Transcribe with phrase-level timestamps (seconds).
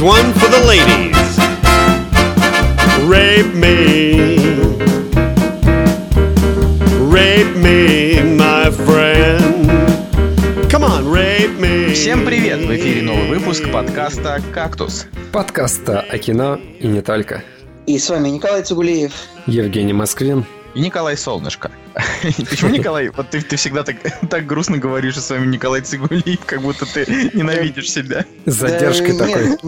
[0.00, 1.38] Here's one for the ladies.
[3.06, 4.46] Rape me.
[7.12, 9.68] Rape me, my friend.
[10.70, 11.92] Come on, rape me.
[11.92, 12.60] Всем привет!
[12.60, 15.06] В эфире новый выпуск подкаста «Кактус».
[15.32, 17.44] Подкаста о кино и не только.
[17.86, 19.12] И с вами Николай Цугулиев.
[19.46, 20.46] Евгений Москвин.
[20.74, 21.70] И Николай Солнышко.
[22.22, 23.08] Почему Николай?
[23.08, 23.96] Вот ты, ты всегда так,
[24.28, 28.24] так грустно говоришь с вами Николай Цигулиев, как будто ты ненавидишь себя.
[28.46, 29.48] С задержкой Да, такой.
[29.48, 29.60] нет,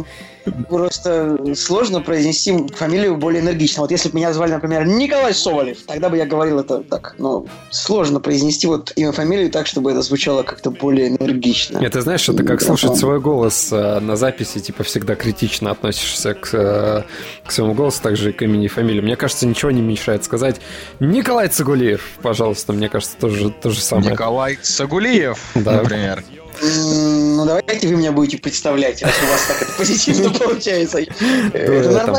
[0.68, 3.82] Просто сложно произнести фамилию более энергично.
[3.82, 7.14] Вот если бы меня звали, например, Николай Соболев, тогда бы я говорил это так.
[7.18, 11.78] Но сложно произнести вот имя, фамилию так, чтобы это звучало как-то более энергично.
[11.78, 16.48] Это знаешь, это как слушать свой голос э, на записи, типа всегда критично относишься к,
[16.54, 17.02] э,
[17.46, 19.00] к своему голосу, также и к имени и фамилии.
[19.00, 20.60] Мне кажется, ничего не мешает сказать
[21.00, 24.12] Николай Цигулиев, пожалуйста, мне кажется, тоже то же самое.
[24.12, 25.72] Николай Сагулиев, Да.
[25.72, 26.22] например.
[26.60, 31.00] Ну, давайте вы меня будете представлять, раз у вас так это позитивно получается.
[31.00, 31.04] Э,
[31.54, 32.18] Это тема.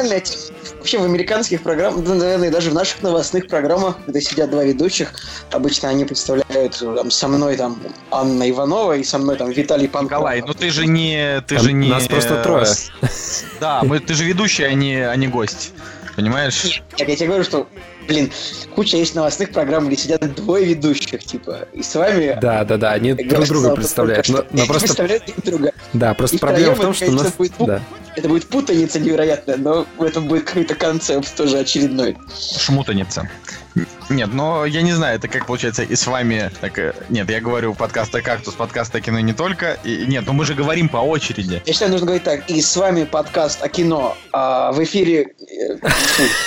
[0.80, 5.14] Вообще в американских программах, да, наверное, даже в наших новостных программах, когда сидят два ведущих,
[5.52, 7.80] обычно они представляют э, там, со мной там
[8.12, 10.18] Анна Иванова и со мной там Виталий Панков.
[10.18, 11.42] Николай, ну ты же не...
[11.48, 11.88] Ты же не...
[11.90, 12.68] нас просто э, трое.
[13.62, 15.72] Да, мы, ты же ведущий, а не, а не гость.
[16.18, 16.82] Понимаешь?
[16.98, 17.68] Нет, я тебе говорю, что,
[18.08, 18.32] блин,
[18.76, 22.38] куча есть новостных программ, где сидят двое ведущих, типа, и с вами...
[22.42, 24.30] Да, да, да, они друг сказал друга только представляют.
[24.30, 25.72] Но, но они просто, представляют друг друга.
[25.94, 27.32] да, просто И проблема в том, что у нас...
[27.34, 27.82] будет Да.
[28.16, 32.16] Это будет путаница невероятная, но в этом будет какой-то концепт тоже очередной.
[32.60, 33.28] Шмутаница.
[34.10, 36.52] Нет, но я не знаю, это как получается и с вами...
[36.62, 39.78] Так, э, нет, я говорю подкаста «Кактус», подкаста кино не только.
[39.84, 41.62] И, нет, но мы же говорим по очереди.
[41.66, 42.50] Я считаю, нужно говорить так.
[42.50, 44.16] И с вами подкаст о кино.
[44.32, 45.34] А в эфире...
[45.40, 45.78] э,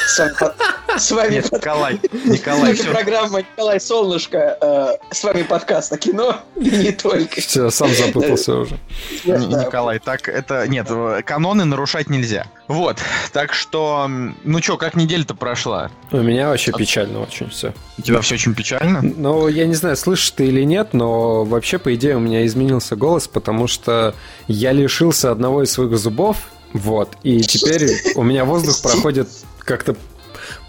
[0.06, 4.56] с вами, с Нет, Николай, с Николай, вами все, программа Николай Солнышко.
[4.60, 7.40] э, С вами подкаст о кино и не только.
[7.40, 8.78] Все, сам запутался уже.
[9.24, 10.68] Николай, так это...
[10.68, 10.88] Нет,
[11.24, 12.46] каноны нарушать нельзя.
[12.68, 12.98] Вот,
[13.32, 14.10] так что...
[14.42, 15.90] Ну что, как неделя-то прошла?
[16.10, 17.72] У меня вообще печально очень все.
[17.96, 19.02] У тебя все очень печально?
[19.02, 22.96] Ну, я не знаю, слышишь ты или нет, но вообще, по идее, у меня изменился
[22.96, 24.14] голос, потому что
[24.48, 26.38] я лишился одного из своих зубов,
[26.72, 29.28] вот, и теперь у меня воздух проходит
[29.58, 29.96] как-то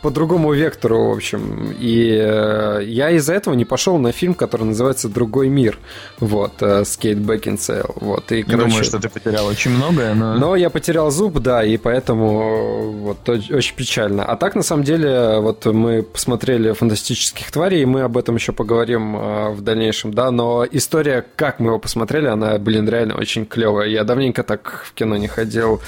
[0.02, 1.76] по другому вектору, в общем.
[1.80, 5.78] И э, я из-за этого не пошел на фильм, который называется «Другой мир»,
[6.20, 8.32] вот, э, с Кейт Бекинсейл, вот.
[8.32, 10.36] И, короче, думаю, что ты потерял очень многое, но...
[10.36, 14.26] но я потерял зуб, да, и поэтому вот оч- очень печально.
[14.26, 18.52] А так, на самом деле, вот мы посмотрели «Фантастических тварей», и мы об этом еще
[18.52, 23.46] поговорим э, в дальнейшем, да, но история, как мы его посмотрели, она, блин, реально очень
[23.46, 23.88] клевая.
[23.88, 25.82] Я давненько так в кино не ходил.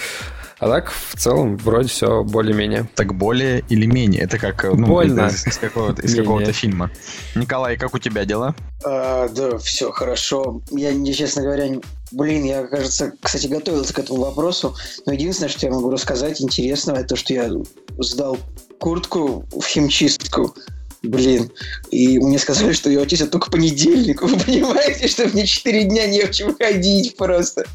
[0.60, 2.90] А так, в целом, вроде все более-менее.
[2.96, 4.24] Так более или менее?
[4.24, 5.28] Это как ну, Больно.
[5.28, 6.92] из, из какого-то, из какого-то фильма.
[7.34, 8.54] Николай, как у тебя дела?
[8.84, 10.62] А, да, все хорошо.
[10.72, 11.80] Я, честно говоря,
[12.12, 14.76] блин, я, кажется, кстати, готовился к этому вопросу.
[15.06, 17.50] Но единственное, что я могу рассказать интересного, это то, что я
[17.98, 18.38] сдал
[18.80, 20.54] куртку в химчистку.
[21.02, 21.50] Блин.
[21.92, 24.22] И мне сказали, что ее отец только понедельник.
[24.22, 27.66] Вы понимаете, что мне 4 дня не в чем ходить просто.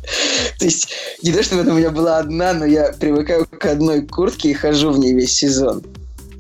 [0.58, 0.88] То есть,
[1.22, 4.54] не то, чтобы она у меня была одна, но я привыкаю к одной куртке и
[4.54, 5.82] хожу в ней весь сезон.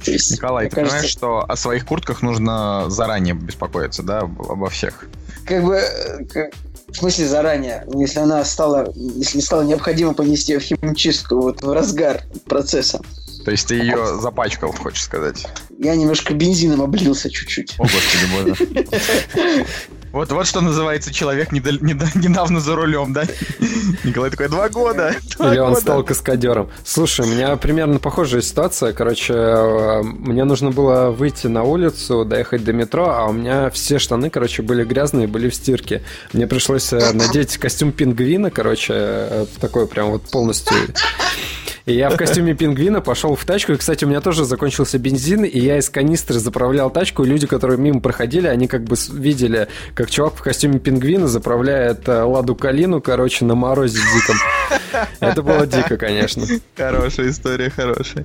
[0.04, 4.42] То есть, Николай, ты кажется, понимаешь, что о своих куртках нужно заранее беспокоиться, да, об-
[4.42, 5.06] обо всех?
[5.46, 6.52] как бы э, как-
[6.88, 11.72] в смысле заранее, если она стала, если стало необходимо понести ее в химчистку вот в
[11.72, 13.00] разгар процесса.
[13.44, 15.46] То есть ты ее запачкал, хочешь сказать?
[15.78, 17.74] Я немножко бензином облился чуть-чуть.
[17.78, 19.66] О, господи боже.
[20.12, 23.24] Вот, вот что называется человек недо- недо- недавно за рулем, да?
[24.04, 25.12] Николай такой, два года.
[25.36, 25.80] два Или он года».
[25.80, 26.70] стал каскадером.
[26.84, 28.92] Слушай, у меня примерно похожая ситуация.
[28.92, 33.98] Короче, э, мне нужно было выйти на улицу, доехать до метро, а у меня все
[33.98, 36.04] штаны, короче, были грязные, были в стирке.
[36.32, 40.76] Мне пришлось э, надеть костюм пингвина, короче, э, такой прям вот полностью.
[41.86, 43.72] И я в костюме пингвина пошел в тачку.
[43.72, 47.24] И, кстати, у меня тоже закончился бензин, и я из канистры заправлял тачку.
[47.24, 52.08] И люди, которые мимо проходили, они как бы видели, как чувак в костюме пингвина заправляет
[52.08, 54.36] э, ладу калину, короче, на морозе диком.
[55.20, 56.46] Это было дико, конечно.
[56.74, 58.24] Хорошая история, хорошая.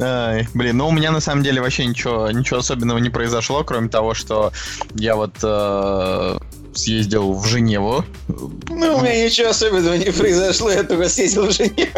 [0.00, 3.88] Ай, блин, ну у меня на самом деле вообще ничего, ничего особенного не произошло, кроме
[3.88, 4.52] того, что
[4.94, 6.38] я вот э,
[6.74, 8.04] съездил в Женеву.
[8.26, 11.90] Ну, у меня ничего особенного не произошло, я только съездил в Женеву.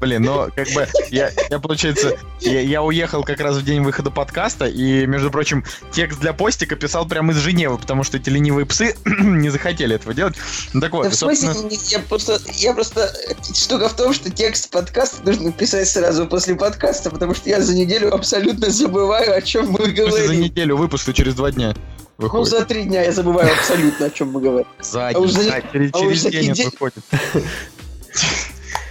[0.00, 4.10] Блин, ну, как бы, я, я получается, я, я уехал как раз в день выхода
[4.10, 8.66] подкаста, и, между прочим, текст для постика писал прямо из Женевы, потому что эти ленивые
[8.66, 10.36] псы не захотели этого делать.
[10.74, 13.10] Ну, так вот, Да в смысле, собственно, я просто, я просто,
[13.54, 17.74] штука в том, что текст подкаста нужно писать сразу после подкаста, потому что я за
[17.74, 20.40] неделю абсолютно забываю, о чем мы смысле, за говорим.
[20.42, 21.74] неделю выпуск через два дня
[22.18, 22.48] Ну, выходит.
[22.50, 24.66] за три дня я забываю абсолютно, о чем мы говорим.
[24.82, 27.04] За а уж день, за- да, через, а через день неделю- выходит.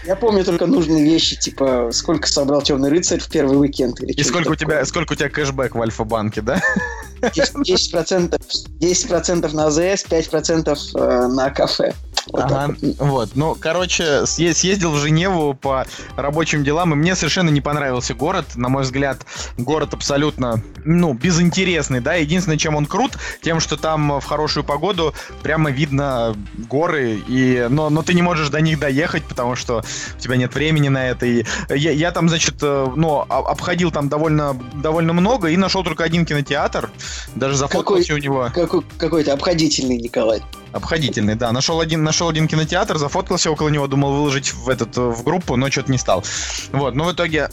[0.06, 4.02] Я помню только нужные вещи, типа, сколько собрал Темный рыцарь в первый уикенд.
[4.02, 6.62] Или И сколько у тебя, сколько у тебя кэшбэк в Альфа-банке, да?
[7.34, 8.40] 10%, 10%,
[8.80, 11.94] 10% на АЗС, 5% э, на кафе.
[12.32, 12.96] Вот Ага, вот.
[12.98, 13.30] вот.
[13.36, 15.86] Ну, короче, съе- съездил в Женеву по
[16.16, 18.46] рабочим делам, и мне совершенно не понравился город.
[18.56, 19.26] На мой взгляд,
[19.60, 22.16] город абсолютно, ну, безинтересный, да.
[22.16, 23.12] Единственное, чем он крут,
[23.44, 25.14] тем, что там в хорошую погоду
[25.44, 26.36] прямо видно
[26.68, 27.68] горы, и...
[27.70, 29.84] но, но ты не можешь до них доехать, потому что
[30.16, 31.28] у тебя нет времени на это.
[31.28, 35.84] И я, я там, значит, э, ну, о- обходил там довольно, довольно много и нашел
[35.84, 36.90] только один кинотеатр.
[37.36, 38.50] Даже зафоткался у него.
[38.54, 40.42] Какой- Какой-то обходительный Николай.
[40.72, 41.52] Обходительный, да.
[41.52, 45.56] Нашел один, нашел один кинотеатр, зафоткался около него, думал выложить в этот э, в группу,
[45.56, 46.24] но что-то не стал.
[46.72, 47.50] Вот, но в итоге.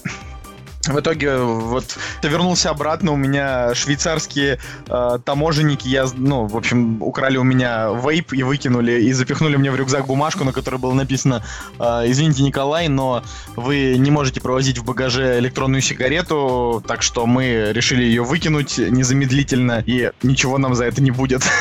[0.89, 4.59] В итоге вот вернулся обратно, у меня швейцарские
[4.89, 9.71] э, таможенники, я, ну, в общем, украли у меня вейп и выкинули, и запихнули мне
[9.71, 11.45] в рюкзак бумажку, на которой было написано
[11.79, 13.23] э, «Извините, Николай, но
[13.55, 19.85] вы не можете провозить в багаже электронную сигарету, так что мы решили ее выкинуть незамедлительно,
[19.87, 21.43] и ничего нам за это не будет».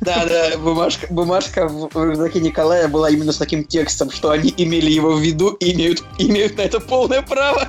[0.00, 4.90] Да, да, бумажка, бумажка в рюкзаке Николая была именно с таким текстом, что они имели
[4.90, 7.68] его в виду и имеют, имеют на это полное право.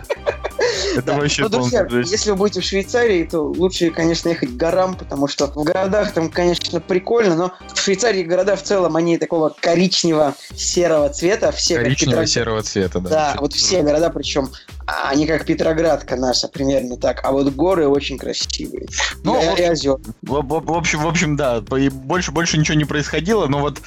[1.01, 1.17] Это Да.
[1.19, 2.11] вообще Ну, друзья, жесть.
[2.11, 6.13] если вы будете в Швейцарии, то лучше, конечно, ехать к горам, потому что в городах
[6.13, 11.83] там, конечно, прикольно, но в Швейцарии города в целом, они такого коричнево-серого цвета, все как
[11.85, 12.29] Коричневого Петроград.
[12.29, 13.09] серого цвета, да.
[13.09, 14.49] Да, вот все города, причем
[14.87, 18.87] а, они как Петроградка наша, примерно так, а вот горы очень красивые.
[19.23, 19.99] Ну, и, в и озера.
[20.21, 23.79] В, в- в общем, в общем, да, и больше, больше ничего не происходило, но вот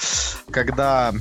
[0.51, 1.13] когда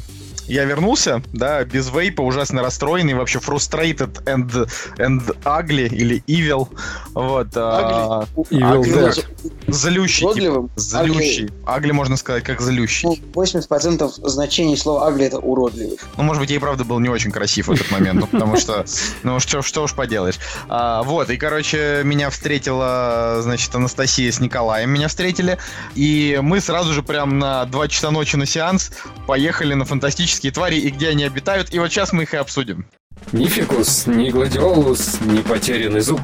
[0.47, 6.67] я вернулся, да, без вейпа, ужасно расстроенный, вообще frustrated and, and ugly, или evil,
[7.13, 9.01] вот, а, Evil Ugly Dead.
[9.01, 9.25] может
[9.67, 10.69] злющий, типа, уродливым.
[10.75, 13.07] злющий, агли можно сказать, как злющий.
[13.07, 15.97] Ну, 80% значений слова агли это уродливый.
[16.17, 18.57] Ну, может быть, я и правда был не очень красив в этот момент, ну, потому
[18.57, 18.85] что,
[19.23, 20.39] ну, что, что уж поделаешь.
[20.69, 25.57] А, вот, и, короче, меня встретила, значит, Анастасия с Николаем меня встретили,
[25.95, 28.91] и мы сразу же прям на 2 часа ночи на сеанс
[29.27, 29.85] поехали на
[30.33, 32.85] фантастические твари и где они обитают, и вот сейчас мы их и обсудим.
[33.31, 36.21] Ни фикус, ни гладиолус, ни потерянный зуб.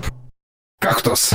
[0.80, 1.32] Кактус.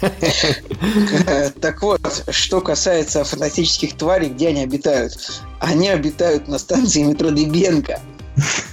[1.60, 5.14] Так вот, что касается фантастических тварей, где они обитают?
[5.58, 7.98] Они обитают на станции метро Дыбенко.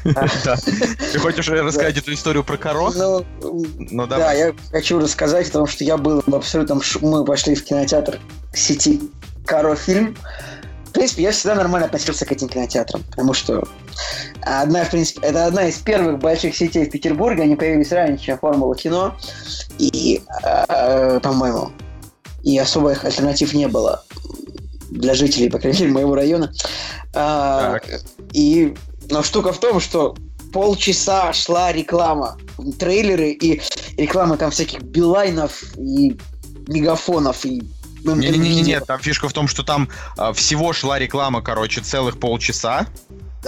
[0.04, 2.92] Ты хочешь рассказать эту историю про коро?
[2.92, 7.64] Ну, Ну, да, я хочу рассказать, потому что я был в абсолютном Мы пошли в
[7.64, 8.20] кинотеатр
[8.54, 9.02] сети
[9.46, 10.16] Каро фильм.
[10.86, 13.64] В принципе, я всегда нормально относился к этим кинотеатрам, потому что
[14.42, 17.44] одна, в принципе, это одна из первых больших сетей в Петербурге.
[17.44, 19.16] Они появились раньше, чем Формула кино.
[19.80, 21.72] И, э, по-моему,
[22.44, 24.04] и особо их альтернатив не было
[24.92, 26.54] для жителей, по крайней мере, моего района.
[27.16, 28.02] А, Так.
[28.34, 28.76] И,
[29.10, 30.16] но штука в том, что
[30.52, 32.38] полчаса шла реклама,
[32.78, 33.62] трейлеры и
[33.98, 36.16] рекламы там всяких билайнов и
[36.68, 37.64] мегафонов и
[38.04, 42.88] ну, Не-не-не, там фишка в том, что там а, всего шла реклама, короче, целых полчаса.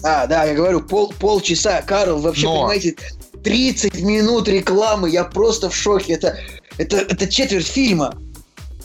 [0.01, 2.61] Да, да, я говорю, пол, полчаса, Карл, вообще, Но.
[2.61, 2.95] понимаете,
[3.43, 6.37] 30 минут рекламы, я просто в шоке, это,
[6.77, 8.15] это, это четверть фильма.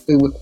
[0.06, 0.34] Как бы,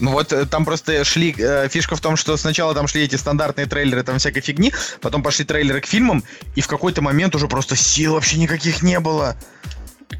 [0.00, 3.16] Ну вот э, там просто шли, э, фишка в том, что сначала там шли эти
[3.16, 6.24] стандартные трейлеры там всякой фигни, потом пошли трейлеры к фильмам,
[6.56, 9.36] и в какой-то момент уже просто сил вообще никаких не было.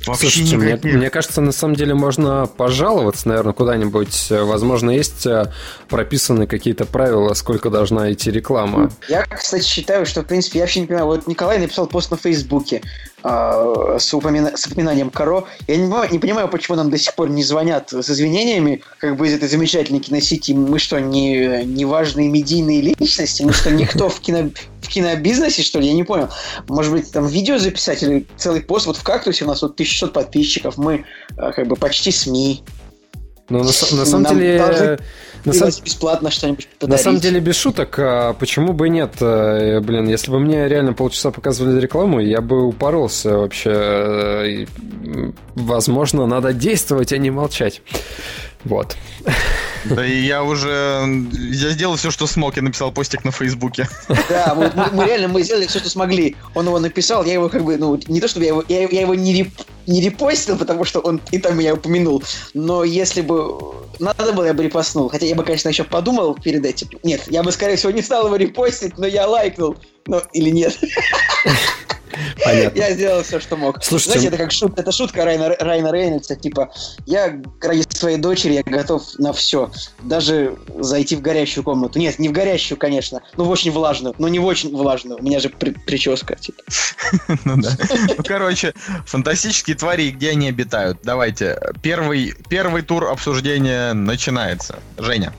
[0.06, 0.94] Вообще Слушайте, мне, никаких.
[0.94, 4.28] мне кажется, на самом деле можно пожаловаться, наверное, куда-нибудь.
[4.30, 5.52] Возможно, есть э,
[5.88, 8.90] прописаны какие-то правила, сколько должна идти реклама.
[9.08, 12.16] Я, кстати, считаю, что, в принципе, я вообще не понимаю, вот Николай написал пост на
[12.16, 12.82] Фейсбуке
[13.22, 15.44] а, с, упомина- с упоминанием Каро.
[15.66, 19.16] Я не понимаю, не понимаю, почему нам до сих пор не звонят с извинениями, как
[19.16, 20.52] бы из этой замечательной киносети.
[20.52, 23.42] Мы что, не, не важные медийные личности?
[23.42, 24.50] Мы что, никто в, кино,
[24.90, 25.86] кинобизнесе, что ли?
[25.88, 26.28] Я не понял.
[26.68, 28.86] Может быть, там видео записать или целый пост?
[28.86, 31.04] Вот в «Кактусе» у нас вот 1600 подписчиков, мы
[31.36, 32.62] а, как бы почти СМИ.
[33.48, 34.98] Но на, с- на самом Нам деле...
[35.44, 37.02] На, сам- бесплатно что-нибудь на подарить.
[37.04, 39.14] самом деле, без шуток, а почему бы и нет?
[39.20, 43.70] Э, Блин, если бы мне реально полчаса показывали рекламу, я бы упоролся вообще.
[43.72, 44.66] Э,
[45.54, 47.80] Возможно, надо действовать, а не молчать.
[48.64, 48.96] Вот.
[49.86, 50.68] Да и я уже...
[51.34, 53.88] Я сделал все, что смог, я написал постик на Фейсбуке.
[54.28, 56.36] Да, мы, мы- мы реально мы сделали все, что смогли.
[56.54, 59.00] Он его написал, я его как бы, ну, не то чтобы я его, я, я
[59.00, 63.58] его не, реп- не репостил, потому что он и там меня упомянул, но если бы
[63.98, 65.08] надо было, я бы репостнул.
[65.08, 66.88] Хотя я бы, конечно, еще подумал перед этим.
[67.02, 69.76] Нет, я бы, скорее всего, не стал его репостить, но я лайкнул.
[70.06, 70.78] Ну, или нет.
[72.44, 72.78] Понятно.
[72.78, 73.82] Я сделал все, что мог.
[73.82, 76.72] Слушайте, Знаете, это как шутка, это шутка Райна, Райна Рейнольдса, типа,
[77.06, 79.70] я ради своей дочери я готов на все.
[80.02, 81.98] Даже зайти в горящую комнату.
[81.98, 84.14] Нет, не в горящую, конечно, но в очень влажную.
[84.18, 85.18] Но не в очень влажную.
[85.18, 86.62] У меня же при- прическа, типа.
[87.44, 87.70] Ну да.
[88.16, 88.74] Ну, короче,
[89.06, 90.98] фантастические твари, и где они обитают.
[91.02, 94.78] Давайте, первый, первый тур обсуждения начинается.
[94.98, 95.32] Женя.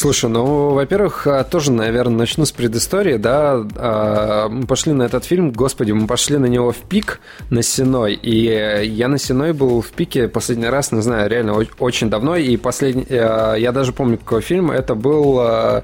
[0.00, 3.62] Слушай, ну, во-первых, а, тоже, наверное, начну с предыстории, да.
[3.76, 8.14] А, Мы пошли на этот фильм, господи, мы пошли на него в пик на Сеной,
[8.14, 12.56] и я на Сеной был в пике последний раз, не знаю, реально очень давно, и
[12.56, 15.82] последний, э, я даже помню, какой фильм, это был, э,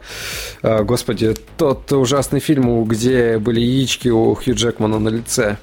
[0.63, 5.59] э, господи, тот ужасный фильм, где были яички у Хью Джекмана на лице.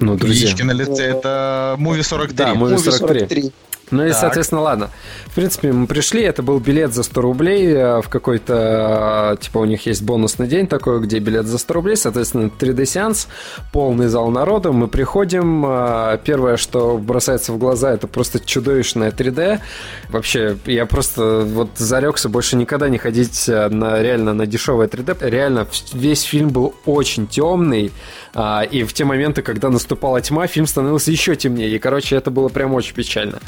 [0.00, 0.46] Ну, друзья.
[0.46, 2.34] Яички на лице, это Муви 43.
[2.34, 3.52] Да, Movie Movie 43.
[3.94, 4.18] Ну и, Так.
[4.18, 4.90] соответственно, ладно.
[5.26, 9.58] В принципе, мы пришли, это был билет за 100 рублей э, в какой-то, э, типа,
[9.58, 13.28] у них есть бонусный день такой, где билет за 100 рублей, соответственно, 3D-сеанс,
[13.72, 19.60] полный зал народа, мы приходим, э, первое, что бросается в глаза, это просто чудовищное 3D.
[20.08, 25.16] Вообще, я просто вот зарекся больше никогда не ходить на реально на дешевое 3D.
[25.20, 27.92] Реально, весь фильм был очень темный,
[28.34, 31.70] а, и в те моменты, когда наступала тьма, фильм становился еще темнее.
[31.74, 33.38] И, короче, это было прям очень печально.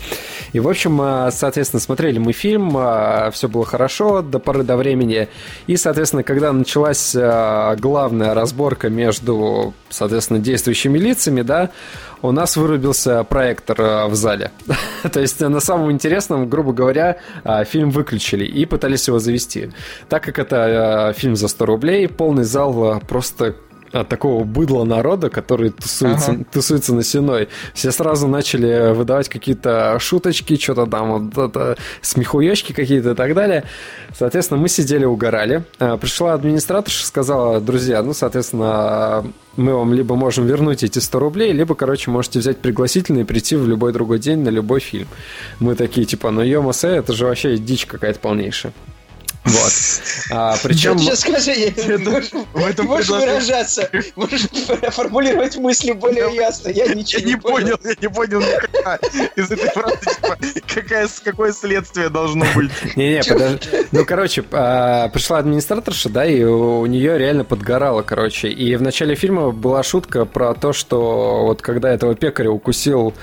[0.52, 2.70] И, в общем, а, соответственно, смотрели мы фильм,
[3.32, 5.28] все было хорошо до поры до времени.
[5.66, 11.70] И, соответственно, когда началась а, главная разборка между, соответственно, действующими лицами, да,
[12.22, 14.50] у нас вырубился проектор а, в зале.
[15.12, 19.70] То есть на самом интересном, грубо говоря, а, фильм выключили и пытались его завести.
[20.08, 23.56] Так как это а, фильм за 100 рублей, полный зал а, просто
[24.00, 26.44] от такого быдла народа, который тусуется, Ага.
[26.52, 27.48] тусуется на сеной.
[27.74, 33.64] Все сразу начали выдавать какие-то шуточки, что-то там, вот это, смехуечки какие-то и так далее.
[34.16, 35.64] Соответственно, мы сидели, угорали.
[35.78, 39.24] А, Пришла администраторша, сказала, друзья, ну, соответственно,
[39.56, 43.56] мы вам либо можем вернуть эти 100 рублей, либо, короче, можете взять пригласительный и прийти
[43.56, 45.08] в любой другой день на любой фильм.
[45.60, 48.72] Мы такие, типа, ну, ё это же вообще дичь какая-то полнейшая.
[49.46, 49.72] Вот.
[50.30, 50.98] А, причем...
[50.98, 54.42] Сейчас скажи, я- можешь этом можешь предложении- выражаться, можешь
[54.92, 56.68] формулировать мысли более ясно.
[56.68, 58.96] Я ничего Я не понял, я не понял никогда
[59.36, 60.38] из этой фразы, типа,
[60.74, 62.70] какая, какое следствие должно быть.
[62.96, 63.60] Не-не, подожди.
[63.92, 68.48] Ну, короче, а, пришла администраторша, да, и у нее реально подгорало, короче.
[68.48, 73.14] И в начале фильма была шутка про то, что вот когда этого пекаря укусил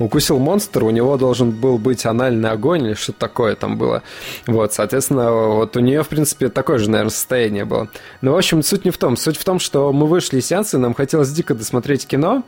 [0.00, 4.02] укусил монстр, у него должен был быть анальный огонь или что-то такое там было.
[4.46, 7.88] Вот, соответственно, вот у нее, в принципе, такое же, наверное, состояние было.
[8.22, 9.16] Ну, в общем, суть не в том.
[9.16, 12.42] Суть в том, что мы вышли из сеанса, нам хотелось дико досмотреть кино,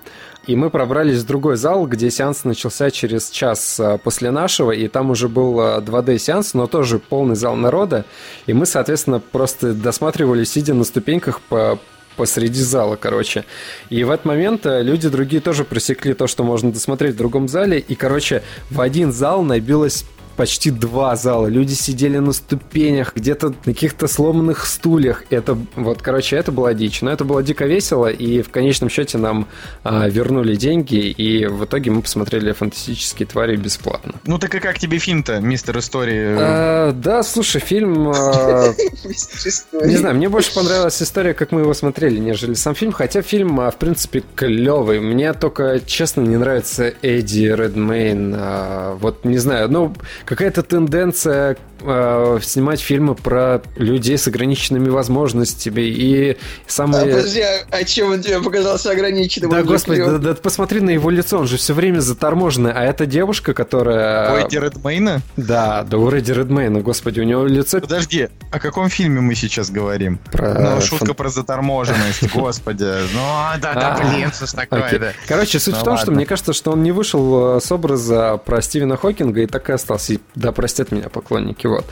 [0.47, 4.89] и мы пробрались в другой зал, где сеанс начался через час а, после нашего, и
[4.89, 8.07] там уже был а, 2D-сеанс, но тоже полный зал народа,
[8.47, 11.79] и мы, соответственно, просто досматривали, сидя на ступеньках по
[12.17, 13.45] посреди зала, короче.
[13.91, 17.49] И в этот момент э, люди другие тоже просекли то, что можно досмотреть в другом
[17.49, 17.79] зале.
[17.79, 21.47] И, короче, в один зал набилось почти два зала.
[21.47, 25.25] Люди сидели на ступенях, где-то на каких-то сломанных стульях.
[25.31, 27.03] Это вот, короче, это была дичь.
[27.03, 29.47] Но это было дико весело, и в конечном счете нам
[29.85, 34.15] а, вернули деньги, и в итоге мы посмотрели фантастические твари бесплатно.
[34.27, 36.37] Ну так и как тебе фильм-то, мистер Истории?
[36.39, 38.09] А, да, слушай, фильм.
[38.09, 38.73] а,
[39.85, 42.93] не знаю, мне больше понравилась история, как мы его смотрели, нежели сам фильм.
[42.93, 45.01] Хотя фильм, а, в принципе, клевый.
[45.01, 48.35] Мне только, честно, не нравится Эдди Редмейн.
[48.37, 49.95] а, Вот, не знаю, ну,
[50.33, 55.83] какая-то тенденция а, снимать фильмы про людей с ограниченными возможностями.
[55.83, 56.37] И А,
[56.67, 57.07] самое...
[57.07, 59.51] подожди, а, а чем он тебе показался ограниченным?
[59.51, 62.73] Да, Он господи, да, да посмотри на его лицо, он же все время заторможенный.
[62.73, 64.33] А эта девушка, которая...
[64.35, 65.21] Ой, Редмейна?
[65.37, 69.71] Да, да, у Редди Редмейна, господи, у него лицо Подожди, о каком фильме мы сейчас
[69.71, 70.19] говорим?
[70.31, 70.55] про...
[70.55, 72.85] Ну, шутка фан- про заторможенность, господи.
[72.85, 73.21] Ну,
[73.61, 74.57] да, да, А, блин, что Окей.
[74.67, 75.13] такое-то?
[75.27, 78.37] Короче, суть Ну в том, что мне кажется, что он не вышел э, с образа
[78.45, 80.15] про Стивена Хокинга и так и остался.
[80.15, 81.85] И да, простят меня поклонники, вот.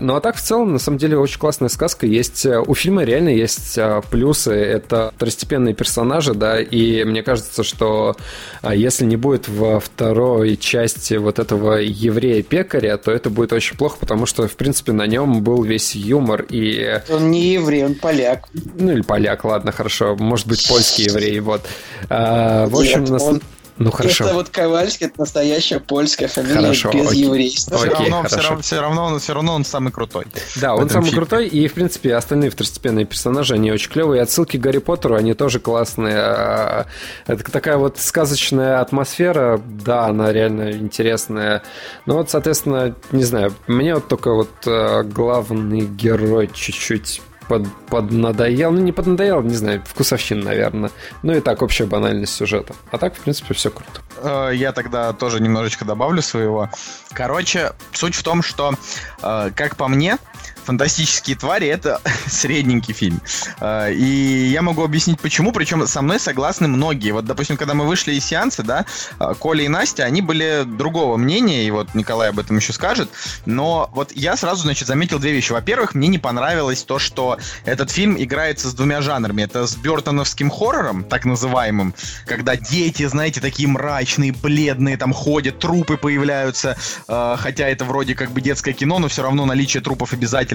[0.00, 2.06] Ну а так, в целом, на самом деле, очень классная сказка.
[2.06, 4.52] Есть э, у фильма реально есть э, плюсы.
[4.52, 8.16] Это второстепенные персонажи, да, и мне кажется, что
[8.62, 13.96] а, если не будет во второй части вот этого еврея-пекаря, то это будет очень плохо,
[14.00, 18.48] потому что, в принципе, на нем был весь юмор и Он не еврей, он поляк.
[18.74, 20.16] ну или поляк, ладно, хорошо.
[20.16, 21.62] Может быть, польский еврей, вот.
[22.08, 23.42] А, в общем, Нет, нас- он-
[23.76, 24.24] ну хорошо.
[24.24, 27.22] Это вот Ковальский, это настоящая польская фамилия Хорошо, без окей.
[27.24, 27.76] еврейства.
[27.78, 28.48] Все Окей, равно, все хорошо.
[28.48, 30.26] равно, все равно, он- все равно он самый крутой.
[30.56, 31.18] Да, он самый фильме.
[31.18, 34.22] крутой, и, в принципе, остальные второстепенные персонажи, они очень клевые.
[34.22, 36.16] Отсылки к Гарри Поттеру, они тоже классные.
[36.18, 36.86] А,
[37.26, 41.62] Это такая вот сказочная атмосфера, да, она реально интересная.
[42.06, 48.70] Но вот, соответственно, не знаю, мне вот только вот э, главный герой чуть-чуть под, поднадоел.
[48.72, 50.90] Ну, не поднадоел, не знаю, вкусовщина, наверное.
[51.22, 52.74] Ну и так, общая банальность сюжета.
[52.90, 54.00] А так, в принципе, все круто.
[54.22, 56.70] Э, Я тогда тоже немножечко добавлю своего.
[57.12, 58.74] Короче, суть в том, что,
[59.22, 60.18] э, как по мне,
[60.64, 63.20] «Фантастические твари»— это средненький фильм.
[63.60, 65.52] Э, И я могу объяснить, почему.
[65.52, 67.12] Причем со мной согласны многие.
[67.12, 68.86] Вот, допустим, когда мы вышли из сеанса, да,
[69.20, 73.10] э, Коля и Настя, они были другого мнения, и вот Николай об этом еще скажет.
[73.46, 75.52] Но вот я сразу, значит, заметил две вещи.
[75.52, 79.42] Во-первых, мне не понравилось то, что этот фильм играется с двумя жанрами.
[79.42, 81.94] Это с бертоновским хоррором, так называемым,
[82.26, 86.76] когда дети, знаете, такие мрачные, бледные, там ходят, трупы появляются,
[87.08, 90.53] э, хотя это вроде как бы детское кино, но все равно наличие трупов обязательно.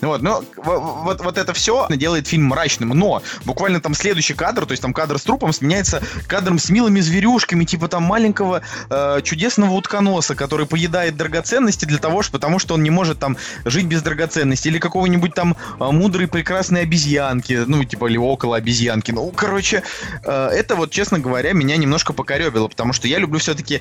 [0.00, 2.90] Вот, но в- вот, вот это все делает фильм мрачным.
[2.90, 7.00] Но буквально там следующий кадр, то есть там кадр с трупом сменяется кадром с милыми
[7.00, 12.74] зверюшками, типа там маленького э, чудесного утконоса, который поедает драгоценности для того, что, потому что
[12.74, 17.84] он не может там жить без драгоценностей, или какого-нибудь там э, мудрой прекрасной обезьянки, ну,
[17.84, 19.10] типа, или около обезьянки.
[19.12, 19.82] Ну, короче,
[20.24, 23.80] э, это вот, честно говоря, меня немножко покоребило, потому что я люблю все-таки,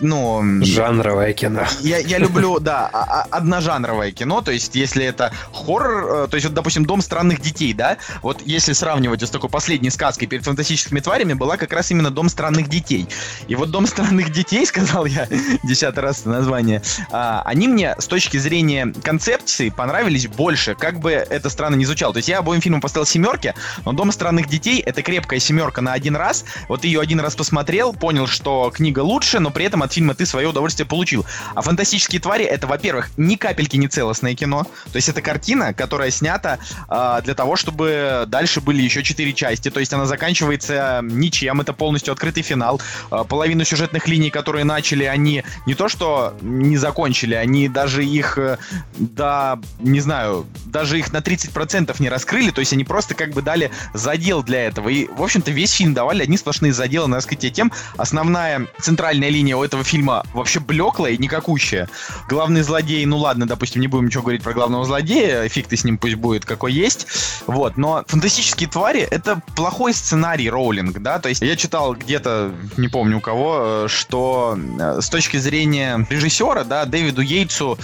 [0.00, 0.42] ну...
[0.64, 1.62] Жанровое кино.
[1.80, 6.34] Я, я люблю, да, а- а- одножанровое кино, то есть если это хоррор, э, то
[6.34, 10.44] есть вот, допустим, «Дом странных детей», да, вот если сравнивать с такой последней сказкой перед
[10.44, 13.06] фантастическими тварями, была как раз именно «Дом странных детей».
[13.46, 15.28] И вот «Дом странных детей», сказал я
[15.62, 21.48] десятый раз название, а, они мне с точки зрения концепции понравились больше, как бы это
[21.48, 22.12] странно не звучало.
[22.12, 23.54] То есть я обоим фильмам поставил семерки,
[23.84, 27.92] но «Дом странных детей»— это крепкая семерка на один раз, вот ее один раз посмотрел,
[27.92, 31.24] понял, что книга лучше, но при этом от фильма ты свое удовольствие получил.
[31.54, 36.10] А «Фантастические твари»— это, во-первых, ни капельки не целостное кино, то есть это картина, которая
[36.10, 41.60] снята а, для того, чтобы дальше были еще четыре части, то есть она заканчивается ничем,
[41.60, 42.80] это полностью открытый финал.
[43.10, 48.38] А, половину сюжетных линий, которые начали, они не то что не закончили, они даже их
[48.38, 48.58] э,
[48.98, 53.42] до, не знаю, даже их на 30% не раскрыли, то есть они просто как бы
[53.42, 54.88] дали задел для этого.
[54.88, 57.72] И, в общем-то, весь фильм давали одни сплошные заделы на раскрытие тем.
[57.96, 61.88] Основная центральная линия у этого фильма вообще блеклая и никакущая.
[62.28, 65.98] Главный злодей, ну ладно, допустим, не будем ничего говорить про главного злодея, эффекты с ним
[65.98, 67.08] пусть будет какой есть.
[67.48, 72.86] Вот, но фантастические твари— это плохой сценарий Роулинг, да, то есть я читал где-то, не
[72.86, 77.76] помню у кого, э, что э, с точки зрения режиссера, да, Дэвиду Йейтсу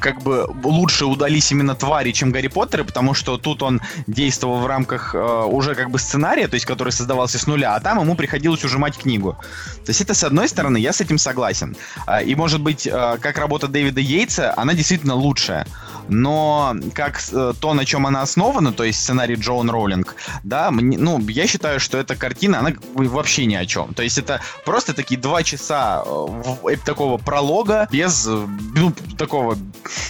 [0.00, 4.66] как бы лучше удались именно твари, чем Гарри Поттеры, потому что тут он действовал в
[4.66, 8.16] рамках э, уже как бы сценария, то есть который создавался с нуля, а там ему
[8.16, 9.36] приходилось ужимать книгу.
[9.84, 11.76] То есть это с одной стороны, я с этим согласен.
[12.06, 15.66] А, И может быть, э, как работа Дэвида Йейтса, она действительно лучшая.
[16.08, 20.98] Но как э, то, на чем она основана, то есть сценарий Джоан Роулинг, да, мне-
[20.98, 23.94] ну, я считаю, что эта картина, она вообще ни о чем.
[23.94, 29.56] То есть это просто такие два часа э, в- э, такого пролога без, ну, такого,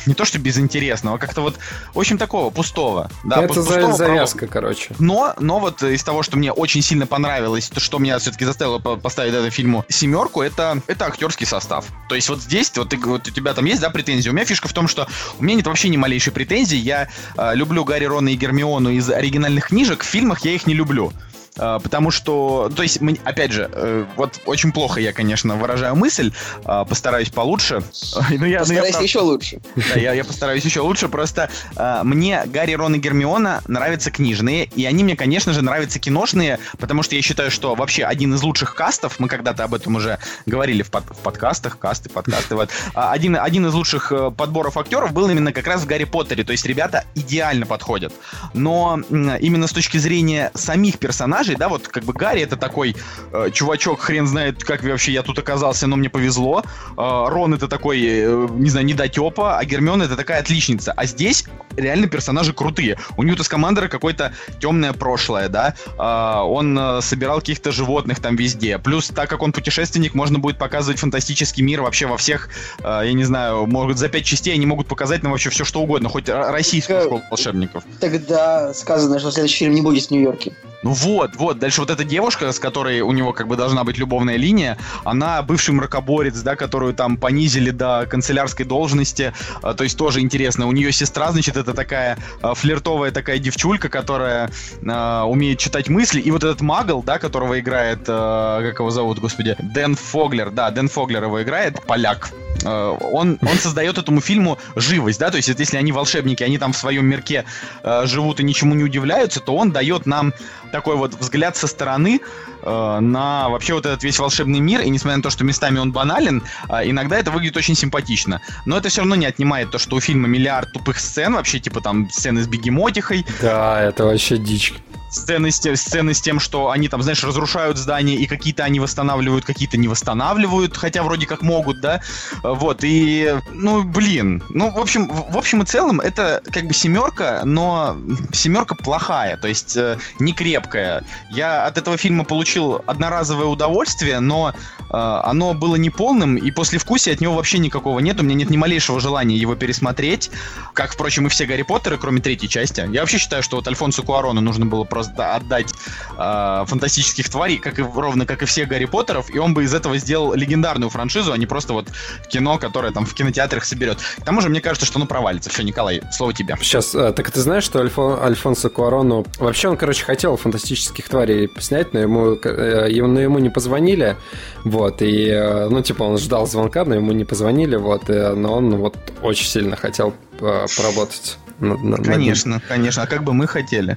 [0.07, 1.59] не то что безинтересного, а как-то вот
[1.95, 3.11] очень такого пустого.
[3.25, 3.97] Да, это пустого пролога.
[3.97, 4.95] завязка, короче.
[4.99, 8.79] Но, но вот из того, что мне очень сильно понравилось, то, что меня все-таки заставило
[8.79, 11.85] по- поставить этому фильму семерку, это, это актерский состав.
[12.09, 14.29] То есть вот здесь, вот, ты- вот у тебя там есть, да, претензии.
[14.31, 15.07] У меня фишка в том, что
[15.39, 16.77] у меня нет вообще ни малейшей претензии.
[16.77, 20.03] Я э, люблю Гарри, Рона и Гермиону из оригинальных книжек.
[20.03, 21.13] В фильмах я их не люблю.
[21.57, 26.33] Э, Потому что, то есть, опять же, э, вот очень плохо я, конечно, выражаю мысль,
[26.65, 27.83] э, постараюсь получше.
[28.31, 29.61] Ну, я, ну, я Постарайся прав- еще лучше.
[29.77, 31.09] да, я, я постараюсь еще лучше.
[31.09, 35.99] Просто э, мне Гарри, Рон и Гермиона нравятся книжные, и они мне, конечно же, нравятся
[35.99, 39.97] киношные, потому что я считаю, что вообще один из лучших кастов, мы когда-то об этом
[39.97, 44.31] уже говорили в, под- в подкастах, касты, подкасты, вот, а, один, один из лучших э,
[44.31, 48.13] подборов актеров был именно как раз в Гарри Поттере, то есть ребята идеально подходят.
[48.55, 52.97] Но именно с точки зрения самих персонажей, да, вот как бы Гарри это такой
[53.33, 56.63] э, чувачок, хрен знает, как вообще я тут оказался, но мне повезло.
[56.97, 60.93] Э, Рон это такой, э, не знаю, недотепа, а Гермиона это такая отличница.
[60.93, 61.45] А здесь
[61.77, 62.99] реально персонажи крутые.
[63.17, 65.75] У Ньюта Скамандера какое-то темное прошлое, да.
[65.99, 68.79] Э, он э, собирал каких-то животных там везде.
[68.79, 72.49] Плюс, так как он путешественник, можно будет показывать фантастический мир вообще во всех,
[72.81, 75.81] э, я не знаю, могут за пять частей они могут показать нам вообще все что
[75.81, 77.85] угодно, хоть российскую школу волшебников.
[78.01, 80.53] Тогда сказано, что следующий фильм не будет в Нью-Йорке.
[80.83, 83.99] Ну вот, вот, дальше вот эта девушка, с которой у него как бы должна быть
[83.99, 89.97] любовная линия, она бывший мракоборец, да, которую там понизили до канцелярской должности, а, то есть
[89.97, 90.67] тоже интересно.
[90.67, 94.51] У нее сестра, значит, это такая а, флиртовая такая девчулька, которая
[94.87, 99.21] а, умеет читать мысли, и вот этот магл, да, которого играет, а, как его зовут,
[99.21, 102.31] господи, Дэн Фоглер, да, Дэн Фоглер его играет, поляк.
[102.65, 106.73] э, он, он создает этому фильму живость, да, то есть если они волшебники, они там
[106.73, 107.45] в своем мирке
[107.83, 110.33] э, живут и ничему не удивляются, то он дает нам
[110.73, 112.21] такой вот взгляд со стороны
[112.63, 115.93] э, на вообще вот этот весь волшебный мир, и несмотря на то, что местами он
[115.93, 118.41] банален, э, иногда это выглядит очень симпатично.
[118.67, 121.81] Но это все равно не отнимает то, что у фильма миллиард тупых сцен, вообще типа
[121.81, 124.75] там сцены с бегемотихой, Да, это вообще дичь.
[125.13, 129.45] Сцены с, сцены с тем, что они там, знаешь, разрушают здания, и какие-то они восстанавливают,
[129.45, 132.01] какие-то не восстанавливают, хотя вроде как могут, да,
[132.43, 137.43] вот, и, ну, блин, ну, в общем, в, общем и целом, это как бы семерка,
[137.45, 137.97] но
[138.33, 141.05] семерка плохая, то есть э, не крепкая.
[141.31, 147.13] Я от этого фильма получил одноразовое удовольствие, но э, оно было неполным, и после вкусия
[147.13, 150.31] от него вообще никакого нет, у меня нет ни малейшего желания его пересмотреть,
[150.73, 152.89] как, впрочем, и все Гарри Поттеры, кроме третьей части.
[152.91, 155.73] Я вообще считаю, что вот Альфонсу Куарону нужно было просто отдать
[156.19, 159.75] э, фантастических тварей, как и, ровно как и всех Гарри Поттеров, и он бы из
[159.75, 161.89] этого сделал легендарную франшизу, а не просто вот
[162.29, 163.99] кино, которое там в кинотеатрах соберет.
[164.19, 165.51] К тому же, мне кажется, что оно провалится.
[165.51, 166.57] Все, Николай, слово тебе.
[166.61, 169.27] Сейчас, э, так ты знаешь, что Альфон, Альфонсо Куарону...
[169.39, 174.17] Вообще он, короче, хотел фантастических тварей снять, но ему, э, но ему не позвонили.
[174.65, 178.55] Вот, и, э, ну, типа, он ждал звонка, но ему не позвонили, вот, и- но
[178.55, 181.37] он вот очень сильно хотел э, поработать.
[181.63, 182.13] Над- над- над ним.
[182.13, 183.03] Конечно, конечно.
[183.03, 183.97] А как бы мы хотели.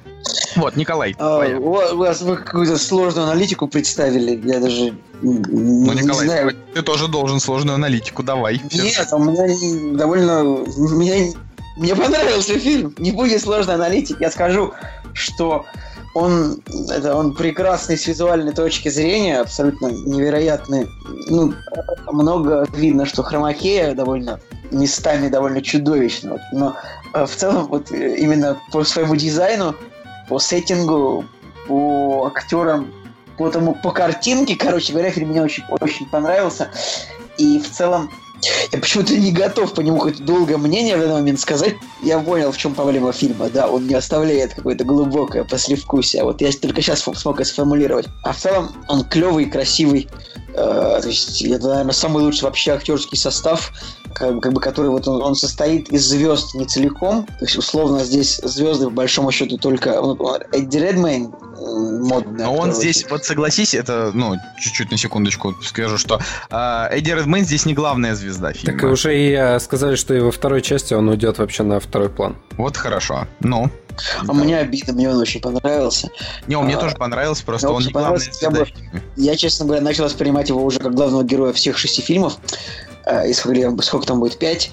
[0.56, 1.15] Вот, Николай.
[1.19, 4.39] А, у вас- вы какую-то сложную аналитику представили.
[4.47, 5.34] Я даже Ну,
[5.93, 6.54] не Николай, знаю.
[6.73, 8.62] ты, тоже должен сложную аналитику, давай.
[8.71, 10.43] Нет, у меня довольно...
[10.78, 11.34] Мне,
[11.78, 12.93] мне понравился фильм.
[12.99, 14.17] Не будет сложной аналитики.
[14.21, 14.71] Я скажу,
[15.13, 15.65] что
[16.13, 20.88] он, это, он прекрасный с визуальной точки зрения, абсолютно невероятный.
[21.30, 21.54] Ну,
[22.12, 24.39] много видно, что хромакея довольно
[24.71, 26.32] местами довольно чудовищно.
[26.32, 26.41] Вот.
[26.54, 26.75] Но
[27.15, 29.75] в целом вот э, именно по своему дизайну,
[30.28, 31.25] по сеттингу,
[31.67, 32.91] по актерам,
[33.38, 36.69] по, тому, по картинке, короче говоря, фильм мне очень, очень понравился.
[37.38, 38.12] И в целом
[38.71, 41.75] я почему-то не готов по нему хоть долгое мнение в данный момент сказать.
[42.03, 43.49] Я понял, в чем проблема фильма.
[43.49, 46.23] Да, он не оставляет какое-то глубокое послевкусие.
[46.23, 48.08] Вот я только сейчас смог это сформулировать.
[48.23, 50.08] А в целом он клевый, красивый.
[50.58, 53.73] Э, то есть это, наверное, самый лучший вообще актерский состав,
[54.13, 57.25] как, как бы, который вот он, он состоит из звезд не целиком.
[57.25, 60.17] То есть условно здесь звезды в большом счету только ну,
[60.51, 66.21] Эдди Редмейн, модный Но он здесь, вот согласись, это, ну, чуть-чуть на секундочку скажу, что
[66.49, 68.74] э, Эдди Редмейн здесь не главная звезда фильма.
[68.80, 71.80] Так и уже и э, сказали, что и во второй части он уйдет вообще на
[71.80, 72.36] второй план.
[72.58, 73.28] Вот хорошо.
[73.39, 73.69] Ну.
[74.28, 76.10] А мне обидно, мне он очень понравился.
[76.48, 79.02] Не, он мне А, тоже понравился, просто он не понравился, я звезда бы-.
[79.15, 82.38] Я, честно говоря, начал воспринимать его уже как главного героя всех шести фильмов.
[83.06, 84.38] Э, И сколько, сколько там будет?
[84.38, 84.71] Пять.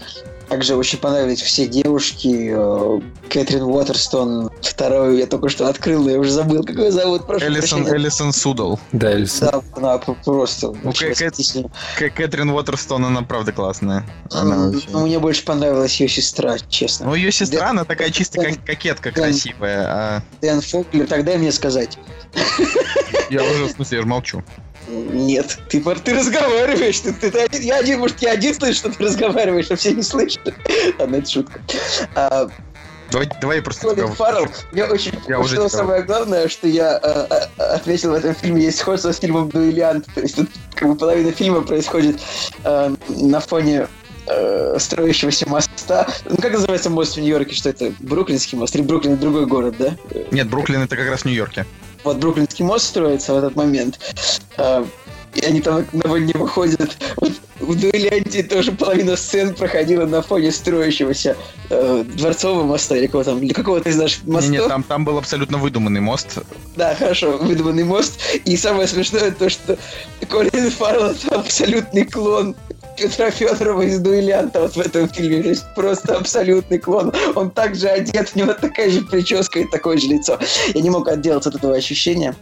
[0.52, 2.52] Также очень понравились все девушки.
[2.54, 4.50] э, Кэтрин Уотерстон.
[4.60, 7.26] Вторую я только что открыл, но я уже забыл, как ее зовут.
[7.26, 7.96] Прошу Элисон, прощения.
[7.96, 8.78] Элисон Судал.
[8.92, 9.48] Да, Эльсон.
[9.50, 11.70] Да, она просто Ну, Кэт-
[12.14, 14.04] Кэтрин Уотерстон, она правда классная.
[14.30, 17.06] Она М, очень- ну, Мне больше понравилась ее сестра, честно.
[17.06, 17.70] Ну, ее сестра, Да.
[17.70, 19.22] она такая чисто как кокетка Да.
[19.22, 19.86] красивая.
[19.88, 21.96] а Дэн Фоглер, тогда мне сказать.
[23.30, 24.44] Я уже, в смысле, я же молчу.
[24.92, 27.00] Нет, ты, ты разговариваешь.
[27.00, 30.02] Ты, ты- ты я один, может, я один слышу, что ты разговариваешь, а все не
[30.02, 30.54] слышат.
[30.98, 31.60] Ладно, это шутка.
[32.14, 32.48] А,
[33.10, 33.82] Давай, давай я просто...
[33.88, 37.26] Колин тебя- Фаррелл, мне очень Я уже что тебя- самое главное, что я э,
[37.58, 40.06] э, отметил в этом фильме, есть сходство с фильмом «Дуэлянт».
[40.14, 42.20] То есть тут как бы половина фильма происходит
[42.64, 43.86] э, на фоне
[44.28, 46.06] э, строящегося моста.
[46.24, 47.54] Ну, как называется мост в Нью-Йорке?
[47.54, 47.92] Что это?
[48.00, 48.74] Бруклинский мост?
[48.76, 49.94] Или Бруклин другой город, да?
[50.30, 51.66] Нет, Бруклин это как раз в Нью-Йорке.
[52.04, 53.98] Вот Бруклинский мост строится в этот момент.
[54.56, 54.84] Э,
[55.34, 56.96] и они там на не выходят.
[57.16, 61.36] Вот в дуэлянте тоже половина сцен проходила на фоне строящегося
[61.70, 64.50] э, дворцового моста или какого там, или какого-то из наших мостов.
[64.50, 66.38] Не, не, там, там был абсолютно выдуманный мост.
[66.76, 68.18] Да, хорошо, выдуманный мост.
[68.44, 69.78] И самое смешное то, что
[70.28, 72.54] Колин Фаррелл это абсолютный клон
[72.96, 75.40] Петра Федорова из «Дуэлянта» вот в этом фильме.
[75.40, 77.12] Есть просто абсолютный клон.
[77.34, 80.38] Он также одет, у него такая же прическа и такое же лицо.
[80.74, 82.34] Я не мог отделаться от этого ощущения.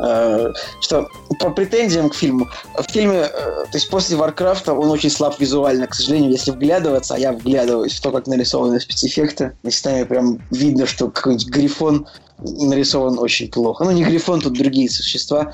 [0.00, 1.08] Э, Что
[1.38, 5.86] по претензиям к фильму, в фильме, э, то есть после Варкрафта он очень слаб визуально,
[5.86, 10.86] к сожалению, если вглядываться, а я вглядываюсь в то, как нарисованы спецэффекты, местами прям видно,
[10.86, 12.06] что какой-нибудь грифон
[12.38, 13.84] нарисован очень плохо.
[13.84, 15.52] Ну, не грифон, тут другие существа.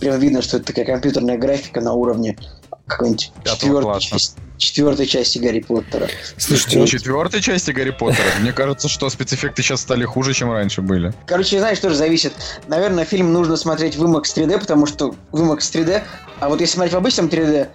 [0.00, 2.38] Прям видно, что это такая компьютерная графика на уровне
[2.86, 4.20] какой-нибудь четвертой
[4.58, 6.08] четвертой части Гарри Поттера.
[6.36, 8.28] Слушайте, В ну, четвертой части Гарри Поттера.
[8.40, 11.12] Мне кажется, что спецэффекты сейчас стали хуже, чем раньше были.
[11.26, 12.32] Короче, знаешь, тоже зависит.
[12.68, 16.02] Наверное, фильм нужно смотреть в IMAX 3D, потому что в IMAX 3D,
[16.38, 17.68] а вот если смотреть в обычном 3D,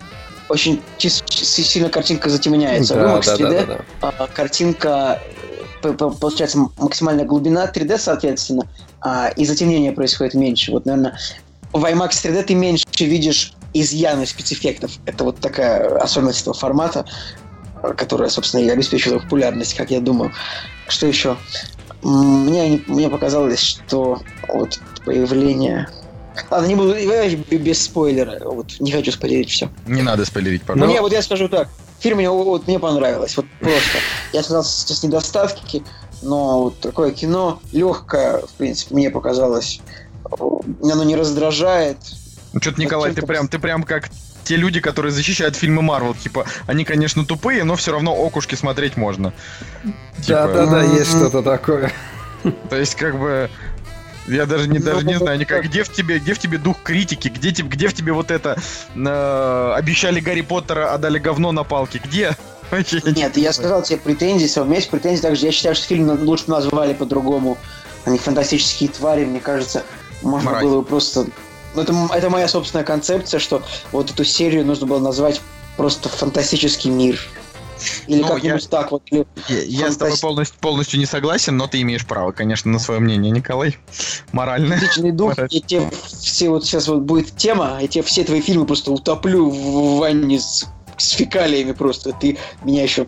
[0.49, 2.93] очень чис- чис- сильно картинка затемняется.
[2.95, 4.13] в да, IMAX да, 3D да, да, да.
[4.19, 5.21] а, картинка,
[5.81, 8.63] п- получается, максимальная глубина 3D, соответственно,
[9.01, 10.71] а, и затемнение происходит меньше.
[10.71, 11.17] Вот, наверное,
[11.73, 14.91] в IMAX 3D ты меньше видишь изъяны спецэффектов.
[15.05, 17.05] Это вот такая особенность этого формата,
[17.95, 20.33] которая, собственно, и обеспечила популярность, как я думаю.
[20.87, 21.37] Что еще?
[22.03, 25.87] Мне, мне показалось, что вот появление
[26.51, 26.95] Ладно, не буду
[27.57, 28.39] без спойлера.
[28.43, 29.69] Вот не хочу спойлерить все.
[29.87, 30.87] Не надо спойлерить, пожалуйста.
[30.87, 31.69] Мне вот я скажу так.
[31.99, 33.35] Фильм мне, вот, мне понравилось.
[33.37, 33.97] Вот просто.
[34.33, 35.83] Я сказал сейчас недостатки,
[36.21, 39.81] но вот такое кино легкое, в принципе, мне показалось.
[40.39, 41.97] Оно не раздражает.
[42.53, 44.09] Ну, что-то, Николай, ты прям, ты прям как
[44.43, 46.13] те люди, которые защищают фильмы Марвел.
[46.13, 49.33] Типа, они, конечно, тупые, но все равно окушки смотреть можно.
[50.27, 50.95] Да-да-да, типа...
[50.95, 51.91] есть что-то такое.
[52.69, 53.49] То есть, как бы,
[54.27, 56.77] я даже не, даже не ну, знаю никак, где в тебе, где в тебе дух
[56.83, 58.57] критики, где, где в тебе вот это
[58.95, 62.35] э, обещали Гарри Поттера, а дали говно на палке, где?
[63.03, 66.45] Нет, я сказал тебе претензии, у меня есть претензии также, я считаю, что фильм лучше
[66.47, 67.57] назвали по-другому.
[68.05, 69.83] Они фантастические твари, мне кажется,
[70.21, 70.63] можно Мразь.
[70.63, 71.27] было просто...
[71.77, 73.61] Ну, это, это моя собственная концепция, что
[73.91, 75.41] вот эту серию нужно было назвать
[75.77, 77.19] просто «Фантастический мир».
[78.07, 79.03] Или ну, как-нибудь я, так вот.
[79.11, 82.99] Я, я с тобой полностью, полностью не согласен, но ты имеешь право, конечно, на свое
[82.99, 83.77] мнение, Николай.
[84.31, 84.73] Морально.
[84.73, 88.65] Личный дух, я тебе все вот сейчас вот будет тема, я тебе все твои фильмы
[88.65, 90.65] просто утоплю в ванне с,
[90.97, 92.11] с фекалиями просто.
[92.13, 93.05] Ты меня еще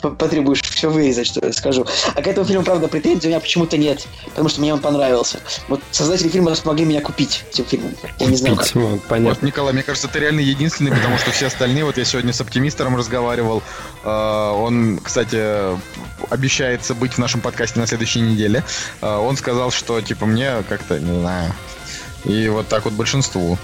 [0.00, 1.86] потребуешь все вырезать, что я скажу.
[2.14, 5.40] А к этому фильму, правда, претензий у меня почему-то нет, потому что мне он понравился.
[5.68, 7.94] Вот создатели фильма смогли меня купить этим фильмом.
[8.18, 8.74] Я не знаю, как.
[8.74, 9.30] Вот, понятно.
[9.30, 12.40] Вот, Николай, мне кажется, ты реально единственный, потому что все остальные, вот я сегодня с
[12.40, 13.62] оптимистером разговаривал,
[14.04, 15.78] э, он, кстати,
[16.30, 18.64] обещается быть в нашем подкасте на следующей неделе.
[19.00, 21.52] Э, он сказал, что, типа, мне как-то, не знаю,
[22.24, 23.58] и вот так вот большинству.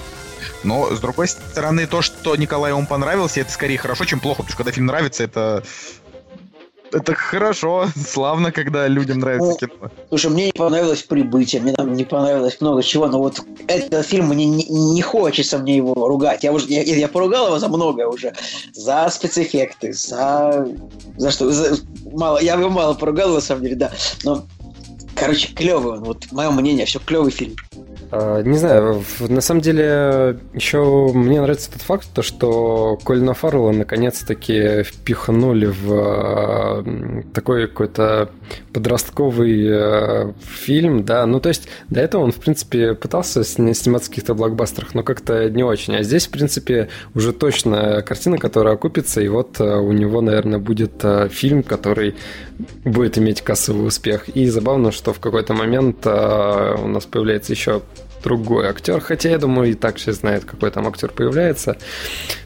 [0.63, 4.51] Но, с другой стороны, то, что Николаю он понравился, это скорее хорошо, чем плохо, потому
[4.51, 5.63] что когда фильм нравится, это
[6.93, 9.91] это хорошо, славно, когда людям нравится ну, кино.
[10.09, 14.29] Слушай, мне не понравилось прибытие, мне там не понравилось много чего, но вот этот фильм
[14.29, 16.45] мне не, не хочется мне его ругать.
[16.45, 18.35] Я уже я, я поругал его за многое уже.
[18.73, 20.69] За спецэффекты, за.
[21.17, 21.51] За что?
[21.51, 21.77] За,
[22.13, 23.93] мало, я его мало поругал, на самом деле, да.
[24.25, 24.47] Но
[25.17, 26.05] Короче, клевый он.
[26.05, 27.57] Вот мое мнение, все клевый фильм.
[28.11, 33.73] А, не знаю, на самом деле еще мне нравится тот факт, то, что Колина Фаррелла
[33.73, 38.31] наконец-таки впихнули в такой какой-то
[38.73, 44.11] подростковый а, фильм, да, ну то есть до этого он, в принципе, пытался сниматься в
[44.11, 49.21] каких-то блокбастерах, но как-то не очень, а здесь, в принципе, уже точно картина, которая окупится,
[49.21, 52.15] и вот у него, наверное, будет фильм, который
[52.85, 54.29] будет иметь кассовый успех.
[54.29, 57.83] И забавно, что в какой-то момент у нас появляется еще
[58.23, 59.01] другой актер.
[59.01, 61.77] Хотя, я думаю, и так все знают, какой там актер появляется.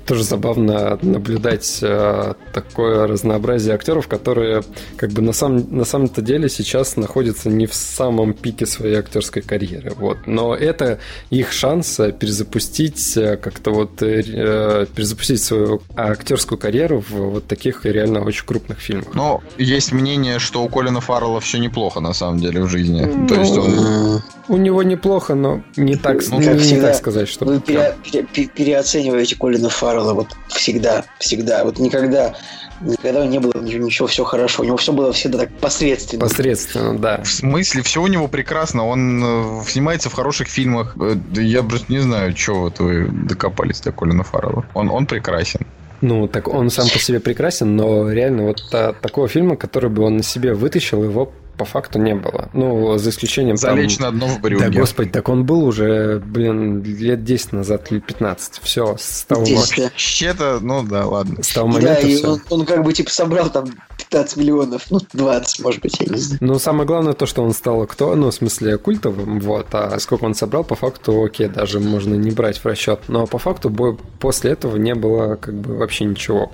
[0.06, 4.62] Тоже забавно наблюдать э, такое разнообразие актеров, которые
[4.96, 9.42] как бы на, самом на самом-то деле сейчас находятся не в самом пике своей актерской
[9.42, 9.92] карьеры.
[9.96, 10.26] Вот.
[10.26, 10.98] Но это
[11.30, 17.85] их шанс э, перезапустить э, как-то вот э, перезапустить свою актерскую карьеру в вот таких
[17.85, 19.14] реально очень крупных фильмах.
[19.14, 23.02] Но есть мнение, что у Колина Фаррелла все неплохо на самом деле в жизни.
[23.02, 24.22] Ну, То есть он...
[24.51, 27.45] У него неплохо, но не так, ну, не, как всегда, так сказать, что...
[27.45, 31.63] Вы пере, пере, переоцениваете Колина Фаррелла вот всегда, всегда.
[31.65, 32.35] Вот никогда
[32.81, 34.63] никогда не было ничего, все хорошо.
[34.63, 36.21] У него все было всегда так посредственно.
[36.21, 37.23] Посредственно, да.
[37.23, 38.89] В смысле, все у него прекрасно.
[38.89, 40.97] Он э, снимается в хороших фильмах.
[41.01, 44.65] Э, я просто не знаю, что вот вы докопались до Колина Фаррелла.
[44.75, 45.61] Он, он прекрасен.
[46.01, 50.03] Ну, так он сам по себе прекрасен, но реально вот а, такого фильма, который бы
[50.03, 52.49] он на себе вытащил, его по факту не было.
[52.55, 53.59] Ну, за исключением...
[53.59, 54.18] Залечь там...
[54.18, 54.70] на дно в брюге.
[54.70, 58.61] Да, господи, так он был уже, блин, лет 10 назад или 15.
[58.62, 59.83] Все, с того момента.
[59.83, 61.42] Вообще-то, ну да, ладно.
[61.42, 63.66] С того момента да, и он, он как бы типа собрал там
[63.99, 66.38] 15 миллионов, ну, 20, может быть, я не знаю.
[66.40, 70.25] Ну, самое главное то, что он стал кто, ну, в смысле, культовым, вот, а сколько
[70.25, 73.70] он собрал, по факту, окей, даже можно не брать в расчет, но по факту
[74.18, 76.51] после этого не было как бы вообще ничего.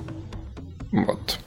[0.92, 1.38] Вот.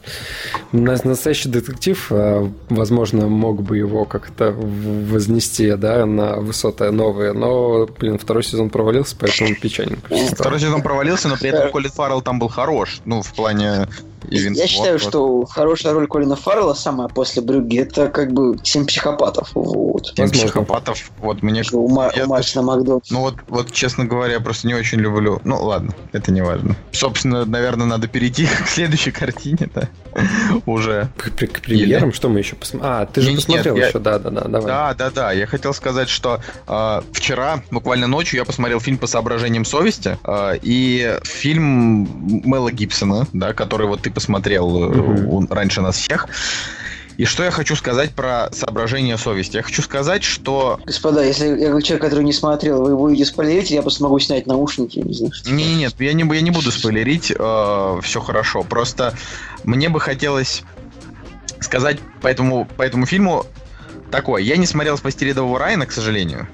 [0.71, 8.19] Настоящий детектив, э, возможно, мог бы его как-то вознести, да, на высоты новые, но, блин,
[8.19, 10.15] второй сезон провалился, поэтому печальненько.
[10.31, 13.87] Второй сезон провалился, но при этом Колин Фаррелл там был хорош, ну, в плане
[14.27, 15.01] и Я считаю, вот.
[15.01, 19.51] что хорошая роль Колина Фаррелла самая после Брюги это как бы «Семь психопатов».
[19.53, 20.13] Вот.
[20.15, 21.63] «Семь психопатов», вот мне...
[21.71, 22.25] У, Ма- я...
[22.25, 22.99] у Мартина Макдо.
[23.09, 25.41] Ну вот, вот, честно говоря, я просто не очень люблю...
[25.43, 26.75] Ну ладно, это не важно.
[26.91, 29.89] Собственно, наверное, надо перейти к следующей картине, да?
[30.65, 31.09] Уже.
[31.17, 32.09] К, к премьерам?
[32.09, 32.15] Или...
[32.15, 32.93] Что мы еще посмотрели?
[32.93, 34.03] А, ты же посмотрел нет, еще, я...
[34.03, 34.67] да, да, да, давай.
[34.67, 35.31] Да, да, да.
[35.31, 40.57] Я хотел сказать, что э, вчера, буквально ночью, я посмотрел фильм по соображениям совести, э,
[40.61, 42.07] и фильм
[42.45, 45.47] Мэла Гибсона, да, который вот ты посмотрел угу.
[45.49, 46.27] раньше нас всех.
[47.19, 49.57] И что я хочу сказать про соображение совести?
[49.57, 50.79] Я хочу сказать, что...
[50.85, 54.47] Господа, если я как человек, который не смотрел, вы будете спойлерить, я просто могу снять
[54.47, 55.33] наушники, не знаю.
[55.33, 58.63] что Не, нет, я не, я не буду спойлерить, э, все хорошо.
[58.63, 59.15] Просто
[59.65, 60.63] мне бы хотелось
[61.59, 63.45] сказать по этому, по этому фильму
[64.09, 64.41] такое.
[64.43, 66.47] Я не смотрел «Спасти рядового Райана», к сожалению.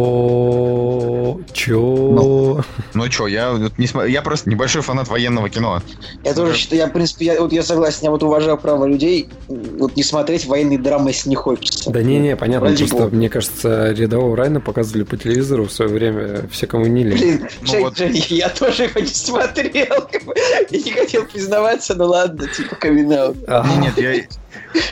[0.00, 1.40] Что?
[1.52, 2.62] Чё?
[2.94, 5.82] Ну что, я, вот не смо- я просто небольшой фанат военного кино.
[6.24, 9.28] Я тоже считаю, я, в принципе, я, вот я согласен, я вот уважаю право людей
[9.48, 11.90] вот не смотреть военные драмы, если не хочется.
[11.90, 13.16] Да не-не, понятно, Ради просто бога.
[13.16, 17.18] мне кажется, рядового Райна показывали по телевизору в свое время, все кому не лень.
[17.18, 17.96] Блин, Ну Жень, вот.
[17.96, 20.08] Жень, я тоже его не смотрел.
[20.70, 23.08] Я не хотел признаваться, но ладно, типа камин.
[23.10, 24.14] Не, нет, я,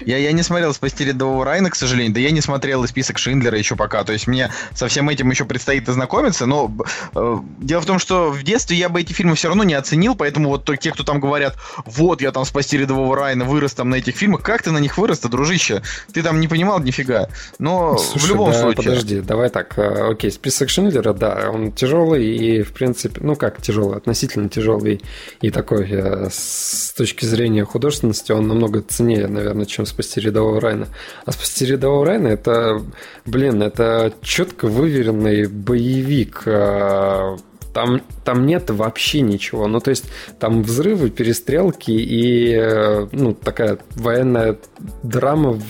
[0.05, 3.19] я, я не смотрел «Спасти рядового Райана», к сожалению, да я не смотрел и список
[3.19, 6.71] Шиндлера еще пока, то есть мне со всем этим еще предстоит ознакомиться, но
[7.15, 10.15] э, дело в том, что в детстве я бы эти фильмы все равно не оценил,
[10.15, 13.97] поэтому вот те, кто там говорят, вот я там «Спасти рядового Райана» вырос там на
[13.97, 15.83] этих фильмах, как ты на них вырос-то, дружище?
[16.13, 17.29] Ты там не понимал нифига.
[17.59, 18.77] Но Слушай, в любом да, случае...
[18.77, 23.61] подожди, давай так, э, окей, список Шиндлера, да, он тяжелый и, в принципе, ну как
[23.63, 25.03] тяжелый, относительно тяжелый
[25.41, 30.89] и такой, э, с точки зрения художественности, он намного ценнее, наверное, чем «Спасти рядового Райна».
[31.25, 32.83] А «Спасти рядового Райна» это,
[33.27, 37.37] блин, это четко выверенный боевик, э,
[37.73, 39.69] там, там нет вообще ничего.
[39.69, 40.07] Ну, то есть,
[40.41, 44.59] там взрывы, перестрелки и, э, ну, такая военная
[45.03, 45.61] драма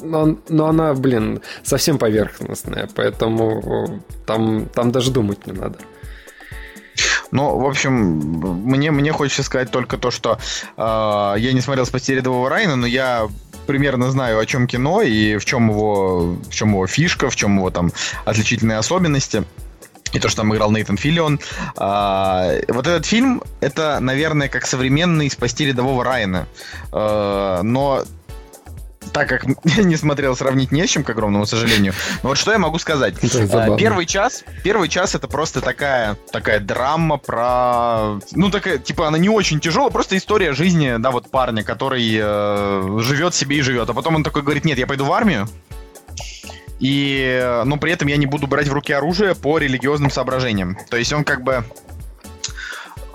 [0.00, 5.78] но, но она, блин, совсем поверхностная, поэтому э, там, там даже думать не надо.
[7.30, 10.38] Ну, в общем, мне, мне хочется сказать только то, что
[10.76, 10.80] э,
[11.38, 13.28] я не смотрел «Спасти рядового Райана», но я
[13.68, 17.58] примерно знаю, о чем кино и в чем его, в чем его фишка, в чем
[17.58, 17.92] его там
[18.24, 19.44] отличительные особенности.
[20.14, 21.38] И то, что там играл Нейтан Филлион.
[21.76, 26.48] А, вот этот фильм, это, наверное, как современный «Спасти рядового Райана».
[26.92, 28.04] А, но
[29.12, 31.94] так как не смотрел, сравнить не с чем, к огромному сожалению.
[32.22, 33.14] Но вот что я могу сказать.
[33.20, 33.76] Забавно.
[33.76, 39.28] Первый час, первый час это просто такая, такая драма про, ну такая, типа она не
[39.28, 43.94] очень тяжелая, просто история жизни, да, вот парня, который э, живет себе и живет, а
[43.94, 45.48] потом он такой говорит, нет, я пойду в армию.
[46.80, 50.78] И, э, но при этом я не буду брать в руки оружие по религиозным соображениям.
[50.90, 51.64] То есть он как бы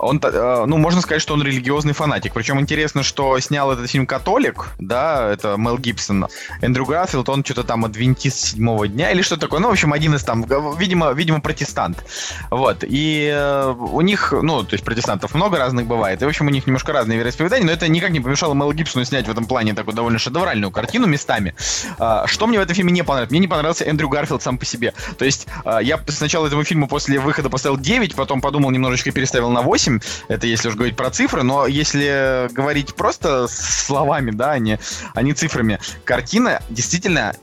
[0.04, 2.34] он, э, ну, можно сказать, что он религиозный фанатик.
[2.34, 6.26] Причем интересно, что снял этот фильм «Католик», да, это Мел Гибсон.
[6.60, 9.60] Эндрю Гарфилд, он что-то там адвентист седьмого дня или что такое.
[9.60, 10.44] Ну, в общем, один из там,
[10.78, 12.04] видимо, видимо, протестант.
[12.50, 12.78] Вот.
[12.82, 16.20] И э, у них, ну, то есть протестантов много разных бывает.
[16.20, 19.04] И, в общем, у них немножко разные вероисповедания, но это никак не помешало Мелу Гибсону
[19.04, 21.54] снять в этом плане такую довольно шедевральную картину местами.
[21.98, 23.30] А, Что мне в этом фильме не понравилось?
[23.30, 24.92] Мне не понравился Эндрю Гарфилд сам по себе.
[25.18, 29.50] То есть а, я сначала этому фильму после выхода поставил 9, потом подумал немножечко переставил
[29.50, 29.93] на 8.
[30.28, 34.78] Это если уж говорить про цифры, но если говорить просто словами, да, а не,
[35.14, 37.34] а не цифрами, картина действительно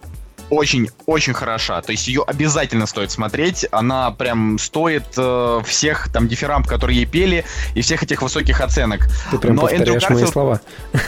[0.52, 1.82] очень-очень хороша.
[1.82, 3.66] То есть ее обязательно стоит смотреть.
[3.72, 9.08] Она прям стоит э, всех там дифирамб, которые ей пели, и всех этих высоких оценок.
[9.32, 10.62] Ты прям Но Эндрю повторяешь мои Гарфилд- слова.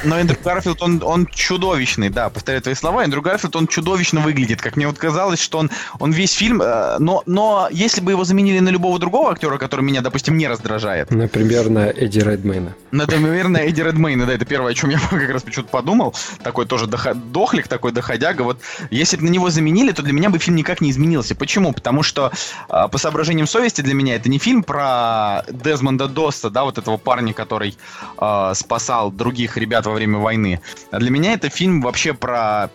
[0.05, 3.03] но Эндрю Гарфилд, он, он чудовищный, да, повторяю твои слова.
[3.03, 4.61] Эндрю Гарфилд, он чудовищно выглядит.
[4.61, 6.61] Как мне вот казалось, что он, он весь фильм...
[6.61, 10.47] э, но, но если бы его заменили на любого другого актера, который меня, допустим, не
[10.47, 12.75] раздражает, Например, на Эдди Редмейна.
[12.91, 16.15] это, наверное, Эдди Редмейна, да, это первое, о чем я как раз почему-то подумал.
[16.43, 18.43] Такой тоже дохлик, такой доходяга.
[18.43, 21.35] Вот если бы на него заменили, то для меня бы фильм никак не изменился.
[21.35, 21.73] Почему?
[21.73, 22.31] Потому что
[22.69, 26.97] а, по соображениям совести для меня это не фильм про Дезмонда Досса, да, вот этого
[26.97, 27.77] парня, который
[28.17, 30.61] а, спасал других ребят во время войны.
[30.91, 32.69] А для меня это фильм вообще про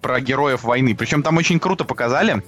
[0.00, 0.94] про героев войны.
[0.94, 2.42] Причем там очень круто показали.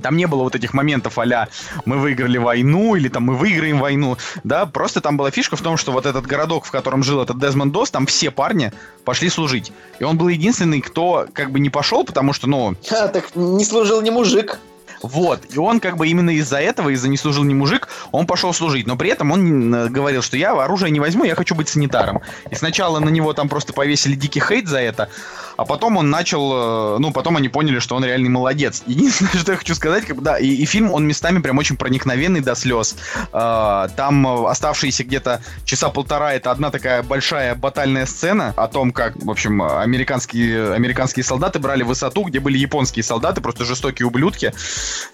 [0.00, 1.48] Там не было вот этих моментов а
[1.84, 5.76] мы выиграли войну или там мы выиграем войну, да, просто там была фишка в том,
[5.76, 8.72] что вот этот городок, в котором жил этот Дезмонд Дос, там все парни
[9.04, 9.72] пошли служить.
[9.98, 13.64] И он был единственный, кто как бы не пошел, потому что, ну, А, так не
[13.64, 14.58] служил ни мужик.
[15.02, 18.52] Вот, и он как бы именно из-за этого, из-за не служил ни мужик, он пошел
[18.54, 18.86] служить.
[18.86, 22.20] Но при этом он э, говорил, что я оружие не возьму, я хочу быть санитаром.
[22.50, 25.08] И сначала на него там просто повесили дикий хейт за это,
[25.56, 28.82] а потом он начал, э, ну, потом они поняли, что он реальный молодец.
[28.86, 31.76] Единственное, что я хочу сказать, как бы, да, и, и фильм, он местами прям очень
[31.76, 32.96] проникновенный до слез.
[33.32, 39.16] Э, Там оставшиеся где-то часа полтора, это одна такая большая батальная сцена о том, как,
[39.16, 44.52] в общем, американские, американские солдаты брали высоту, где были японские солдаты, просто жестокие ублюдки.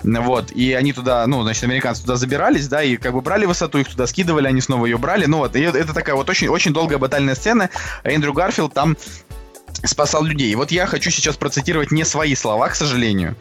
[0.02, 3.78] Вот, и они туда, ну, значит, американцы туда забирались, да, и как бы брали высоту,
[3.78, 6.72] их туда скидывали, они снова ее брали, ну вот, и это такая вот очень, очень
[6.72, 7.70] долгая батальная сцена,
[8.04, 8.96] Эндрю Гарфилд там
[9.84, 10.54] спасал людей.
[10.54, 13.36] Вот я хочу сейчас процитировать не свои слова, к сожалению,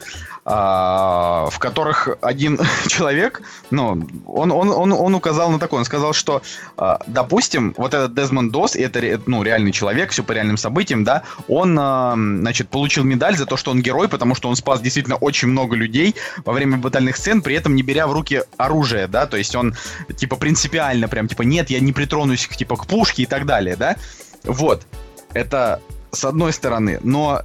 [0.49, 6.13] а, в которых один человек, ну, он, он, он, он указал на такое, он сказал,
[6.13, 6.41] что,
[6.77, 11.23] а, допустим, вот этот Дезмонд Дос, это, ну, реальный человек, все по реальным событиям, да,
[11.49, 15.17] он, а, значит, получил медаль за то, что он герой, потому что он спас действительно
[15.17, 19.25] очень много людей во время батальных сцен, при этом не беря в руки оружие, да,
[19.25, 19.75] то есть он,
[20.15, 23.97] типа, принципиально прям, типа, нет, я не притронусь, типа, к пушке и так далее, да,
[24.45, 24.83] вот,
[25.33, 25.81] это
[26.12, 27.41] с одной стороны, но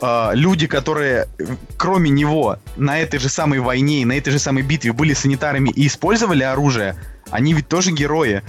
[0.00, 1.28] э, люди, которые
[1.76, 5.70] кроме него на этой же самой войне и на этой же самой битве были санитарами
[5.70, 6.96] и использовали оружие,
[7.30, 8.42] они ведь тоже герои.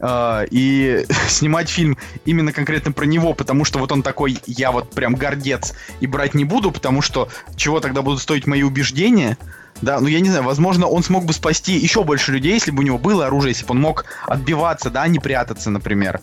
[0.00, 4.92] Uh, и снимать фильм именно конкретно про него, потому что вот он такой, я вот
[4.92, 9.36] прям гордец и брать не буду, потому что чего тогда будут стоить мои убеждения?
[9.82, 12.80] Да, ну я не знаю, возможно, он смог бы спасти еще больше людей, если бы
[12.80, 16.20] у него было оружие, если бы он мог отбиваться, да, а не прятаться, например.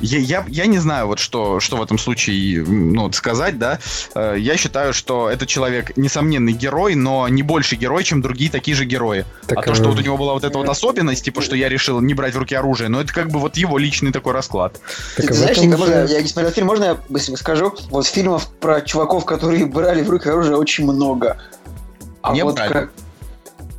[0.00, 3.78] Я, я, я не знаю, вот что, что в этом случае ну, сказать, да.
[4.14, 8.76] Э, я считаю, что этот человек несомненный герой, но не больше герой, чем другие такие
[8.76, 9.24] же герои.
[9.46, 11.68] Так, а то, что вот у него была вот эта вот особенность, типа, что я
[11.68, 14.80] решил не брать в руки оружие, но это как бы вот его личный такой расклад.
[15.16, 17.74] Так, Ты знаешь, Ника, можно, я не смотрел фильм, можно я быстренько скажу?
[17.90, 21.38] Вот фильмов про чуваков, которые брали в руки оружие, очень много.
[22.22, 22.72] А не вот брали.
[22.72, 22.92] как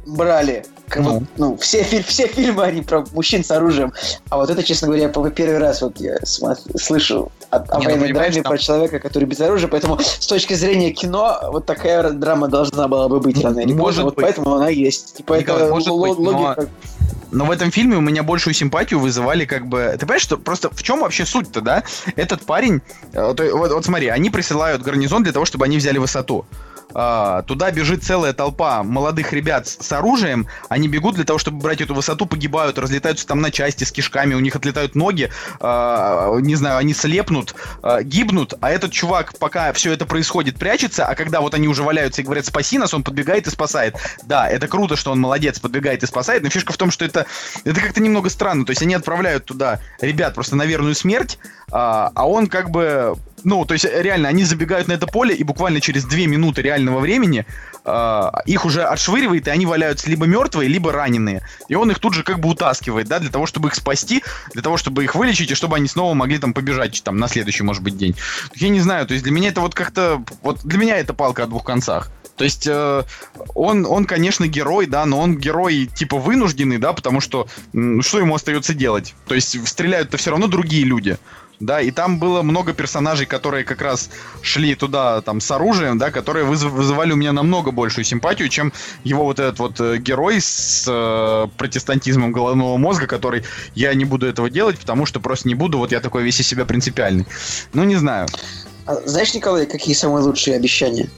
[0.06, 0.66] брали.
[0.96, 1.20] Ну.
[1.20, 3.94] Вот, ну, все, все фильмы, они про мужчин с оружием.
[4.30, 8.16] А вот это, честно говоря, по первый раз вот я слышу о, о военной ну,
[8.16, 9.70] драме про человека, который без оружия.
[9.70, 14.06] Поэтому с точки зрения кино, вот такая драма должна была бы быть рано или поздно.
[14.06, 15.18] Вот поэтому она есть.
[15.18, 16.56] Типа Николай, это может быть, логика.
[16.62, 16.68] Но...
[17.32, 19.92] Но в этом фильме у меня большую симпатию вызывали как бы...
[19.94, 21.84] Ты понимаешь, что просто в чем вообще суть-то, да?
[22.18, 22.82] Этот парень...
[23.14, 26.46] Э, вот, вот смотри, они присылают гарнизон для того, чтобы они взяли высоту
[26.94, 31.60] а, туда бежит целая толпа молодых ребят с, с оружием, они бегут для того, чтобы
[31.60, 35.30] брать эту высоту, погибают, разлетаются там на части с кишками, у них отлетают ноги,
[35.60, 41.06] а, не знаю, они слепнут, а, гибнут, а этот чувак, пока все это происходит, прячется,
[41.06, 43.96] а когда вот они уже валяются и говорят «спаси нас», он подбегает и спасает.
[44.24, 47.26] Да, это круто, что он молодец, подбегает и спасает, но фишка в том, что это,
[47.64, 51.38] это как-то немного странно, то есть они отправляют туда ребят просто на верную смерть,
[51.72, 55.44] а, а он как бы ну, то есть, реально, они забегают на это поле, и
[55.44, 57.46] буквально через две минуты реального времени
[57.86, 61.42] э, их уже отшвыривает, и они валяются либо мертвые, либо раненые.
[61.68, 64.62] И он их тут же как бы утаскивает, да, для того, чтобы их спасти, для
[64.62, 67.84] того, чтобы их вылечить, и чтобы они снова могли там побежать, там, на следующий, может
[67.84, 68.16] быть, день.
[68.56, 70.24] Я не знаю, то есть для меня это вот как-то...
[70.42, 72.12] Вот для меня это палка о двух концах.
[72.38, 73.04] То есть э,
[73.54, 77.48] он, он, конечно, герой, да, но он герой типа вынужденный, да, потому что
[78.02, 79.14] что ему остается делать?
[79.28, 81.18] То есть стреляют-то все равно другие люди
[81.62, 84.10] да, и там было много персонажей, которые как раз
[84.42, 89.24] шли туда там с оружием, да, которые вызывали у меня намного большую симпатию, чем его
[89.24, 93.44] вот этот вот э, герой с э, протестантизмом головного мозга, который
[93.76, 96.48] я не буду этого делать, потому что просто не буду, вот я такой весь из
[96.48, 97.26] себя принципиальный.
[97.74, 98.28] Ну, не знаю.
[98.86, 101.10] А знаешь, Николай, какие самые лучшие обещания?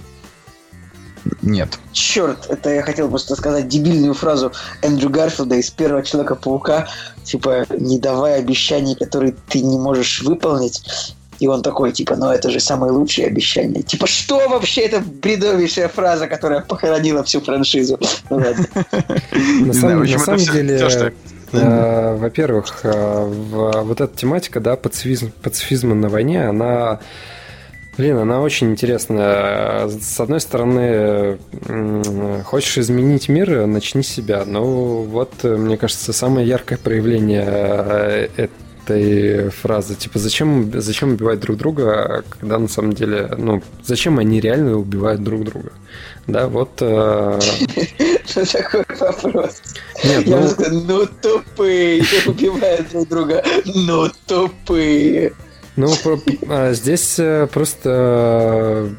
[1.42, 1.80] Нет.
[1.92, 4.52] Черт, это я хотел просто сказать дебильную фразу
[4.82, 6.88] Эндрю Гарфилда из первого Человека-паука,
[7.24, 10.84] типа, не давай обещаний, которые ты не можешь выполнить.
[11.40, 13.82] И он такой, типа, ну это же самые лучшие обещания.
[13.82, 18.00] Типа, что вообще это бредовейшая фраза, которая похоронила всю франшизу?
[18.30, 18.40] Ну.
[19.66, 20.06] На самом
[20.38, 20.88] деле,
[21.52, 23.26] э, во-первых, э,
[23.84, 27.00] вот эта тематика, да, пацифизма на войне, она
[27.96, 29.88] Блин, она очень интересная.
[29.88, 31.38] С одной стороны,
[32.44, 34.44] хочешь изменить мир, начни себя.
[34.46, 38.28] Ну, вот, мне кажется, самое яркое проявление э,
[38.84, 39.94] этой фразы.
[39.94, 45.24] Типа, зачем, зачем убивать друг друга, когда на самом деле, ну, зачем они реально убивают
[45.24, 45.72] друг друга?
[46.26, 46.72] Да, вот...
[46.82, 47.40] Э,
[48.26, 49.62] Что такой вопрос?
[50.04, 50.48] Нет, Я ну...
[50.48, 55.34] сказал, ну тупые, убивают друг друга, ну тупые.
[55.76, 55.92] Ну,
[56.50, 58.90] а, здесь э, просто,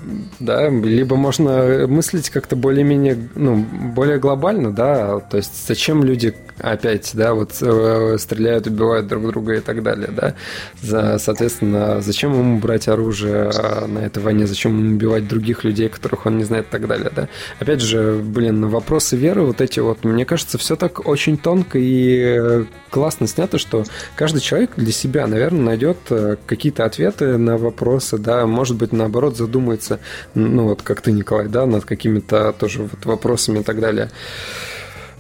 [0.40, 7.10] да, либо можно мыслить как-то более-менее, ну, более глобально, да, то есть зачем люди опять,
[7.14, 10.34] да, вот э, стреляют, убивают друг друга и так далее, да.
[10.80, 15.88] За, соответственно, зачем ему брать оружие а, на этой войне, зачем ему убивать других людей,
[15.88, 17.28] которых он не знает и так далее, да.
[17.58, 22.36] Опять же, блин, вопросы веры вот эти вот, мне кажется, все так очень тонко и
[22.38, 28.16] э, классно снято, что каждый человек для себя, наверное, найдет э, какие-то ответы на вопросы,
[28.16, 30.00] да, может быть, наоборот, задумается,
[30.34, 34.10] ну, вот как ты, Николай, да, над какими-то тоже вот вопросами и так далее.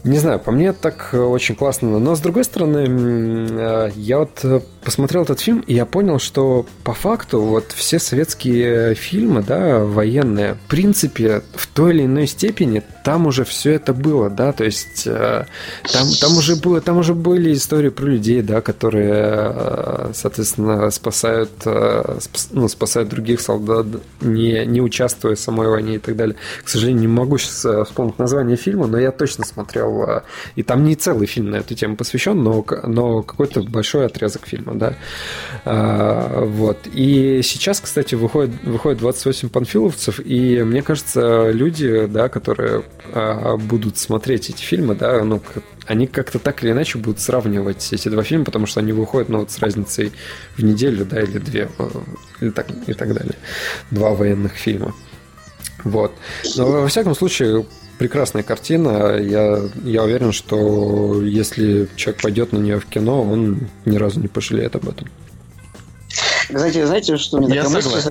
[0.04, 1.98] Не знаю, по мне так э, очень классно.
[1.98, 6.66] Но с другой стороны, э, я вот э, посмотрел этот фильм, и я понял, что
[6.82, 12.82] по факту вот все советские фильмы, да, военные, в принципе, в той или иной степени
[13.02, 17.54] там уже все это было, да, то есть там, там уже было, там уже были
[17.54, 21.50] истории про людей, да, которые, соответственно, спасают,
[22.50, 23.86] ну, спасают других солдат,
[24.20, 26.36] не, не участвуя в самой войне и так далее.
[26.62, 29.93] К сожалению, не могу сейчас вспомнить название фильма, но я точно смотрел
[30.56, 34.74] и там не целый фильм на эту тему посвящен, но, но какой-то большой отрезок фильма,
[34.74, 34.94] да.
[35.64, 36.86] А, вот.
[36.92, 42.82] И сейчас, кстати, выходит, выходит 28 панфиловцев, и мне кажется, люди, да, которые
[43.12, 45.42] а, будут смотреть эти фильмы, да, ну,
[45.86, 49.40] они как-то так или иначе будут сравнивать эти два фильма, потому что они выходят, ну,
[49.40, 50.12] вот с разницей
[50.56, 51.68] в неделю, да, или две,
[52.40, 53.34] и так, и так далее.
[53.90, 54.94] Два военных фильма.
[55.84, 56.12] Вот.
[56.56, 57.66] Но во всяком случае,
[57.98, 59.16] прекрасная картина.
[59.18, 64.28] Я, я уверен, что если человек пойдет на нее в кино, он ни разу не
[64.28, 65.08] пожалеет об этом.
[66.50, 68.10] Знаете, знаете, что мне такая мысль...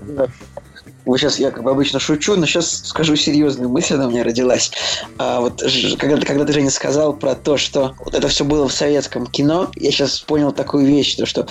[1.06, 4.24] Вы сейчас, я как бы обычно шучу, но сейчас скажу серьезную мысль, она у меня
[4.24, 4.72] родилась.
[5.18, 5.62] А вот
[6.00, 9.70] когда, когда ты, Женя, сказал про то, что вот это все было в советском кино,
[9.76, 11.46] я сейчас понял такую вещь, то, что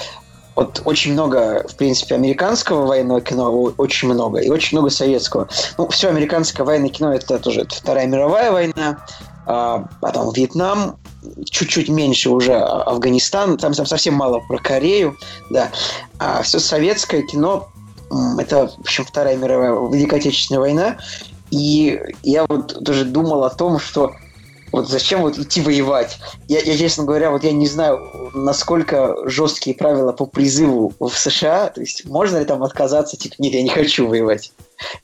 [0.54, 5.48] вот очень много, в принципе, американского военного кино, очень много, и очень много советского.
[5.78, 9.04] Ну, все американское военное кино это тоже это Вторая мировая война,
[9.46, 10.96] а, потом Вьетнам,
[11.48, 15.16] чуть-чуть меньше уже Афганистан, там, там совсем мало про Корею,
[15.50, 15.70] да.
[16.18, 17.68] А все советское кино,
[18.38, 20.96] это, в общем, Вторая мировая, Великая Отечественная война,
[21.50, 24.12] и я вот тоже думал о том, что
[24.72, 26.18] вот зачем вот идти воевать?
[26.48, 31.68] Я, я, честно говоря, вот я не знаю, насколько жесткие правила по призыву в США.
[31.68, 34.52] То есть можно ли там отказаться, типа, нет, я не хочу воевать.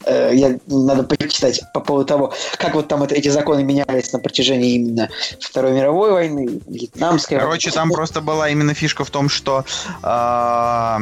[0.05, 4.19] Э, я, надо почитать по поводу того, как вот там это, эти законы менялись на
[4.19, 5.11] протяжении именно
[5.41, 7.39] Второй мировой войны, Вьетнамской.
[7.39, 9.65] Короче, там просто была именно фишка в том, что
[10.03, 10.99] э,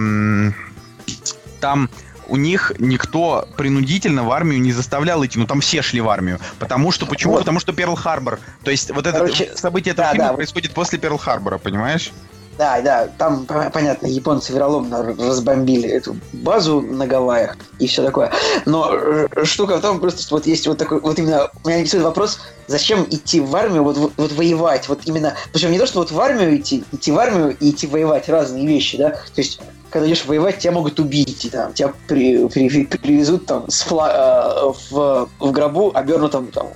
[1.61, 1.89] там
[2.29, 5.39] у них никто принудительно в армию не заставлял идти.
[5.39, 6.39] Ну, там все шли в армию.
[6.59, 7.35] Потому что, почему?
[7.35, 7.41] Вот.
[7.41, 8.39] Потому что Перл-Харбор.
[8.65, 10.35] То есть, вот это Короче, событие этого да, фильма да.
[10.35, 12.13] происходит после Перл-Харбора, понимаешь?
[12.59, 18.33] Да, да, там, понятно, японцы вероломно разбомбили эту базу на Гавайях и все такое.
[18.65, 22.05] Но э, штука в том, просто что вот есть вот такой, вот именно, меня интересует
[22.05, 25.99] вопрос, зачем идти в армию, вот, вот, вот воевать, вот именно, причем не то, что
[25.99, 29.61] вот в армию идти, идти в армию и идти воевать, разные вещи, да, то есть
[29.97, 34.73] когда идешь воевать, тебя могут убить, там, тебя при, при, привезут там с флаг, э,
[34.91, 36.69] в, в гробу, обернутым там,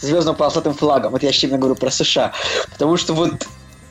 [0.00, 1.14] звездно-полосатым флагом.
[1.14, 2.32] Это я сейчас говорю про США.
[2.72, 3.46] Потому что вот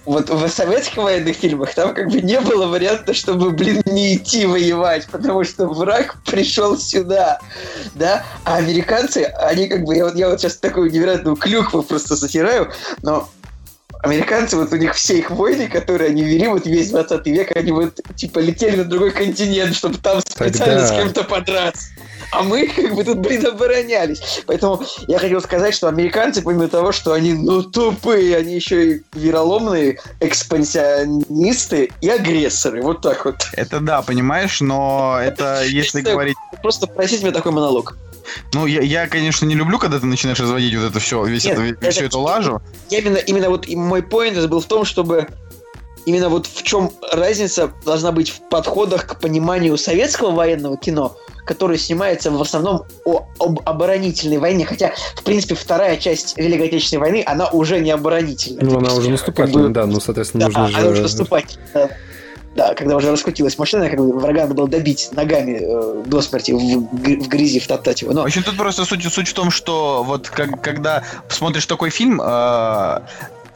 [0.05, 4.45] вот в советских военных фильмах там как бы не было варианта, чтобы, блин, не идти
[4.45, 7.39] воевать, потому что враг пришел сюда,
[7.95, 12.17] да, а американцы, они как бы, я вот, я вот сейчас такую невероятную клюкву просто
[12.17, 12.69] затираю,
[13.01, 13.29] но
[14.03, 17.71] американцы, вот у них все их войны, которые они вели, вот весь 20 век, они
[17.71, 20.87] вот типа летели на другой континент, чтобы там специально Тогда...
[20.87, 21.87] с кем-то подраться.
[22.33, 24.43] А мы как бы тут, блин, оборонялись.
[24.47, 29.01] Поэтому я хотел сказать, что американцы, помимо того, что они, ну, тупые, они еще и
[29.13, 32.81] вероломные экспансионисты и агрессоры.
[32.81, 33.47] Вот так вот.
[33.53, 36.35] Это да, понимаешь, но это если говорить...
[36.61, 37.97] Просто просить мне такой монолог.
[38.53, 41.57] Ну, я, я, конечно, не люблю, когда ты начинаешь разводить вот это все, весь Нет,
[41.57, 42.61] это, это, всю эту лажу.
[42.89, 45.27] Я именно, именно вот мой поинт был в том, чтобы
[46.05, 51.77] именно вот в чем разница должна быть в подходах к пониманию советского военного кино, которое
[51.77, 54.65] снимается в основном о, об оборонительной войне.
[54.65, 58.63] Хотя, в принципе, вторая часть Великой Отечественной войны, она уже не оборонительная.
[58.63, 60.93] Ну, она уже наступательная, как бы, да, ну, соответственно, да, нужно она же...
[60.93, 61.97] уже наступательная.
[62.55, 66.51] Да, когда уже раскрутилась машина, как бы врага надо было добить ногами э, до смерти,
[66.51, 68.13] в, в грязи втоптать его.
[68.13, 68.21] Но...
[68.21, 72.21] В общем, тут просто суть, суть в том, что вот как, когда смотришь такой фильм,
[72.23, 72.99] э,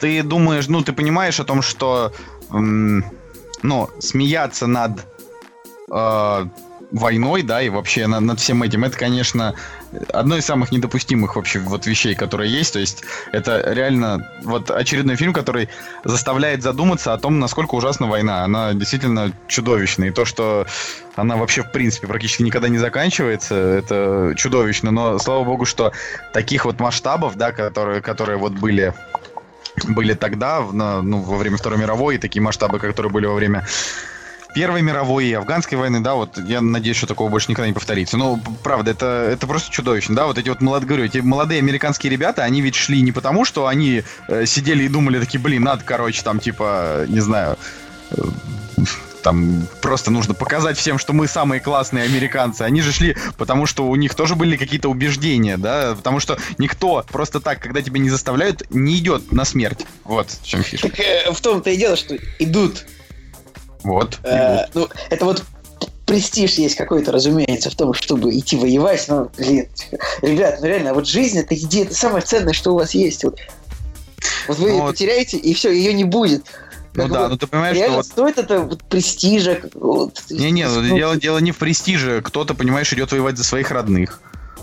[0.00, 2.12] ты думаешь, ну, ты понимаешь о том, что,
[2.50, 5.04] ну, смеяться над
[5.90, 6.46] э,
[6.90, 9.54] войной, да, и вообще над, над всем этим, это, конечно,
[10.12, 12.72] одно из самых недопустимых вообще вот вещей, которые есть.
[12.72, 15.68] То есть это реально вот очередной фильм, который
[16.04, 18.44] заставляет задуматься о том, насколько ужасна война.
[18.44, 20.08] Она действительно чудовищная.
[20.08, 20.66] И то, что
[21.16, 24.90] она вообще в принципе практически никогда не заканчивается, это чудовищно.
[24.90, 25.92] Но слава богу, что
[26.32, 28.94] таких вот масштабов, да, которые, которые вот были
[29.86, 33.66] были тогда, на, ну, во время Второй мировой, и такие масштабы, которые были во время
[34.54, 38.16] Первой мировой и афганской войны, да, вот я надеюсь, что такого больше никогда не повторится.
[38.16, 42.10] Но, правда, это, это просто чудовищно, да, вот эти вот молодые, говорю, эти молодые американские
[42.10, 45.82] ребята, они ведь шли не потому, что они э, сидели и думали такие, блин, надо,
[45.84, 47.58] короче, там, типа, не знаю,
[48.10, 48.22] э,
[49.22, 52.62] там просто нужно показать всем, что мы самые классные американцы.
[52.62, 57.04] Они же шли, потому что у них тоже были какие-то убеждения, да, потому что никто
[57.10, 59.86] просто так, когда тебя не заставляют, не идет на смерть.
[60.04, 60.88] Вот в чем фишка.
[60.88, 62.86] Так э, в том-то и дело, что идут.
[63.82, 64.18] Вот.
[64.22, 65.44] Э, ну, это вот
[66.08, 69.04] престиж есть какой-то, разумеется, в том, чтобы идти воевать.
[69.08, 69.68] Но, блин,
[70.22, 73.24] ребят, ну реально, вот жизнь это идея, это самое ценное, что у вас есть.
[73.24, 73.38] Вот,
[74.48, 74.92] вот вы Ну ее вот.
[74.92, 76.44] потеряете, и все, ее не будет.
[76.98, 79.60] Ну Как да, ну ты понимаешь, что вот стоит это вот престижа.
[79.74, 82.20] Вот, Не-не, ну, ну, дело, дело не в престиже.
[82.22, 84.20] Кто-то, понимаешь, идет воевать за своих родных.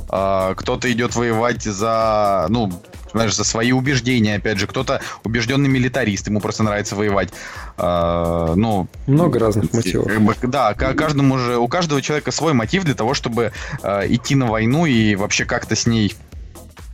[0.10, 2.72] А, кто-то идет воевать за, ну,
[3.12, 4.68] знаешь, за свои убеждения, опять же.
[4.68, 7.30] Кто-то убежденный милитарист, ему просто нравится воевать.
[7.78, 10.08] А, ну, Много разных мотивов.
[10.08, 14.14] как бы, да, ка- каждому же, у каждого человека свой мотив для того, чтобы э,
[14.14, 16.16] идти на войну и вообще как-то с ней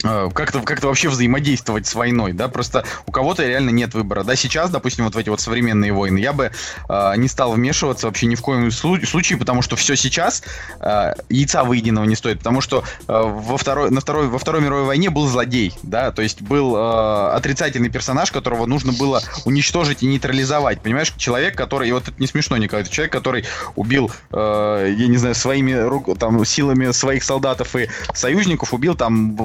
[0.02, 4.70] как-то как вообще взаимодействовать с войной, да, просто у кого-то реально нет выбора, да, сейчас,
[4.70, 6.52] допустим, вот в эти вот современные войны, я бы
[6.90, 10.44] э, не стал вмешиваться вообще ни в коем слу- случае, потому что все сейчас
[10.80, 14.86] э, яйца выеденного не стоит, потому что э, во второй, на второй, во Второй мировой
[14.86, 20.08] войне был злодей, да, то есть был э, отрицательный персонаж, которого нужно было уничтожить и
[20.08, 23.46] нейтрализовать, понимаешь, человек, который, и вот это не смешно, Николай, это человек, который
[23.76, 29.36] убил, э, я не знаю, своими рук, там, силами своих солдатов и союзников, убил там
[29.36, 29.42] в-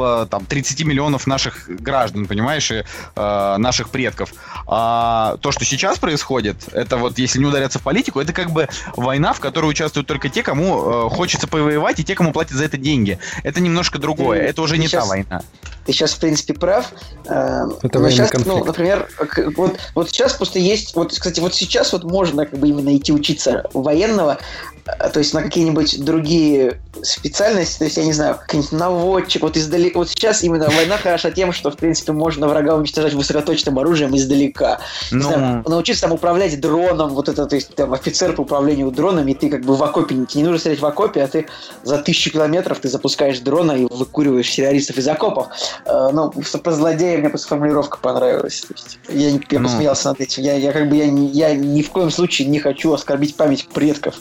[0.00, 2.84] около там 30 миллионов наших граждан, понимаешь, и
[3.16, 4.32] э, наших предков.
[4.66, 8.68] А то, что сейчас происходит, это вот, если не ударяться в политику, это как бы
[8.96, 12.64] война, в которой участвуют только те, кому э, хочется повоевать, и те, кому платят за
[12.64, 13.18] это деньги.
[13.42, 15.42] Это немножко другое, Ты это уже не сейчас- та война.
[15.86, 16.86] Ты сейчас, в принципе, прав.
[17.26, 18.58] Э, Это но сейчас, конфликт.
[18.58, 19.08] ну, например,
[19.56, 20.94] вот, вот сейчас просто есть...
[20.94, 24.38] Вот, кстати, вот сейчас вот можно как бы именно идти учиться военного,
[24.86, 29.56] э, то есть на какие-нибудь другие специальности, то есть, я не знаю, какой-нибудь наводчик, вот
[29.94, 34.80] Вот сейчас именно война хороша тем, что, в принципе, можно врага уничтожать высокоточным оружием издалека.
[35.10, 38.90] Не Ну, знаю, научиться там управлять дроном, вот это, то есть там офицер по управлению
[38.90, 41.28] дронами, и ты как бы в окопе, не- тебе не нужно стрелять в окопе, а
[41.28, 41.46] ты
[41.82, 45.48] за тысячу километров ты запускаешь дрона и выкуриваешь террористов из окопов.
[45.84, 46.30] Э, ну,
[46.62, 48.60] про злодея мне просто формулировка понравилась.
[48.62, 49.64] То есть я я Ну.
[49.68, 50.42] посмеялся над этим.
[50.42, 53.68] Я, я как бы я, не- я ни в коем случае не хочу оскорбить память
[53.68, 54.14] предков.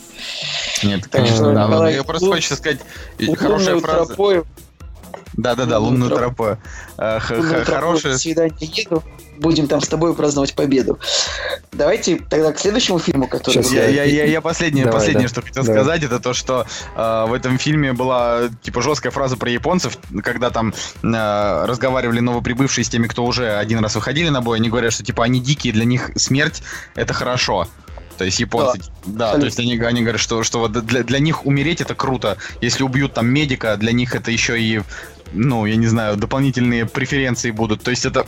[0.83, 1.67] нет, Так конечно, что, да.
[1.67, 2.79] но Николай, Я просто лун- хочется сказать,
[3.37, 4.05] хорошая фраза.
[4.07, 4.45] тропою,
[5.33, 6.43] Да-да-да, лунную тропу.
[6.43, 6.61] тропу.
[6.97, 9.03] Э, лунную х- тропой Хорошая на свидание еду.
[9.37, 10.99] Будем там с тобой праздновать победу.
[11.71, 13.53] Давайте тогда к следующему фильму, который...
[13.63, 15.29] Сейчас вы- Я, я, я, я последнее, Давай, последнее, да.
[15.29, 15.79] что хотел Давай.
[15.81, 16.65] сказать, это то, что
[16.95, 20.73] э, в этом фильме была типа жесткая фраза про японцев, когда там
[21.03, 25.03] э, разговаривали новоприбывшие с теми, кто уже один раз выходили на бой, они говорят, что
[25.03, 26.61] типа они дикие, для них смерть
[26.95, 27.67] это хорошо.
[28.17, 29.39] То есть японцы, да, абсолютно.
[29.39, 32.35] то есть они, они говорят, что, что вот для, для них умереть это круто.
[32.59, 34.81] Если убьют там медика, для них это еще и,
[35.33, 37.81] ну, я не знаю, дополнительные преференции будут.
[37.83, 38.25] То есть это,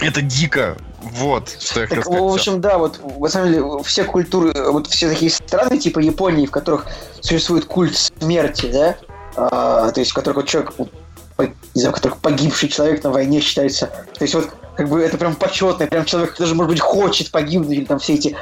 [0.00, 0.76] это дико.
[1.02, 2.30] Вот, что я хотел Так, сказать.
[2.30, 6.44] в общем, да, вот на самом деле все культуры, вот все такие страны типа Японии,
[6.44, 6.86] в которых
[7.22, 8.96] существует культ смерти, да,
[9.34, 10.74] а, то есть в которых вот человек,
[11.36, 15.00] по- не знаю, в которых погибший человек на войне считается, то есть вот как бы
[15.00, 18.36] это прям почетно, прям человек даже может быть хочет погибнуть или там все эти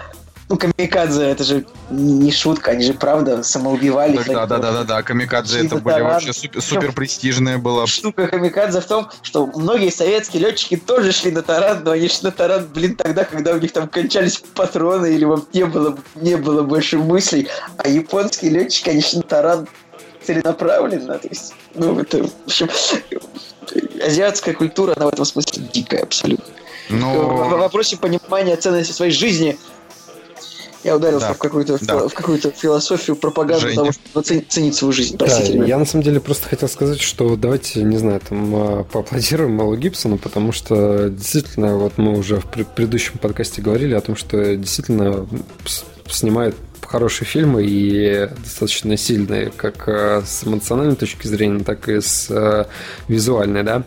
[0.48, 4.24] ну, камикадзе, это же не шутка, они же правда самоубивались.
[4.24, 7.86] Да, да, да, да, да, камикадзе это были вообще супер, престижная была.
[7.86, 12.24] Штука камикадзе в том, что многие советские летчики тоже шли на таран, но они шли
[12.24, 16.36] на таран, блин, тогда, когда у них там кончались патроны или вот не было, не
[16.36, 19.68] было больше мыслей, а японские летчики, они шли на таран
[20.22, 22.68] целенаправленно, то есть, ну, это, в общем,
[24.02, 26.46] азиатская культура, она в этом смысле дикая абсолютно.
[26.88, 29.58] В Ну, вопросе понимания ценности своей жизни
[30.88, 31.34] я ударился Да.
[31.34, 32.08] в какую-то Да.
[32.08, 33.74] в какую-то философию пропаганду Женя.
[33.76, 35.16] того, чтобы ценить, ценить свою жизнь.
[35.16, 35.66] Да, ребят.
[35.68, 39.76] я на самом деле просто хотел сказать, что давайте, не знаю, там а, поаплодируем Мэлу
[39.76, 44.56] Гибсону, потому что действительно, вот мы уже в пре- предыдущем подкасте говорили о том, что
[44.56, 45.26] действительно
[46.08, 46.54] снимает
[46.86, 52.66] хорошие фильмы и достаточно сильные, как а, с эмоциональной точки зрения, так и с а,
[53.08, 53.82] визуальной, да.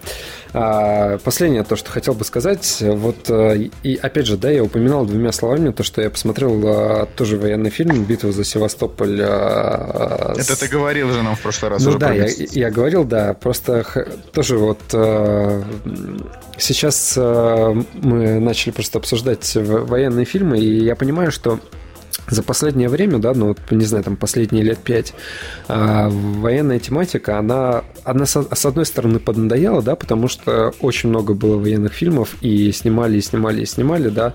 [0.53, 5.05] А, Последнее то, что хотел бы сказать, вот а, и опять же, да, я упоминал
[5.05, 9.21] двумя словами то, что я посмотрел тоже военный фильм «Битва за Севастополь».
[9.21, 13.83] это ты говорил же нам в прошлый раз ну да, я, я говорил, да, просто
[14.33, 15.63] тоже вот э,
[16.57, 21.59] сейчас э, мы начали просто обсуждать военные фильмы, и я понимаю, что
[22.29, 25.13] за последнее время, да, ну, не знаю, там, последние лет пять,
[25.67, 31.57] а, военная тематика, она, она с, одной стороны поднадоела, да, потому что очень много было
[31.57, 34.33] военных фильмов, и снимали, и снимали, и снимали, да,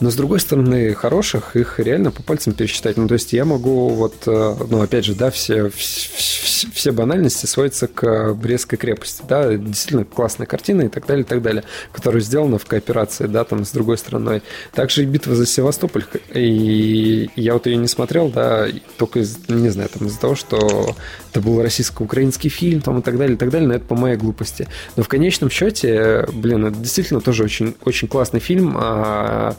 [0.00, 2.96] но с другой стороны, хороших, их реально по пальцам пересчитать.
[2.96, 6.92] Ну, то есть я могу вот, э, ну, опять же, да, все, вс- вс- все
[6.92, 11.64] банальности сводятся к Брестской крепости, да, действительно классная картина и так далее, и так далее,
[11.92, 14.42] которая сделана в кооперации, да, там, с другой стороной.
[14.72, 16.04] Также и битва за Севастополь,
[16.34, 18.66] и я вот ее не смотрел, да,
[18.98, 20.94] только, из, не знаю, там из-за того, что
[21.30, 24.16] это был российско-украинский фильм, там и так далее, и так далее, но это по моей
[24.16, 24.68] глупости.
[24.96, 29.56] Но в конечном счете, блин, это действительно тоже очень, очень классный фильм о,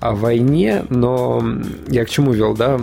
[0.00, 1.42] о войне, но
[1.88, 2.80] я к чему вел, да,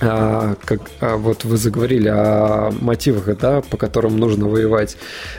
[0.00, 4.96] а, как а, вот вы заговорили о мотивах, да, по которым нужно воевать.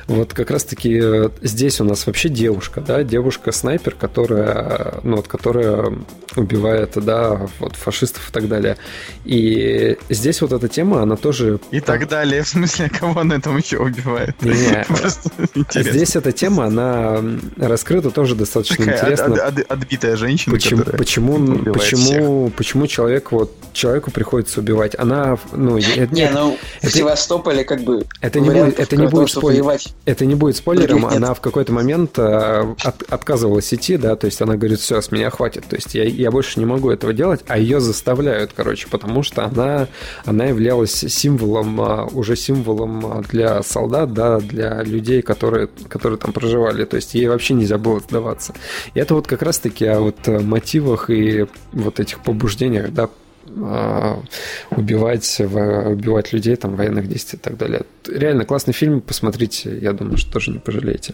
[0.08, 5.94] Вот как раз-таки э, здесь у нас вообще девушка, да, девушка-снайпер, которая, ну вот, которая
[6.36, 8.78] убивает, да, вот фашистов и так далее.
[9.24, 11.60] И здесь вот эта тема, она тоже...
[11.72, 14.42] И так далее, в смысле, кого он этом еще убивает?
[14.42, 14.86] Не,
[15.84, 17.24] здесь эта тема, она
[17.58, 19.36] раскрыта тоже достаточно интересно.
[19.70, 24.12] отбитая женщина, почему, почему, почему, почему человек вот человеку
[24.50, 24.96] приходится убивать?
[24.98, 29.08] Она, ну, нет, не, ну это, в Севастополе как бы это не будет, это не
[29.08, 29.78] будет спойлером.
[30.06, 31.06] Это не будет спойлером.
[31.06, 35.12] Она в какой-то момент э, от, отказывалась идти, да, то есть она говорит, все, с
[35.12, 38.88] меня хватит, то есть я я больше не могу этого делать, а ее заставляют, короче,
[38.90, 39.88] потому что она,
[40.26, 46.34] она являлась символом, а, уже символом а, для солдат, да, для людей, которые, которые там
[46.34, 46.86] проживали.
[46.86, 48.54] То есть ей вообще нельзя было сдаваться.
[48.94, 53.10] И это вот как раз-таки о вот мотивах и вот этих побуждениях, да,
[54.72, 57.82] убивать, убивать людей, там, военных действий и так далее.
[58.08, 61.14] Реально классный фильм, посмотрите, я думаю, что тоже не пожалеете.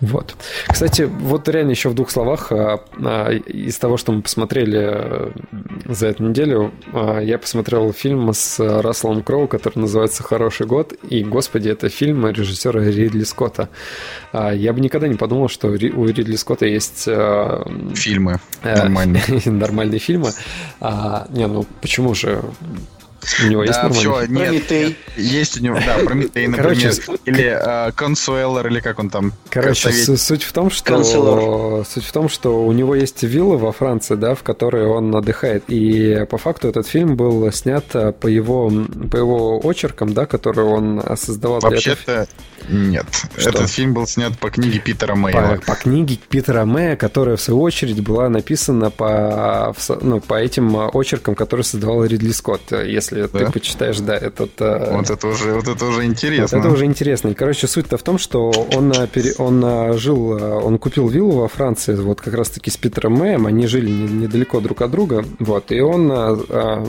[0.00, 0.36] Вот.
[0.68, 5.30] Кстати, вот реально еще в двух словах а, а, из того, что мы посмотрели э,
[5.86, 11.24] за эту неделю, а, я посмотрел фильм с Расселом Кроу, который называется «Хороший год», и,
[11.24, 13.68] господи, это фильм режиссера Ридли Скотта.
[14.32, 17.08] Я бы никогда не подумал, что у Ридли Скотта есть...
[17.94, 19.22] Фильмы э, нормальные.
[19.46, 20.30] нормальные фильмы.
[21.38, 22.42] Не, ну почему же?
[23.44, 24.96] У него да, есть все, нет, Прометей.
[25.16, 26.74] Есть у него, да, Прометей, например.
[26.80, 29.32] Короче, или э, Консуэллер, или как он там.
[29.50, 31.86] Короче, суть в том, что Консулор.
[31.86, 35.64] суть в том, что у него есть вилла во Франции, да, в которой он отдыхает.
[35.68, 38.72] И по факту этот фильм был снят э, по его,
[39.10, 41.60] по его очеркам, да, которые он создавал.
[41.60, 42.26] Вообще-то
[42.68, 43.06] нет.
[43.36, 43.50] Что?
[43.50, 45.56] Этот фильм был снят по книге Питера Мэя.
[45.56, 50.76] По, по книге Питера Мэя, которая в свою очередь была написана по, ну, по этим
[50.92, 52.72] очеркам, которые создавал Ридли Скотт.
[52.72, 53.28] Если да?
[53.38, 54.50] ты почитаешь, да, этот...
[54.60, 56.58] Э, вот это уже, вот это уже интересно.
[56.58, 57.28] Вот это уже интересно.
[57.28, 59.08] И, короче, суть-то в том, что он, э,
[59.38, 63.66] он э, жил, он купил виллу во Франции, вот как раз-таки с Питером Мэем, они
[63.66, 66.08] жили недалеко друг от друга, вот, и он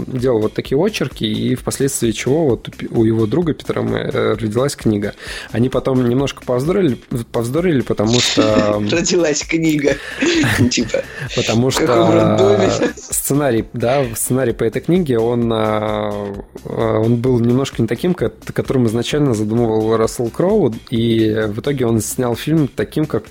[0.08, 5.14] делал вот такие очерки, и впоследствии чего вот у его друга Питера Мэя родилась книга.
[5.52, 6.98] Они потом немножко повздорили,
[7.32, 8.82] повздорили потому что...
[8.92, 9.96] Родилась книга.
[10.72, 11.04] Типа.
[11.36, 16.12] Потому что сценарий, да, сценарий по этой книге, он, а,
[16.66, 22.36] он был немножко не таким, которым изначально задумывал Рассел Кроу, и в итоге он снял
[22.36, 23.24] фильм таким, как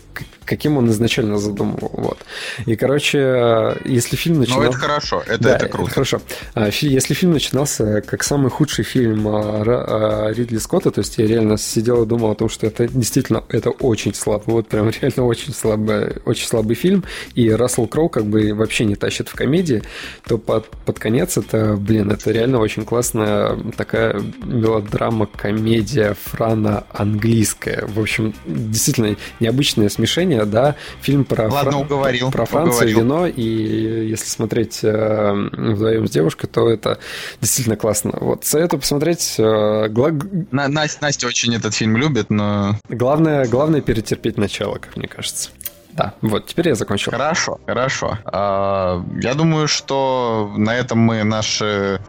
[0.48, 1.90] каким он изначально задумывал.
[1.92, 2.18] Вот.
[2.66, 4.64] И, короче, если фильм начинался...
[4.64, 5.90] Ну, это хорошо, это, да, это круто.
[5.90, 6.20] хорошо.
[6.54, 11.58] А, если фильм начинался как самый худший фильм а, Ридли Скотта, то есть я реально
[11.58, 15.52] сидел и думал о том, что это действительно это очень слабый, вот прям реально очень
[15.52, 19.82] слабый, очень слабый фильм, и Рассел Кроу как бы вообще не тащит в комедии,
[20.26, 27.84] то под, под конец это, блин, это реально очень классная такая мелодрама, комедия франо-английская.
[27.86, 31.82] В общем, действительно необычное смешение, да, фильм про, Ладно, Фран...
[31.82, 33.00] уговорил, про Францию, уговорил.
[33.00, 36.98] вино, и если смотреть э, вдвоем с девушкой, то это
[37.40, 38.12] действительно классно.
[38.20, 39.36] Вот, советую посмотреть.
[39.38, 40.10] Э, гла...
[40.50, 42.76] Настя, Настя очень этот фильм любит, но...
[42.88, 45.50] Главное, главное перетерпеть начало, как мне кажется.
[45.98, 47.10] Да, вот, теперь я закончил.
[47.10, 48.18] Хорошо, хорошо.
[48.24, 51.60] А, я думаю, что на этом мы наш,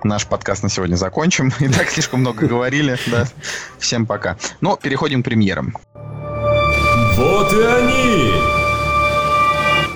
[0.03, 1.51] наш подкаст на сегодня закончим.
[1.59, 2.97] И так слишком много говорили.
[3.07, 3.25] Да.
[3.80, 4.38] Всем пока.
[4.61, 5.73] Но переходим к премьерам.
[7.20, 8.32] Вот и они!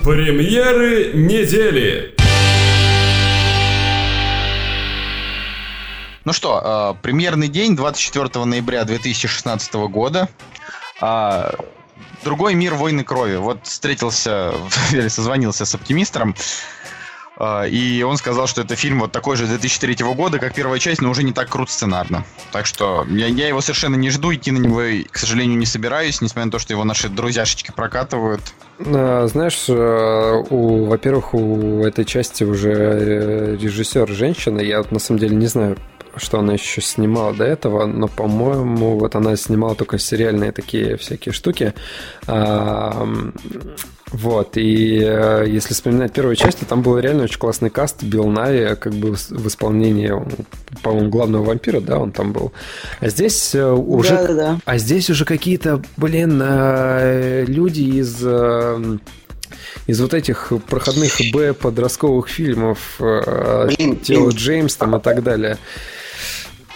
[0.04, 2.14] Премьеры недели!
[6.26, 10.28] Ну что, э, премьерный день 24 ноября 2016 года.
[11.00, 11.52] Э,
[12.24, 13.36] другой мир войны крови.
[13.36, 14.52] Вот встретился,
[15.08, 16.36] созвонился с оптимистром.
[17.36, 21.00] А, и он сказал, что это фильм вот такой же 2003 года, как первая часть,
[21.00, 22.24] но уже не так крут сценарно.
[22.52, 26.20] Так что я, я его совершенно не жду, идти на него, к сожалению, не собираюсь,
[26.20, 28.40] несмотря на то, что его наши друзьяшечки прокатывают.
[28.78, 34.60] А, знаешь, э, у, во-первых, у этой части уже э, режиссер женщина.
[34.60, 35.76] Я на самом деле не знаю,
[36.16, 41.32] что она еще снимала до этого, но, по-моему, вот она снимала только сериальные такие всякие
[41.32, 41.74] штуки.
[44.14, 48.04] Вот, и э, если вспоминать первую часть, то там был реально очень классный каст.
[48.04, 50.12] Билл Нави, как бы в исполнении,
[50.84, 52.52] по-моему, главного вампира, да, он там был.
[53.00, 54.10] А здесь э, уже...
[54.10, 54.58] Да, да, да.
[54.64, 58.24] А здесь уже какие-то, блин, э, люди из
[59.86, 64.38] из вот этих проходных Б подростковых фильмов, э, Блин, Тело блин.
[64.38, 65.58] Джеймс там и так далее.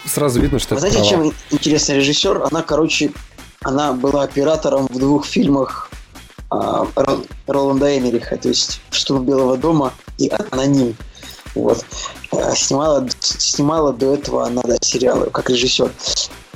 [0.05, 1.31] Сразу видно, что Вы это знаете, провал.
[1.31, 2.43] чем интересный режиссер?
[2.51, 3.13] Она, короче,
[3.63, 5.88] она была оператором в двух фильмах
[6.51, 10.97] Роланда Эмериха, то есть «Штурм Белого дома» и «Аноним».
[11.55, 11.85] Вот.
[12.33, 15.93] А, Снимала, снимала до этого она да, сериалы как режиссер.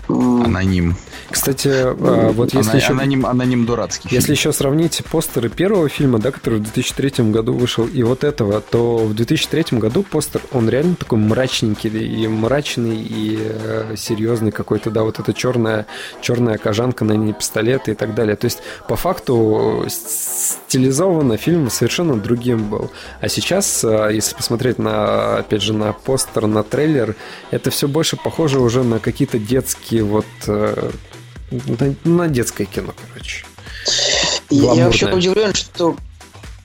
[0.09, 0.97] Аноним.
[1.31, 2.93] Кстати, э, вот если Ана- еще...
[2.93, 4.09] Аноним, аноним дурацкий.
[4.09, 4.21] фильм.
[4.21, 8.61] Если еще сравнить постеры первого фильма, да, который в 2003 году вышел, и вот этого,
[8.61, 14.91] то в 2003 году постер, он реально такой мрачненький, и мрачный, и э, серьезный какой-то,
[14.91, 15.87] да, вот эта черная,
[16.21, 18.37] черная кожанка на ней пистолеты и так далее.
[18.37, 22.91] То есть, по факту, стилизованно фильм совершенно другим был.
[23.21, 27.17] А сейчас, э, если посмотреть на, опять же, на постер, на трейлер,
[27.51, 30.91] это все больше похоже уже на какие-то детские вот э,
[32.05, 33.45] на, детское кино, короче.
[34.51, 35.97] И я вообще удивлен, что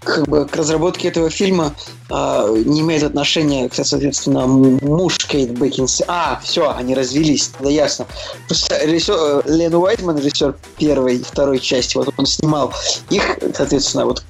[0.07, 1.73] как бы к разработке этого фильма
[2.09, 6.01] а, не имеет отношения, соответственно, м- муж Кейт Бекинс.
[6.07, 8.07] А, все, они развелись, да ясно.
[8.47, 12.73] Просто режиссер, э, Лен Уайтман, режиссер первой и второй части, вот он снимал
[13.09, 14.23] их, соответственно, вот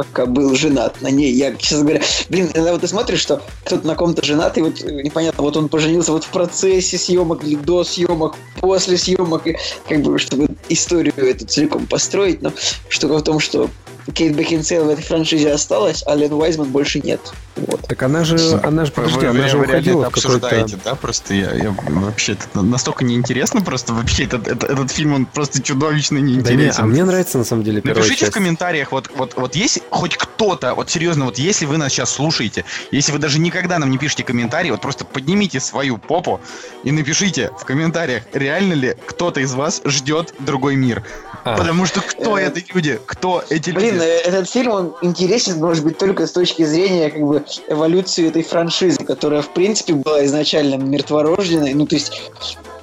[0.00, 1.30] пока был женат на ней.
[1.32, 4.82] Я, честно говоря, блин, когда вот ты смотришь, что кто-то на ком-то женат, и вот
[4.82, 9.58] э, непонятно, вот он поженился вот в процессе съемок или до съемок, после съемок, и
[9.86, 12.50] как бы, чтобы историю эту целиком построить, но
[12.88, 13.68] штука в том, что
[14.14, 17.20] Кейт Бекинсейл в этой франшизе осталась, а Лен Уайзман больше нет.
[17.56, 17.80] Вот.
[17.88, 20.14] Так она же, она же, подожди, вы, она вы- же вы реально уходила это в
[20.14, 20.46] какой-то...
[20.46, 20.94] обсуждаете, да?
[20.94, 25.62] Просто я, я вообще это настолько неинтересно, просто вообще этот, этот, этот фильм, он просто
[25.62, 26.82] чудовищно Да не, неинтересен.
[26.82, 28.32] а мне нравится на самом деле первая Напишите часть.
[28.32, 32.10] в комментариях, вот, вот, вот есть хоть кто-то, вот серьезно, вот если вы нас сейчас
[32.10, 36.40] слушаете, если вы даже никогда нам не пишете комментарии, вот просто поднимите свою попу
[36.84, 41.02] и напишите в комментариях, реально ли кто-то из вас ждет другой мир.
[41.44, 42.98] А, Потому что кто Э, эти люди?
[43.06, 43.89] Кто эти люди?
[43.98, 48.42] Э, этот фильм, он интересен, может быть, только с точки зрения как бы эволюции этой
[48.42, 51.74] франшизы, которая, в принципе, была изначально мертворожденной.
[51.74, 52.20] Ну, то есть,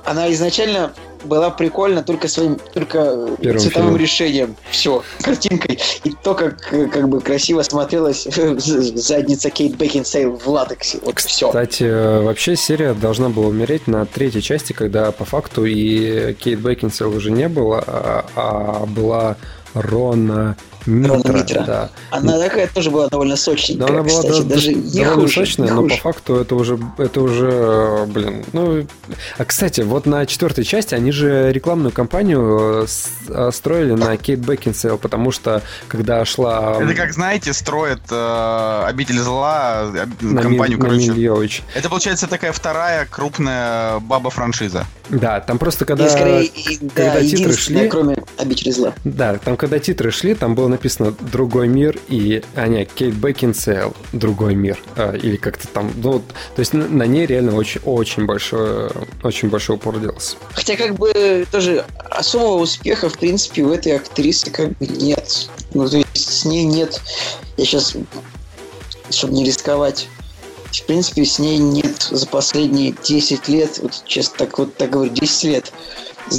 [0.06, 0.94] она изначально
[1.24, 3.98] была прикольна только своим, только Первым цветовым фильмом.
[3.98, 4.56] решением.
[4.70, 5.80] Все, картинкой.
[6.04, 11.00] И то, как, э, как бы красиво смотрелась задница Кейт Бекинсейл в латексе.
[11.04, 11.48] Вот все.
[11.48, 16.60] Кстати, э, вообще серия должна была умереть на третьей части, когда по факту и Кейт
[16.60, 19.38] Бекинсейл уже не было, а, а была
[19.74, 20.56] Рона
[20.88, 21.34] Митра.
[21.34, 21.64] Митра.
[21.64, 21.90] Да.
[22.12, 25.22] Она такая тоже была довольно Да, сочненькая, она была кстати, да, даже да, не довольно
[25.24, 25.34] хуже.
[25.34, 26.02] сочная, не но по хуже.
[26.02, 28.88] факту это уже, это уже, блин, ну...
[29.38, 32.88] А, кстати, вот на четвертой части они же рекламную кампанию э,
[33.30, 36.78] э, строили на Кейт Бекинсейл, потому что когда шла...
[36.82, 41.12] Это как, знаете, строят э, обитель зла, э, на компанию, на короче.
[41.12, 41.64] Йовович.
[41.76, 44.86] Это получается такая вторая крупная баба-франшиза.
[45.10, 46.10] Да, там просто И когда...
[46.10, 48.94] скорее, и- да, когда титры единственное, шли- кроме обители зла.
[49.04, 52.44] Да, там когда титры шли, там было написано «Другой мир» и...
[52.56, 54.80] А, нет, Кейт Бекинсейл «Другой мир».
[54.96, 55.92] А, или как-то там...
[55.96, 58.90] Ну, то есть на, ней реально очень, очень большой,
[59.24, 60.38] очень большой упор делался.
[60.54, 65.50] Хотя, как бы, тоже особого успеха, в принципе, у этой актрисы как бы нет.
[65.74, 67.02] Ну, то есть с ней нет...
[67.58, 67.96] Я сейчас,
[69.10, 70.08] чтобы не рисковать,
[70.72, 75.12] в принципе, с ней нет за последние 10 лет, вот честно так вот так говорю,
[75.12, 75.74] 10 лет,
[76.30, 76.38] с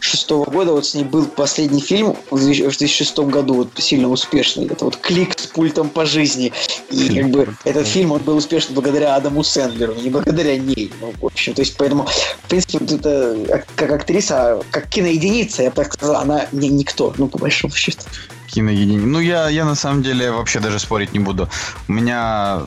[0.00, 4.84] 2006 года, вот с ней был последний фильм в 2006 году, вот сильно успешный, это
[4.84, 6.52] вот «Клик с пультом по жизни»,
[6.90, 11.12] и как бы этот фильм, он был успешен благодаря Адаму Сэндлеру, не благодаря ней, ну,
[11.20, 15.70] в общем, то есть поэтому, в принципе, вот это ак- как актриса, как киноединица, я
[15.70, 18.02] бы так сказал, она не никто, ну, по большому счету.
[18.48, 19.02] Киноединиц.
[19.04, 21.48] Ну, я, я на самом деле вообще даже спорить не буду.
[21.88, 22.62] У меня,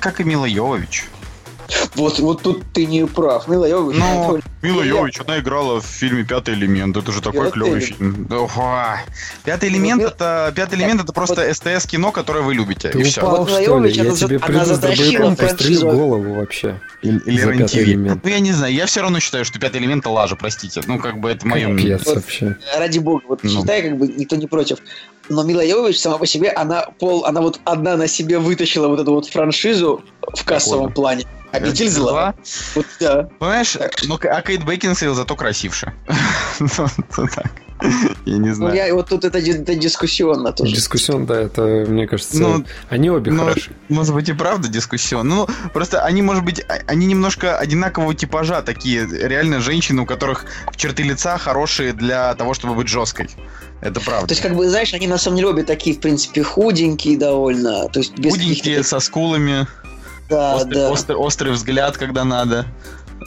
[0.00, 1.06] как и Мила Йовович.
[1.94, 3.48] Вот, вот тут ты не прав.
[3.48, 6.96] Мила Йовович, Ну, Мила Йовович, она играла в фильме «Пятый элемент».
[6.96, 7.96] Это же такой Пятый клевый элемент.
[7.98, 8.28] фильм.
[8.30, 8.84] Ого.
[9.44, 12.90] «Пятый элемент» Ну, это, «Пятый элемент» это просто СТС-кино, которое вы любите.
[12.90, 13.22] Ты и все.
[13.22, 13.90] упал, Вот что ли?
[13.92, 15.88] Я тебе приду с франшизу.
[15.90, 16.80] голову вообще.
[17.02, 18.24] Или, рен «Пятый элемент».
[18.24, 20.82] Ну, я не знаю, я все равно считаю, что «Пятый элемент» это лажа, простите.
[20.86, 21.98] Ну, как бы это мое мнение.
[22.04, 22.56] Вообще.
[22.76, 23.50] ради бога, вот Ну.
[23.50, 24.78] считай, как бы никто не против.
[25.28, 29.00] Но Мила Йовович сама по себе, она пол, она вот одна на себе вытащила вот
[29.00, 31.24] эту вот франшизу в кассовом плане.
[31.52, 32.34] Обитель зла.
[32.74, 33.28] Вот, да.
[33.38, 35.92] Понимаешь, Так ну, а Кейт Бекинсейл зато красивше.
[37.82, 37.90] Ну.
[38.24, 38.74] Я не Ну, знаю.
[38.74, 40.74] я, вот тут это, это дискуссионно тоже.
[40.74, 43.70] Дискуссион, да, это, мне кажется, Ну, они обе ну, хороши.
[43.88, 45.28] Может быть и правда дискуссион.
[45.28, 50.46] Ну, просто они, может быть, а- они немножко одинакового типажа, такие реально женщины, у которых
[50.74, 53.28] черты лица хорошие для того, чтобы быть жесткой.
[53.82, 54.26] Это правда.
[54.28, 57.88] То есть, как бы, знаешь, они на самом деле обе такие, в принципе, худенькие довольно.
[57.88, 59.66] То есть, без Худенькие, со скулами,
[60.30, 60.90] Да, острый, да.
[60.90, 62.64] острый- острый взгляд, когда надо.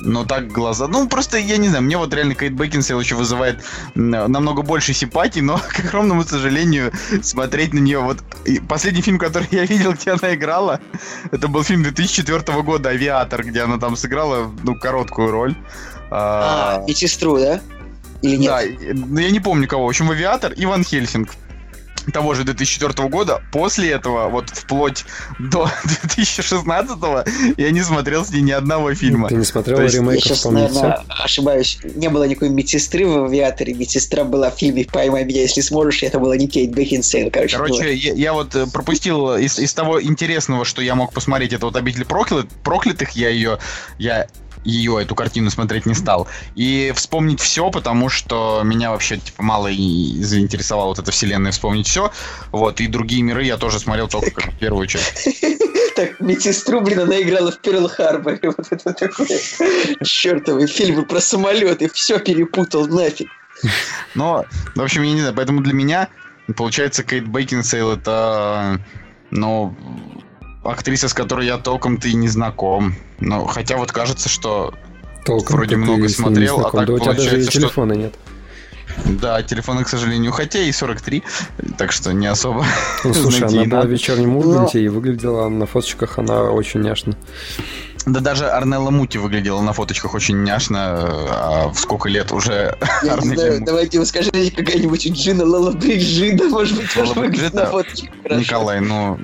[0.02, 0.88] Но так глаза...
[0.88, 3.64] Ну, просто, я не знаю, мне вот реально Кейт Бекинсейл еще вызывает
[3.96, 8.00] намного больше симпатий, но, к огромному сожалению, смотреть на нее...
[8.00, 10.80] Вот и последний фильм, который я видел, где она играла,
[11.32, 15.56] это был фильм 2004 года «Авиатор», где она там сыграла, ну, короткую роль.
[16.12, 17.62] А, медсестру, да?
[18.22, 18.52] Или нет?
[18.52, 19.86] Да, и- ну, я не помню кого.
[19.86, 21.36] В общем, «Авиатор» и «Ван Хельсинг»
[22.14, 23.41] того же 2004 года.
[23.52, 25.06] После этого, вот вплоть
[25.39, 26.97] до 2016
[27.58, 29.30] я не смотрел с ней ни одного фильма.
[29.30, 30.82] Ты не смотрел То есть Я ремейк сейчас, «Вспомнить всё»?
[30.82, 31.80] наверное, ошибаюсь.
[31.95, 33.74] Не было никакой медсестры в авиаторе.
[33.74, 36.04] Медсестра была в фильме «Поймай меня, если сможешь».
[36.04, 37.56] Это была не Кейт Бекинсейл, короче.
[37.58, 41.66] Короче, я, я вот э, пропустил из, из того интересного, что я мог посмотреть, это
[41.66, 43.60] вот «Обитель проклят- проклятых», я ее,
[43.97, 44.28] я
[44.64, 46.28] ее, эту картину смотреть не стал.
[46.55, 51.88] И вспомнить все, потому что меня вообще типа мало и заинтересовала вот эта вселенная вспомнить
[51.88, 52.12] все.
[52.51, 55.28] Вот, и другие миры я тоже смотрел только как первую часть.
[55.95, 58.39] Так, медсестру, блин, она играла в Перл-Харборе.
[58.57, 59.39] Вот это такое.
[60.01, 61.89] Чертовы фильмы про самолеты.
[61.89, 63.28] Все перепутал нафиг.
[64.16, 64.45] Но,
[64.76, 66.07] в общем, я не знаю, поэтому для меня,
[66.55, 68.80] получается, Кейт Бейкинсейл это,
[69.32, 69.76] ну,
[70.70, 72.95] актриса, с которой я толком-то и не знаком.
[73.20, 74.74] Но, хотя вот кажется, что
[75.26, 77.93] Толком Вроде ты много смотрел, а так Да у тебя даже и получается, что- телефона
[77.93, 78.15] нет.
[79.05, 81.24] Да, телефона, к сожалению, хотя и 43,
[81.78, 82.65] так что не особо.
[83.03, 87.15] Ну, слушай, она была в вечернем Урганте и выглядела на фоточках она очень няшно.
[88.05, 90.80] Да даже Арнелла Мути выглядела на фоточках очень няшно,
[91.30, 93.65] а в сколько лет уже Я не знаю, Мути.
[93.65, 98.39] давайте вы скажите какая-нибудь Джина Лала Бриджида, может быть, тоже выглядит на фоточке хорошо.
[98.41, 99.20] Николай, ну,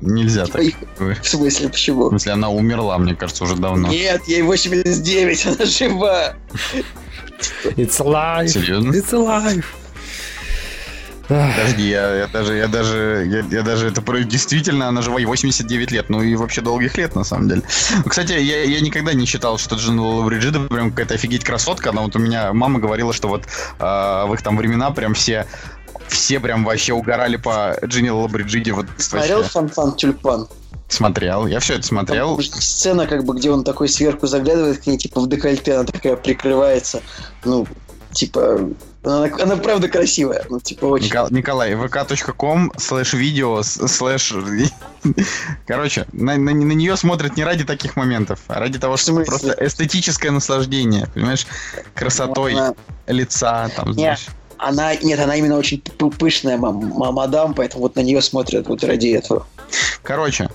[0.00, 0.60] нельзя так.
[0.60, 2.08] Ой, В В смысле, почему?
[2.10, 3.88] смысле, она умерла, мне кажется, уже давно.
[3.88, 6.34] Нет, ей 89, она жива.
[7.76, 8.48] It's alive!
[8.48, 8.92] Серьезно?
[8.92, 9.64] It's alive!
[11.28, 15.26] Подожди, я, я даже, я даже, я, я даже это про- действительно, она жива ей
[15.26, 17.62] 89 лет, ну и вообще долгих лет на самом деле.
[18.04, 22.02] Кстати, я, я никогда не считал, что Джина Лола Бриджида прям какая-то офигеть красотка, она
[22.02, 23.44] вот у меня мама говорила, что вот
[23.78, 25.46] а, в их там времена прям все
[26.10, 28.72] все прям вообще угорали по Джинни Лола Бриджиде.
[28.72, 29.42] Вот Смотрел.
[29.44, 30.48] «Фанфан Тюльпан»?
[30.88, 32.36] Смотрел, я все это смотрел.
[32.36, 35.84] Там сцена, как бы, где он такой сверху заглядывает к ней, типа в декольте, она
[35.84, 37.00] такая прикрывается.
[37.44, 37.64] Ну,
[38.12, 38.68] типа,
[39.04, 40.44] она, она правда красивая.
[40.50, 41.06] Ну, типа, очень.
[41.06, 44.34] Никол- Николай, vk.com слэш видео слэш...
[45.66, 49.56] Короче, на, на- на нее смотрят не ради таких моментов, а ради того, что просто
[49.60, 51.46] эстетическое наслаждение, понимаешь?
[51.94, 52.74] Красотой Она,
[53.06, 54.26] лица, там, знаешь.
[54.60, 59.08] Она- нет, она именно очень пы- пышная мадам, поэтому вот на нее смотрят вот ради
[59.08, 59.46] этого.
[60.02, 60.48] Короче,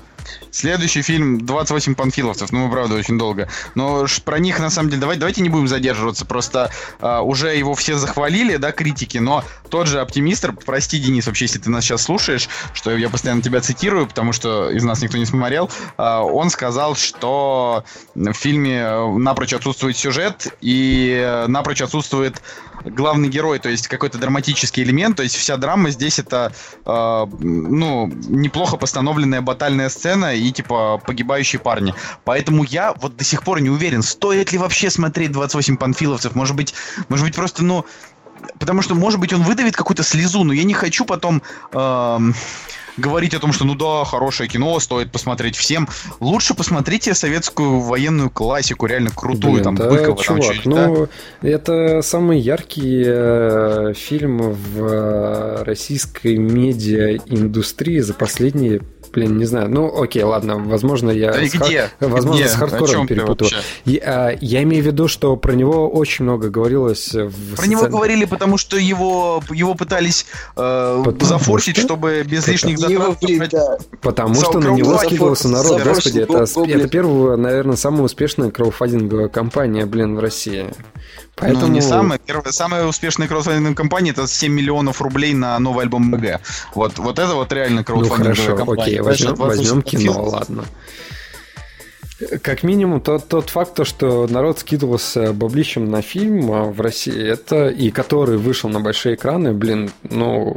[0.52, 2.52] следующий фильм 28 панфиловцев.
[2.52, 3.48] Ну, правда, очень долго.
[3.76, 6.26] Но про них, на самом деле, давайте, давайте не будем задерживаться.
[6.26, 9.18] Просто а, уже его все захвалили, да, критики.
[9.18, 13.42] Но тот же оптимистр, прости, Денис, вообще, если ты нас сейчас слушаешь, что я постоянно
[13.42, 17.84] тебя цитирую, потому что из нас никто не смотрел, а, он сказал, что
[18.16, 22.42] в фильме э, напрочь отсутствует сюжет и э, напрочь отсутствует
[22.84, 26.54] главный герой, то есть какой-то драматический элемент, то есть вся драма здесь это,
[26.86, 31.94] э, ну, неплохо постановленная батальная сцена и, типа, погибающие парни.
[32.24, 36.56] Поэтому я вот до сих пор не уверен, стоит ли вообще смотреть 28 панфиловцев, может
[36.56, 36.74] быть,
[37.10, 37.86] может быть просто, ну,
[38.60, 41.42] потому что, может быть, он выдавит какую-то слезу, но я не хочу потом...
[41.74, 42.36] эм,
[42.98, 45.88] говорить о том, что ну да, хорошее кино, стоит посмотреть всем.
[46.20, 50.88] Лучше посмотрите советскую военную классику, реально крутую, Блин, там, да, Быкова, там чувак, да?
[50.88, 51.08] ну,
[51.42, 58.82] это самый яркий э, фильм в э, российской медиа-индустрии за последние,
[59.14, 61.32] блин, не знаю, ну, окей, ладно, возможно, я...
[61.32, 61.90] Да с хар- где?
[62.00, 62.50] Возможно, Где?
[62.50, 63.48] с хардкором перепутал.
[63.86, 67.82] Я, а, я имею в виду, что про него очень много говорилось в Про него
[67.82, 70.26] социальных- говорили, потому что его, его пытались
[70.58, 71.88] э, Потому зафорсить, что?
[71.88, 73.22] чтобы без Потому- лишних Его, затрат...
[73.22, 73.78] блин, собрать- да.
[74.02, 78.52] Потому За что на него за скидывался народ, за господи, это, первая, наверное, самая успешная
[78.52, 80.66] краудфандинговая компания, блин, в России.
[81.36, 81.68] Поэтому...
[81.68, 82.20] Ну, не самая.
[82.20, 86.40] Первая, самая успешная краудфандинговая компания это 7 миллионов рублей на новый альбом БГ.
[86.74, 88.82] Вот, вот это вот реально Ну краудфандинговая хорошо, компания.
[88.84, 90.66] окей, возьмем, 28 возьмем кино, ладно.
[92.42, 97.22] Как минимум, тот, тот факт, то, что народ скидывался баблищем на фильм а, в России,
[97.30, 100.56] это и который вышел на большие экраны, блин, ну,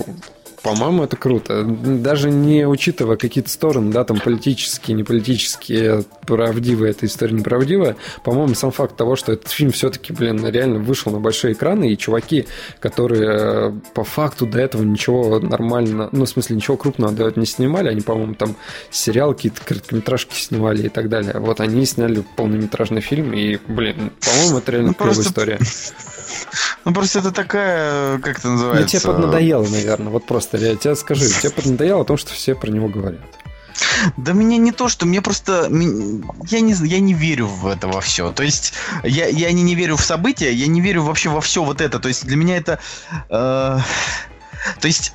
[0.63, 1.65] по-моему, это круто.
[1.65, 8.55] Даже не учитывая какие-то стороны, да, там политические, не политические, правдивая эта история, неправдивая, по-моему,
[8.55, 12.47] сам факт того, что этот фильм все-таки, блин, реально вышел на большие экраны, и чуваки,
[12.81, 17.41] которые э, по факту до этого ничего нормально, ну, в смысле, ничего крупного до этого
[17.41, 18.57] не снимали, они, по-моему, там
[18.91, 21.35] сериал, какие-то короткометражки снимали и так далее.
[21.39, 25.59] Вот они сняли полнометражный фильм, и, блин, по-моему, это реально Ну, клевая просто история.
[26.85, 28.99] Ну просто это такая, как это называется?
[28.99, 32.71] тебе поднадоело, наверное, вот просто, я тебе скажу, тебе поднадоело о том, что все про
[32.71, 33.21] него говорят.
[34.17, 35.69] Да мне не то, что мне просто...
[35.71, 38.33] Я не, я не верю в это во все.
[38.33, 38.73] То есть
[39.05, 41.99] я, я не, не верю в события, я не верю вообще во все вот это.
[41.99, 42.81] То есть для меня это...
[43.29, 43.79] э,
[44.81, 45.13] то есть...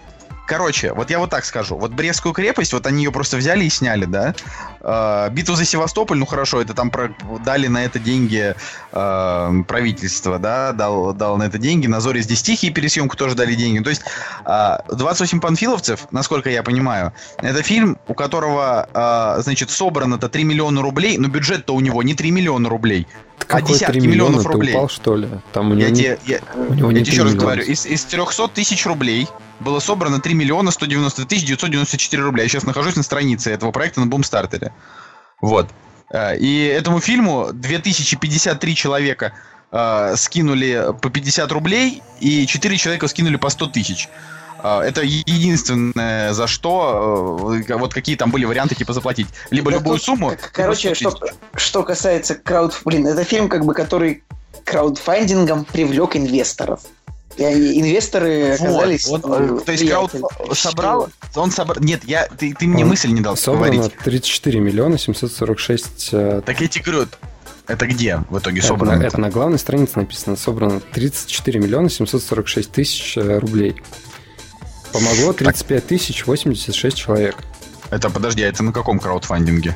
[0.54, 1.76] Короче, вот я вот так скажу.
[1.76, 4.36] Вот Брестскую крепость, вот они ее просто взяли и сняли, да?
[4.82, 7.10] Э, битву за Севастополь, ну хорошо, это там про-
[7.44, 8.54] дали на это деньги
[8.92, 11.88] э, правительство, да, дал, дал на это деньги.
[11.88, 13.80] На Зоре здесь тихие пересъемку тоже дали деньги.
[13.84, 14.04] То есть
[14.46, 20.84] а, 28 панфиловцев, насколько я понимаю, это фильм, у которого, а, значит, собрано-то 3 миллиона
[20.84, 23.08] рублей, но бюджет-то у него не 3 миллиона рублей,
[23.40, 24.74] а Какой десятки 3 миллиона миллионов ты рублей.
[24.74, 25.28] упал, что ли?
[25.52, 27.34] Там у него Я не- тебе, я, у него я не тебе еще 3 раз
[27.34, 27.42] миллиона.
[27.42, 29.28] говорю, из, из 300 тысяч рублей
[29.60, 32.44] было собрано 3 миллиона 190 тысяч 994 рубля.
[32.44, 34.74] Я сейчас нахожусь на странице этого проекта на Бумстартере.
[35.42, 35.68] Вот.
[36.12, 39.34] Э, И этому фильму 2053 человека
[39.72, 44.10] э, скинули по 50 рублей, и 4 человека скинули по 100 тысяч.
[44.64, 49.28] Э, Это единственное, за что, э, вот какие там были варианты, типа заплатить.
[49.52, 50.30] Либо Да любую тут, сумму.
[50.32, 52.80] либо Короче, 100 что, что касается крауд...
[52.86, 54.24] Блин, это фильм, как бы, который
[54.64, 56.82] краудфандингом привлек инвесторов.
[57.38, 59.08] И они- инвесторы оказались...
[59.08, 60.12] вот, ну, э, то есть крауд
[60.54, 61.78] собрал, он собрал...
[61.82, 63.98] Нет, я, ты, ты мне Он мысль не дал Собрано говорить.
[64.04, 66.10] 34 миллиона 746...
[66.14, 67.08] э, Так я тебе говорю,
[67.66, 68.98] это где в итоге это, собрано?
[68.98, 70.36] на, это на главной странице написано.
[70.36, 73.82] Собрано 34 миллиона 746 тысяч э, рублей.
[74.94, 77.36] Помогло 35 тысяч 86 человек.
[77.90, 79.74] Это, подожди, а это на каком краудфандинге?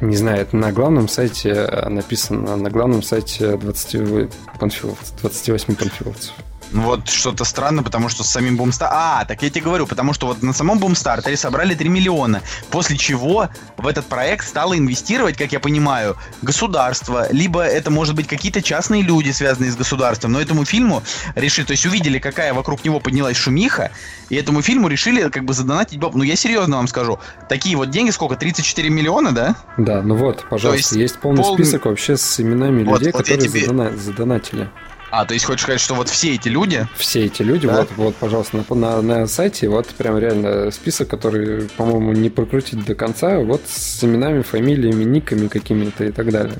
[0.00, 6.34] Не знаю, это на главном сайте э, написано, на главном сайте 20 панфиловцев, 28 панфиловцев.
[6.72, 8.88] Вот что-то странно, потому что с самим Бумстар...
[8.92, 12.96] А, так я тебе говорю, потому что вот на самом Бумстартере собрали 3 миллиона, после
[12.96, 18.62] чего в этот проект стало инвестировать, как я понимаю, государство, либо это может быть какие-то
[18.62, 21.02] частные люди, связанные с государством, но этому фильму
[21.34, 23.90] решили, то есть увидели, какая вокруг него поднялась шумиха,
[24.28, 26.14] и этому фильму решили как бы задонатить баб.
[26.14, 27.18] Ну я серьезно вам скажу,
[27.48, 29.56] такие вот деньги, сколько, 34 миллиона, да?
[29.76, 33.22] Да, ну вот, пожалуйста, есть есть, полный полный- список вообще с именами Вот, людей, вот
[33.22, 34.68] которые тебе- задона- задонатили.
[35.10, 37.78] А, то есть хочешь сказать, что вот все эти люди, Все эти люди, Да?
[37.78, 42.84] вот, вот, пожалуйста, на, на, на сайте, вот прям реально список, который, по-моему, не прокрутить
[42.84, 46.58] до конца, вот с именами, фамилиями, никами какими-то и так далее.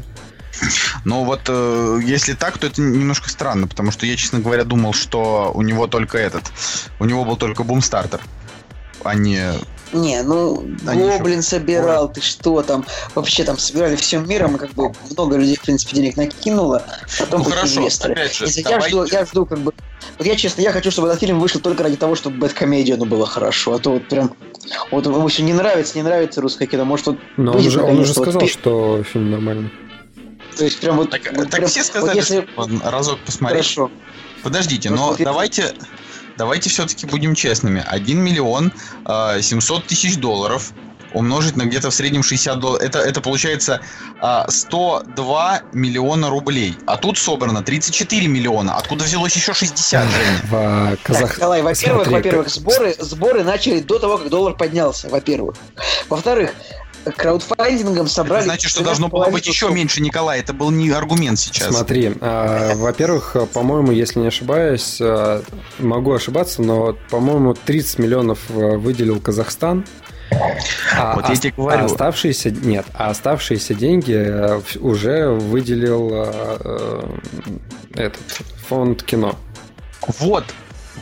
[1.05, 4.93] Ну вот, э, если так, то это немножко странно, потому что я, честно говоря, думал,
[4.93, 6.45] что у него только этот,
[6.99, 8.21] у него был только бумстартер,
[9.05, 9.41] а не...
[9.93, 11.09] Не, ну, ничего.
[11.19, 12.85] Гоблин собирал, ты что там?
[13.15, 16.85] Вообще там собирали всем миром, и как бы много людей, в принципе, денег накинуло,
[17.19, 18.13] потом Ну, хорошо, инвесторы.
[18.15, 19.73] опять же, Если я давайте- жду, я жду как бы...
[20.19, 23.27] Вот я, честно, я хочу, чтобы этот фильм вышел только ради того, чтобы Бэткомедиану было
[23.27, 24.33] хорошо, а то вот прям...
[24.93, 27.19] Вот ему все не нравится, не нравится русское кино, может вот...
[27.37, 29.71] Но он уже, он уже вот сказал, пи- что фильм нормальный.
[30.57, 31.11] То есть прям вот...
[31.11, 32.41] Так, вот так прям- все вот сказали, если...
[32.43, 33.63] что он разок посмотреть.
[33.65, 33.91] Хорошо.
[34.43, 35.75] Подождите, Вот но вот если-
[36.37, 37.85] давайте, все-таки будем честными.
[37.87, 38.73] 1 миллион
[39.07, 40.73] э, 700 тысяч долларов
[41.13, 42.83] умножить на где-то в среднем 60 долларов.
[42.83, 43.81] Это, это получается
[44.21, 46.77] а, 102 миллиона рублей.
[46.87, 48.77] А тут собрано 34 миллиона.
[48.77, 50.41] Откуда взялось еще 60, Женя?
[50.45, 51.37] В Так, Казах...
[51.37, 55.57] Николай, во-первых, во-первых, сборы, сборы начали до того, как доллар поднялся, во-первых.
[56.09, 56.53] Во-вторых,
[57.17, 58.41] краудфандингом собрали...
[58.43, 60.41] Это значит, что должно было быть еще меньше, Николай.
[60.41, 61.75] Это был не аргумент сейчас.
[61.75, 65.43] Смотри, а, во-первых, а, по-моему, если не ошибаюсь, а,
[65.79, 69.85] могу ошибаться, но, по-моему, 30 миллионов а, выделил Казахстан.
[70.97, 71.83] А, Вот я тебе говорю.
[71.83, 74.15] а оставшиеся нет, а оставшиеся деньги
[74.61, 77.19] в- уже выделил а,
[77.95, 78.21] этот
[78.69, 79.35] фонд кино.
[80.19, 80.45] Вот,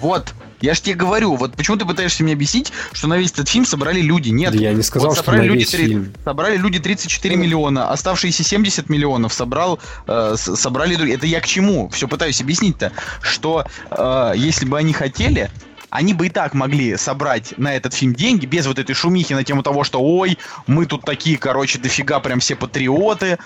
[0.01, 0.33] вот.
[0.61, 3.65] Я ж тебе говорю, вот почему ты пытаешься мне объяснить, что на весь этот фильм
[3.65, 4.31] собрали люди?
[4.31, 4.53] Нет.
[4.53, 6.13] Да я не сказал, Вот что собрали на люди весь три- фильм.
[6.25, 11.13] Собрали люди 34 миллиона, оставшиеся 70 миллионов собрал, э, собрали.
[11.15, 11.89] Это я к чему?
[11.91, 15.51] Все пытаюсь объяснить-то, что э, если бы они хотели,
[15.91, 19.43] они бы и так могли собрать на этот фильм деньги без вот этой шумихи на
[19.45, 23.39] тему того, что ой, мы тут такие, короче, дофига прям все патриоты.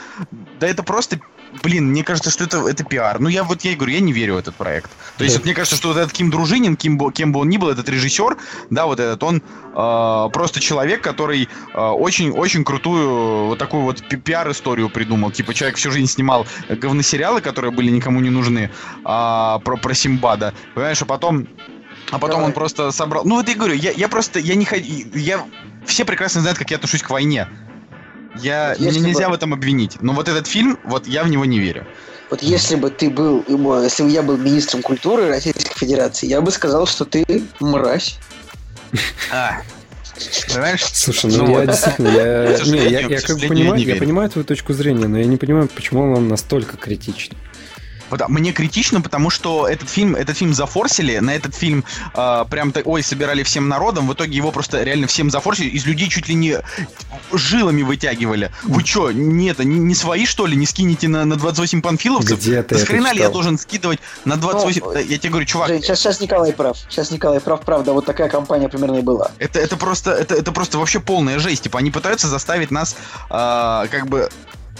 [0.58, 1.20] Да это просто
[1.62, 3.20] Блин, мне кажется, что это, это пиар.
[3.20, 4.90] Ну, я вот я и говорю, я не верю в этот проект.
[5.18, 5.40] То есть, Да.
[5.40, 7.68] вот мне кажется, что вот этот Ким Дружинин, кем бы, кем бы он ни был,
[7.68, 8.36] этот режиссер,
[8.70, 9.36] да, вот этот, он
[9.74, 15.30] э, просто человек, который очень-очень крутую вот такую вот пи- пиар-историю придумал.
[15.30, 18.70] Типа, человек всю жизнь снимал говносериалы, которые были никому не нужны,
[19.04, 20.54] а, про, про Симбада.
[20.74, 21.46] Понимаешь, а потом
[22.10, 22.46] а потом Давай.
[22.46, 23.24] он просто собрал.
[23.24, 24.84] Ну вот я говорю, я, я просто я не хочу.
[25.14, 25.44] Я
[25.86, 27.46] все прекрасно знают, как я отношусь к войне.
[28.36, 30.00] Я Если меня нельзя бы- в этом обвинить.
[30.00, 31.86] Но вот этот фильм, вот я в него не верю.
[32.30, 33.44] Вот если бы ты был,
[33.82, 37.24] если бы я был министром культуры Российской Федерации, я бы сказал, что ты
[37.60, 38.18] мразь.
[39.30, 39.60] А,
[40.48, 40.82] понимаешь?
[40.84, 41.66] Слушай, ну, Ну я вот.
[41.66, 45.26] действительно, я, не, я, я как бы понимаю, я понимаю твою точку зрения, но я
[45.26, 47.34] не понимаю, почему он настолько критичен.
[48.12, 51.82] Вот, мне критично, потому что этот фильм, этот фильм зафорсили, на этот фильм
[52.14, 55.86] э, прям так, ой, собирали всем народом, в итоге его просто реально всем зафорсили, из
[55.86, 56.58] людей чуть ли не
[57.32, 58.52] жилами вытягивали.
[58.64, 62.38] Вы что, не это, не, не свои что ли, не скинете на, на 28 панфиловцев?
[62.38, 64.82] Где ты да хрена ли я должен скидывать на 28...
[64.84, 66.76] Ну, я тебе говорю, чувак, Жень, сейчас, сейчас Николай прав.
[66.90, 67.94] Сейчас Николай прав, правда.
[67.94, 69.30] Вот такая компания примерно и была.
[69.38, 71.62] Это, это просто, это, это просто вообще полная жесть.
[71.62, 72.94] Типа, они пытаются заставить нас,
[73.30, 74.28] а, как бы,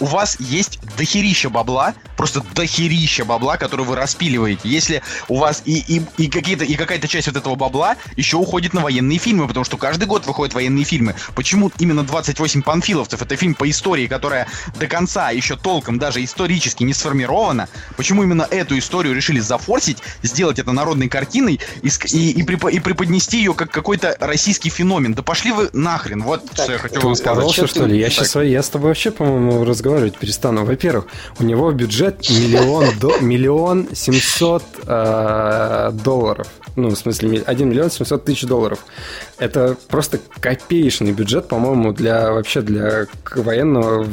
[0.03, 4.67] у вас есть дохерища бабла, просто дохерища бабла, который вы распиливаете.
[4.67, 8.73] Если у вас и, и, и, какие-то, и какая-то часть вот этого бабла еще уходит
[8.73, 11.15] на военные фильмы, потому что каждый год выходят военные фильмы.
[11.35, 13.21] Почему именно 28 панфиловцев?
[13.21, 14.45] Это фильм по истории, которая
[14.77, 17.69] до конца еще толком даже исторически не сформирована.
[17.95, 22.81] Почему именно эту историю решили зафорсить, сделать это народной картиной и, и, и, препо- и
[22.81, 25.13] преподнести ее как какой-то российский феномен?
[25.13, 26.23] Да пошли вы нахрен.
[26.23, 27.69] Вот Так, что я Ты вам сказать.
[27.69, 27.97] что ли?
[27.97, 29.63] Я сейчас, я с тобой вообще, по-моему,
[29.93, 30.65] разговаривать перестану.
[30.65, 31.05] Во-первых,
[31.39, 36.47] у него бюджет миллион, до, миллион семьсот э, долларов.
[36.75, 38.79] Ну, в смысле, ми- 1 миллион 700 тысяч долларов.
[39.37, 43.05] Это просто копеечный бюджет, по-моему, для вообще для
[43.35, 44.07] военного,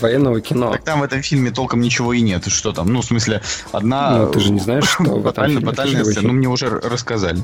[0.00, 0.72] военного кино.
[0.72, 2.46] Так там в этом фильме толком ничего и нет.
[2.48, 2.92] Что там?
[2.92, 3.40] Ну, в смысле,
[3.72, 4.18] одна...
[4.18, 6.28] Ну, ты же не знаешь, что в этом фильме, батальная сцена.
[6.28, 7.42] Ну, мне уже рассказали.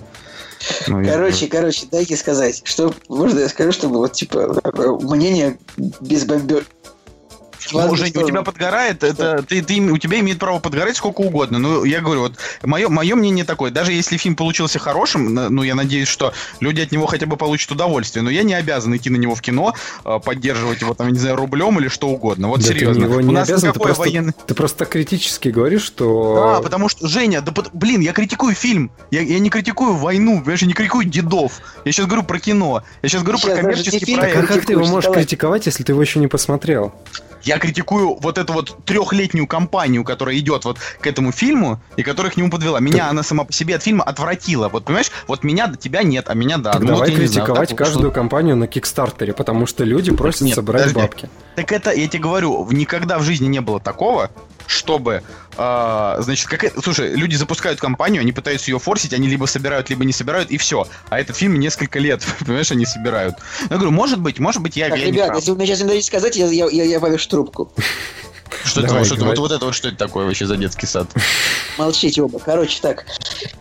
[0.87, 4.61] Ну, я- Короче, короче, дайте сказать, что можно я скажу, чтобы вот типа
[5.03, 5.59] мнение
[6.01, 6.65] без бомбеж.
[7.73, 11.59] Ну, Жень, у тебя подгорает, это ты, ты, у тебя имеет право подгорать сколько угодно.
[11.59, 15.75] Ну, я говорю, вот мое, мое мнение такое, даже если фильм получился хорошим, ну, я
[15.75, 19.17] надеюсь, что люди от него хотя бы получат удовольствие, но я не обязан идти на
[19.17, 19.75] него в кино,
[20.05, 22.49] э, поддерживать его, там, не знаю, рублем или что угодно.
[22.49, 23.05] Вот Да ты серьезно.
[23.05, 24.33] его у нас обязан, ты никакой просто, военный...
[24.47, 26.57] ты просто критически говоришь, что...
[26.57, 28.91] А, потому что, Женя, да под- блин, я критикую фильм.
[29.11, 31.61] Я, я не критикую войну, понимаешь, я не критикую дедов.
[31.85, 32.83] Я сейчас говорю про кино.
[33.03, 34.37] Я сейчас говорю Сейчас про коммерческий фильм, проект.
[34.39, 36.93] А как ты его можешь критиковать, если ты его еще не посмотрел?
[37.45, 42.33] Я критикую вот эту вот трехлетнюю кампанию, которая идет вот к этому фильму и которая
[42.33, 42.81] к нему подвела.
[42.81, 44.69] Меня она сама по себе от фильма отвратила.
[44.69, 46.73] Вот понимаешь, вот меня до тебя нет, а меня да.
[46.73, 50.11] Так Ну, вот давай знаю, критиковать вот, каждую что- компанию на Кикстартере, потому что люди
[50.15, 51.01] просят нет, собрать подожди.
[51.01, 51.29] бабки.
[51.57, 54.31] Так это, я тебе говорю, никогда в жизни не было такого,
[54.67, 55.23] чтобы,
[55.57, 59.91] э, значит, как это- слушай, люди запускают компанию, они пытаются ее форсить, они либо собирают,
[59.91, 60.87] либо не собирают, и все.
[61.09, 63.37] А этот фильм несколько лет, понимаешь, они собирают.
[63.71, 65.87] Я говорю, может быть, может быть, я, Так, я ребят, если вы мне сейчас не
[65.89, 67.73] дадите сказать, я, я, я, я повешу трубку.
[68.65, 69.39] Что это, Давай, что это- говори.
[69.41, 71.09] вот, вот это вот что это такое вообще за детский сад?
[71.79, 72.39] Молчите оба.
[72.39, 73.07] Короче, так.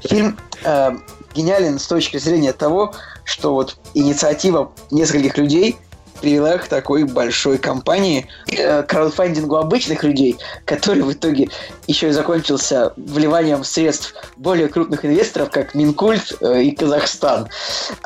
[0.04, 0.92] Фильм э,
[1.34, 5.78] гениален с точки зрения того, что вот инициатива нескольких людей
[6.22, 11.50] привела к такой большой компании, э, краудфандингу обычных людей, который в итоге
[11.92, 17.48] еще и закончился вливанием средств более крупных инвесторов, как Минкульт э, и Казахстан.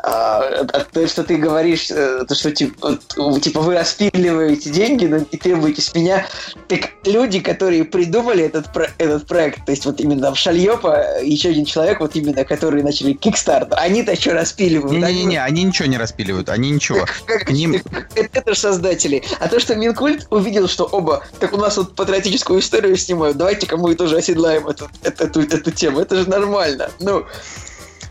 [0.02, 0.40] А,
[0.72, 2.98] а то, что ты говоришь, э, то, что типа,
[3.40, 6.26] типа вы распиливаете деньги но и требуете с меня,
[6.68, 11.50] так люди, которые придумали этот, про- этот проект, то есть вот именно в Шальёпа, еще
[11.50, 15.02] один человек, вот именно, которые начали Kickstarter, они-то что распиливают?
[15.04, 17.06] Они- Не-не-не, они ничего не распиливают, они ничего.
[17.26, 17.74] как- К ним-
[18.14, 19.22] это, это же создатели.
[19.40, 23.75] А то, что Минкульт увидел, что оба, так у нас вот патриотическую историю снимают, давайте-ка
[23.76, 26.00] мы тоже оседлаем эту, эту, эту, эту тему.
[26.00, 26.90] Это же нормально.
[27.00, 27.26] Ну,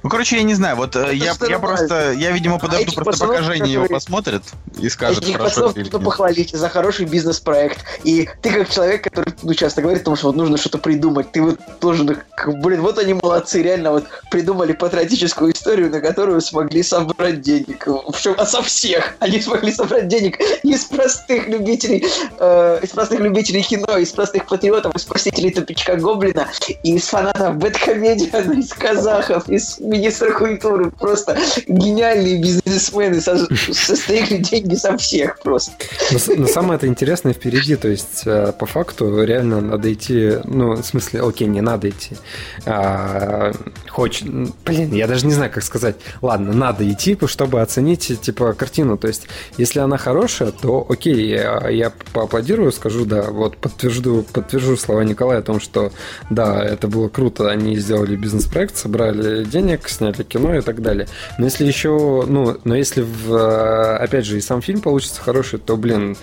[0.05, 3.03] Ну, короче, я не знаю, вот э, Это я, я просто, я, видимо, подожду этих
[3.03, 4.43] просто пока Женя его посмотрит
[4.79, 5.91] и скажет, этих хорошо или нет.
[5.91, 7.83] похвалить за хороший бизнес-проект.
[8.03, 11.31] И ты как человек, который ну, часто говорит о том, что вот нужно что-то придумать,
[11.31, 16.83] ты вот должен, блин, вот они молодцы, реально вот придумали патриотическую историю, на которую смогли
[16.83, 17.87] собрать денег.
[18.13, 19.15] Причем а со всех.
[19.17, 22.05] Они смогли собрать денег из простых любителей,
[22.37, 26.47] э, из простых любителей кино, из простых патриотов, из просителей тупичка Гоблина,
[26.83, 30.91] и из фанатов Бэткомедиана, из казахов, из министра культуры.
[30.91, 35.71] Просто гениальные бизнесмены со- состояли деньги со всех просто.
[36.11, 40.73] Но, но самое это интересное впереди, то есть э, по факту реально надо идти, ну,
[40.73, 42.17] в смысле, окей, не надо идти.
[42.65, 43.51] А,
[43.89, 45.95] хоч, блин, я даже не знаю, как сказать.
[46.21, 48.97] Ладно, надо идти, чтобы оценить, типа, картину.
[48.97, 49.27] То есть,
[49.57, 55.39] если она хорошая, то окей, я, я поаплодирую, скажу, да, вот подтвержду, подтвержу слова Николая
[55.39, 55.91] о том, что
[56.29, 61.07] да, это было круто, они сделали бизнес-проект, собрали денег, сняли кино и так далее.
[61.37, 65.59] Но если еще, ну, но если, в, э, опять же, и сам фильм получится хороший,
[65.59, 66.17] то, блин,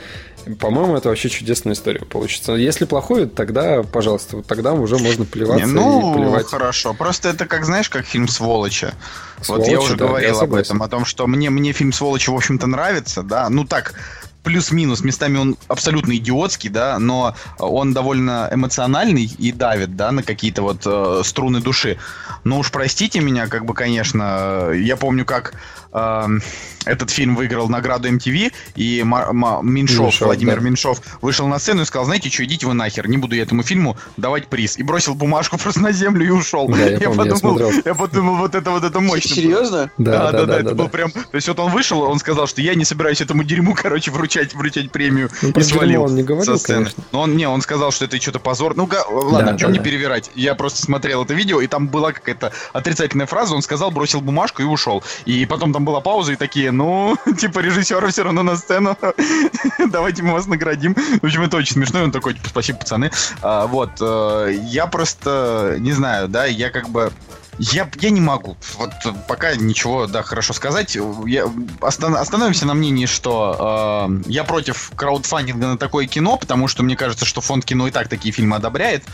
[0.59, 2.53] по-моему, это вообще чудесная история получится.
[2.53, 6.47] Если плохой, тогда, пожалуйста, вот тогда уже можно плеваться Не, и ну, плевать.
[6.47, 6.95] хорошо.
[6.95, 8.93] Просто это как, знаешь, как фильм «Сволочи».
[9.39, 10.67] вот Сволочи, я уже да, я говорил об согласен.
[10.67, 13.49] этом, о том, что мне, мне фильм «Сволочи», в общем-то, нравится, да.
[13.49, 13.95] Ну так,
[14.43, 15.03] плюс-минус.
[15.03, 20.83] Местами он абсолютно идиотский, да, но он довольно эмоциональный и давит, да, на какие-то вот
[20.85, 21.99] э, струны души.
[22.45, 25.55] Но уж простите меня, как бы, конечно, я помню, как
[25.93, 30.65] этот фильм выиграл награду MTV, и Меньшов, Меньшов, Владимир да.
[30.65, 33.63] Меньшов вышел на сцену и сказал, знаете что, идите вы нахер, не буду я этому
[33.63, 34.79] фильму давать приз.
[34.79, 36.69] И бросил бумажку просто на землю и ушел.
[36.69, 37.71] Да, я помню, я подумал, смотрел.
[37.85, 39.35] я подумал, вот это вот это мощно.
[39.35, 39.91] Серьезно?
[39.99, 40.91] Да, да, да, это да, был да.
[40.91, 41.11] прям.
[41.13, 44.55] То есть вот он вышел, он сказал, что я не собираюсь этому дерьму, короче, вручать,
[44.55, 45.31] вручать премию.
[45.43, 46.85] Ну, и свалил он не говорил, со сцены.
[46.85, 47.05] конечно.
[47.13, 48.75] Но он не, он сказал, что это что-то позор.
[48.77, 49.85] Ну ладно, Да, чем да, не да.
[49.85, 50.31] перевирать.
[50.35, 53.55] Я просто смотрел это видео, и там была какая-то отрицательная фраза.
[53.55, 55.03] Он сказал, бросил бумажку и ушел.
[55.27, 58.97] И потом там была пауза, и такие, ну, типа режиссера все равно на сцену.
[59.91, 60.95] Давайте мы вас наградим.
[60.95, 62.01] В общем, это очень смешно.
[62.01, 63.11] И он такой, типа, спасибо, пацаны.
[63.41, 67.13] А, вот, э, я просто не знаю, да, я как бы
[67.59, 68.57] я, я не могу.
[68.77, 68.91] Вот
[69.29, 70.97] пока ничего, да, хорошо сказать.
[71.27, 71.45] Я,
[71.81, 76.97] остан- остановимся на мнении, что э, я против краудфандинга на такое кино, потому что мне
[76.97, 79.05] кажется, что фонд кино и так такие фильмы одобряет.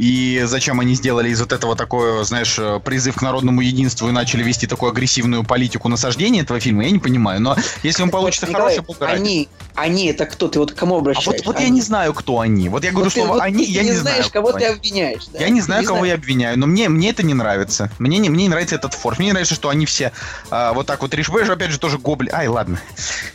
[0.00, 4.12] И зачем они сделали из вот этого такое, знаешь, э, призыв к народному единству и
[4.12, 7.40] начали вести такую агрессивную политику насаждения этого фильма, я не понимаю.
[7.42, 9.12] Но если он получится Николай, хороший, ради.
[9.20, 10.48] Они, они это кто?
[10.48, 11.44] Ты вот к кому А обращаешься?
[11.44, 12.70] вот, вот я не знаю, кто они.
[12.70, 14.16] Вот я говорю Вот ты- слово вот они, ты я не, знаю.
[14.16, 15.26] знаешь, кого кто ты обвиняешь.
[15.26, 15.38] да?
[15.38, 16.12] Я не Ты знаю, кого знаешь.
[16.12, 17.90] я обвиняю, но мне, мне это не нравится.
[17.98, 19.18] Мне не, мне не нравится этот форс.
[19.18, 20.12] Мне не нравится, что они все
[20.50, 21.44] а, вот так вот решили.
[21.44, 22.30] же, опять же, тоже гоблин.
[22.32, 22.80] Ай, ладно.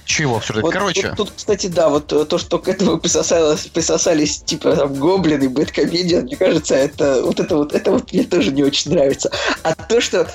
[0.05, 0.63] Чего обсуждать?
[0.63, 4.75] Вот Короче, Тут, тут, кстати, да, вот э, то, что к этому присосалось, присосались, типа,
[4.75, 8.91] там, гоблины, бэткомедиан, мне кажется, это вот это вот, это вот мне тоже не очень
[8.91, 9.31] нравится.
[9.63, 10.27] А то, что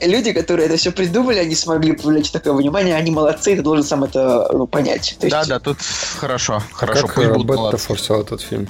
[0.00, 3.84] люди, которые это все придумали, они смогли привлечь такое внимание, они молодцы, и ты должен
[3.84, 5.16] сам это ну, понять.
[5.20, 5.78] То есть, да, да, тут
[6.18, 7.86] хорошо, хорошо, как пусть э, будут молодцы.
[7.86, 8.68] форсил этот фильм?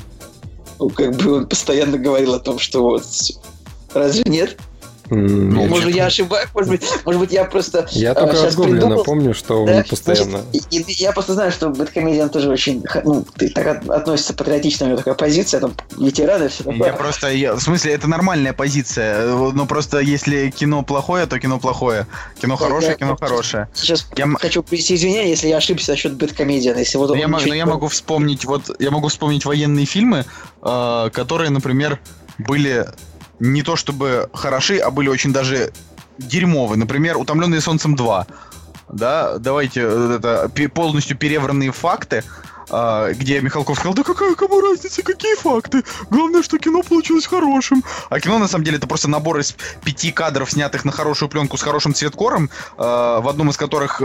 [0.78, 3.04] ну, как бы он постоянно говорил о том, что вот
[3.92, 4.58] разве нет?
[5.14, 8.44] Ну, я может, я ошибаюсь, может быть, может быть, я просто Я э, только щас
[8.52, 9.76] от Гоблина придумал, помню, что Да?
[9.78, 10.42] он постоянно...
[10.50, 14.34] Значит, и- и я просто знаю, что Бэткомедиан тоже очень ну, ты так от- относится
[14.34, 16.86] патриотично, у него такая позиция, там, ветераны, все такое.
[16.88, 19.26] Я просто, я- в смысле, это нормальная позиция.
[19.34, 22.06] Но просто если кино плохое, то кино плохое.
[22.40, 23.68] Кино Да, хорошее, я- кино хорошее.
[23.74, 27.48] Сейчас Я хочу принести извинения, если я ошибся насчет Бэткомедиана, если вот я, мо- ничего
[27.48, 30.24] но не я могу вспомнить, вот, я могу вспомнить военные фильмы,
[30.62, 31.98] э, которые, например,
[32.38, 32.86] были
[33.40, 35.72] не то чтобы хороши, а были очень даже
[36.18, 36.78] дерьмовые.
[36.78, 38.26] Например, «Утомленные солнцем 2».
[38.90, 42.22] Да, давайте э, это полностью перевранные факты,
[42.70, 45.82] э, где Михалков сказал, да какая кому разница, какие факты?
[46.10, 47.82] Главное, что кино получилось хорошим.
[48.10, 49.54] А кино, на самом деле, это просто набор из
[49.84, 54.04] пяти кадров, снятых на хорошую пленку с хорошим цветкором, э, в одном из которых э,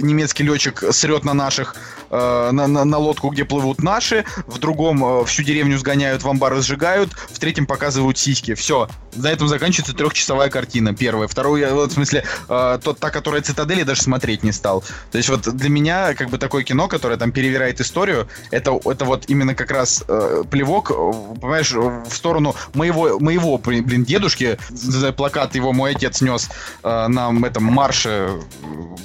[0.00, 1.76] немецкий летчик срет на наших,
[2.10, 6.28] э, на, на- на лодку, где плывут наши, в другом э, всю деревню сгоняют, в
[6.28, 8.54] амбары сжигают, в третьем показывают сиськи.
[8.54, 8.88] Все.
[9.14, 11.28] На этом заканчивается трехчасовая картина, первая.
[11.28, 14.84] Вторую, вот, в смысле, тот, та, которая «Цитадель», я даже смотреть не стал.
[15.10, 19.04] То есть вот для меня, как бы, такое кино, которое там перевирает историю, это, это
[19.04, 20.94] вот именно как раз э, плевок, э,
[21.40, 26.48] понимаешь, в сторону моего, моего, блин, дедушки, за плакат его мой отец нес
[26.82, 28.40] э, на этом марше, э,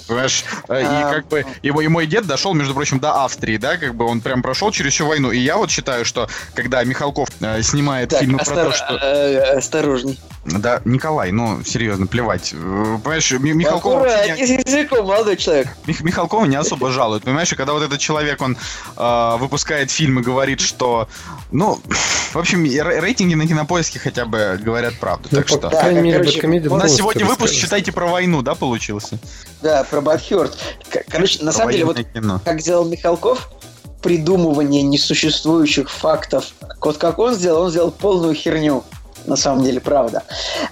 [0.07, 1.13] понимаешь, э, и А.
[1.13, 4.21] как бы его, и мой дед дошел, между прочим, до Австрии, да, как бы он
[4.21, 8.21] прям прошел через всю войну, и я вот считаю, что когда Михалков э, снимает Так,
[8.21, 8.95] фильмы про то, что...
[8.95, 10.19] э, осторожней.
[10.43, 12.51] Да, Николай, ну, серьезно, плевать.
[12.53, 15.67] Э, Понимаешь, Ми- Михалкова, вообще не- языком, молодой человек.
[15.85, 17.51] Мих- Михалкова не особо жалуют, понимаешь?
[17.53, 18.57] И когда вот этот человек, он
[18.97, 21.07] э, выпускает фильм и говорит, что...
[21.51, 21.79] Ну,
[22.33, 25.27] в общем, рейтинги на кинопоиске хотя бы говорят правду.
[25.31, 25.69] Ну, так по что...
[25.69, 29.19] Да, крайней мере, короче, У нас сегодня выпуск, считайте, про войну, да, получился?
[29.61, 30.57] Да, про Бадхёрд.
[31.07, 32.41] Короче, на Про самом деле, вот кино.
[32.43, 33.47] как сделал Михалков,
[34.01, 36.45] придумывание несуществующих фактов.
[36.79, 38.83] Вот как он сделал, он сделал полную херню.
[39.25, 40.23] На самом деле, правда.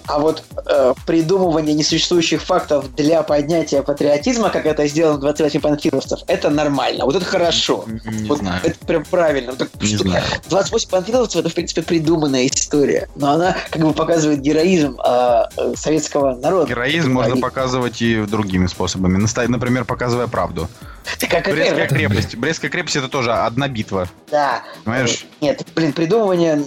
[0.07, 6.49] А вот э, придумывание несуществующих фактов для поднятия патриотизма, как это сделано 28 панфиловцев, это
[6.49, 7.05] нормально.
[7.05, 7.85] Вот это хорошо.
[7.87, 8.59] Не вот знаю.
[8.63, 9.53] Это прям правильно.
[9.55, 10.23] Так Не что- знаю.
[10.49, 13.07] 28 панфиловцев это, в принципе, придуманная история.
[13.15, 15.43] Но она как бы показывает героизм э,
[15.75, 16.67] советского народа.
[16.69, 17.41] Героизм можно Героизм.
[17.41, 17.59] показывать.
[17.59, 19.23] показывать и другими способами.
[19.47, 20.67] Например, показывая правду.
[21.19, 22.35] Какая Брестская крепость.
[22.35, 24.07] Брестская крепость это тоже одна битва.
[24.29, 24.63] Да.
[24.83, 25.25] Понимаешь?
[25.41, 26.63] Нет, блин, придумывание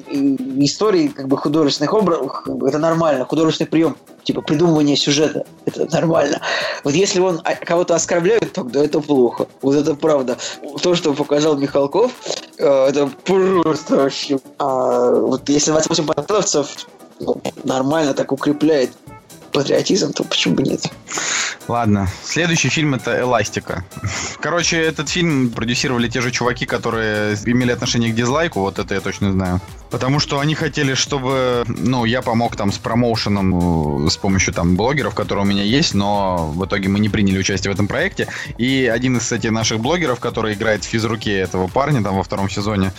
[0.64, 3.24] историй, как бы художественных образов, как это нормально.
[3.24, 6.40] Художественный прием, типа придумывание сюжета, это нормально.
[6.84, 9.46] Вот если он а, кого-то оскорбляет, тогда это плохо.
[9.60, 10.36] Вот это правда.
[10.82, 12.12] То, что показал Михалков,
[12.58, 14.38] э, это просто вообще...
[14.58, 16.86] А, вот если 28 панфиловцев
[17.20, 18.90] ну, нормально так укрепляет
[19.52, 20.90] патриотизм, то почему бы нет?
[21.68, 23.84] Ладно, следующий фильм это «Эластика».
[24.40, 29.00] Короче, этот фильм продюсировали те же чуваки, которые имели отношение к дизлайку, вот это я
[29.00, 29.60] точно знаю.
[29.90, 34.74] Потому что они хотели, чтобы, ну, я помог там с промоушеном э, с помощью там
[34.74, 38.26] блогеров, которые у меня есть, но в итоге мы не приняли участие в этом проекте.
[38.58, 42.48] И один из, кстати, наших блогеров, который играет в физруке этого парня там во втором
[42.48, 42.92] сезоне,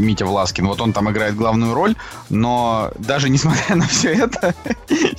[0.00, 0.66] Митя Власкин.
[0.66, 1.94] Вот он там играет главную роль,
[2.30, 4.54] но даже несмотря на все это,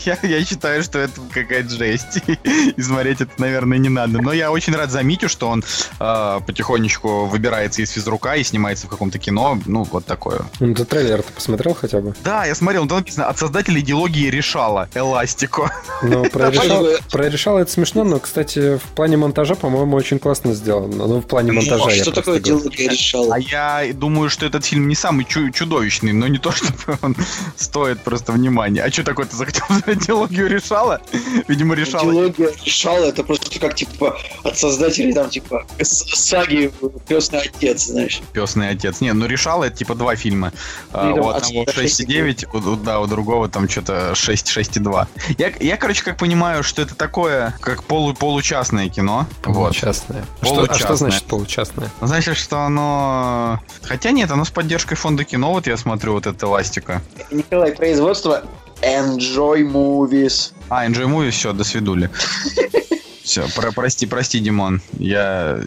[0.05, 2.19] я, я считаю, что это какая-то жесть.
[2.77, 4.21] И смотреть это, наверное, не надо.
[4.21, 5.63] Но я очень рад за Митю, что он
[5.99, 9.59] э, потихонечку выбирается из физрука и снимается в каком-то кино.
[9.65, 10.41] Ну, вот такое.
[10.59, 12.13] Ну, ты трейлер ты посмотрел хотя бы?
[12.23, 15.71] Да, я смотрел, там написано от создателей идеологии решала Эластико.
[16.01, 20.53] Ну, про решал, про решал это смешно, но, кстати, в плане монтажа, по-моему, очень классно
[20.53, 21.07] сделано.
[21.07, 21.85] Ну, в плане монтажа.
[21.87, 23.35] А я что такое идеология решала?
[23.35, 27.15] А я думаю, что этот фильм не самый чу- чудовищный, но не то, чтобы он
[27.55, 28.81] стоит просто внимания.
[28.83, 31.01] А что такое ты захотел идеологию решала?
[31.47, 32.11] Видимо, решала.
[32.11, 36.71] Идеология решала, это просто как, типа, от создателей, там, типа, саги
[37.07, 38.21] «Крестный отец», знаешь.
[38.33, 39.01] Песный отец.
[39.01, 40.51] Не, ну решала это типа два фильма.
[40.91, 45.07] А, И у одного от 6,9, у, у- да, у другого там что-то 6, 6,2.
[45.37, 49.27] Я, я, короче, как понимаю, что это такое, как полу, получастное кино.
[49.43, 49.55] Вот.
[49.69, 50.25] Получастное.
[50.41, 50.85] А что, а Получастное.
[50.87, 51.89] что значит получастное?
[52.01, 53.59] Значит, что оно...
[53.83, 57.01] Хотя нет, оно с поддержкой фонда кино, вот я смотрю, вот это эластика.
[57.31, 58.43] Николай, производство
[58.81, 60.53] Enjoy Movies.
[60.69, 62.09] А, Enjoy Movie, все, до свидули.
[63.30, 64.81] Все, про, прости, прости, Димон.
[64.97, 65.60] Я...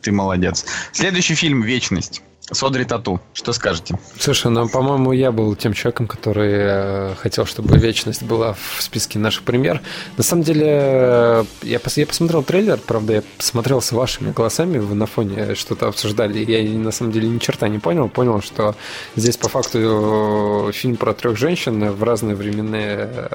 [0.00, 0.64] Ты молодец.
[0.92, 2.22] Следующий фильм «Вечность».
[2.50, 3.20] С Одри Тату.
[3.34, 3.98] Что скажете?
[4.18, 9.18] Слушай, ну, по-моему, я был тем человеком, который э, хотел, чтобы «Вечность» была в списке
[9.18, 9.82] наших премьер.
[10.16, 14.78] На самом деле, э, я, пос- я посмотрел трейлер, правда, я посмотрел с вашими голосами,
[14.78, 18.08] вы на фоне что-то обсуждали, я на самом деле ни черта не понял.
[18.08, 18.74] Понял, что
[19.14, 23.28] здесь по факту э, фильм про трех женщин в разные временные,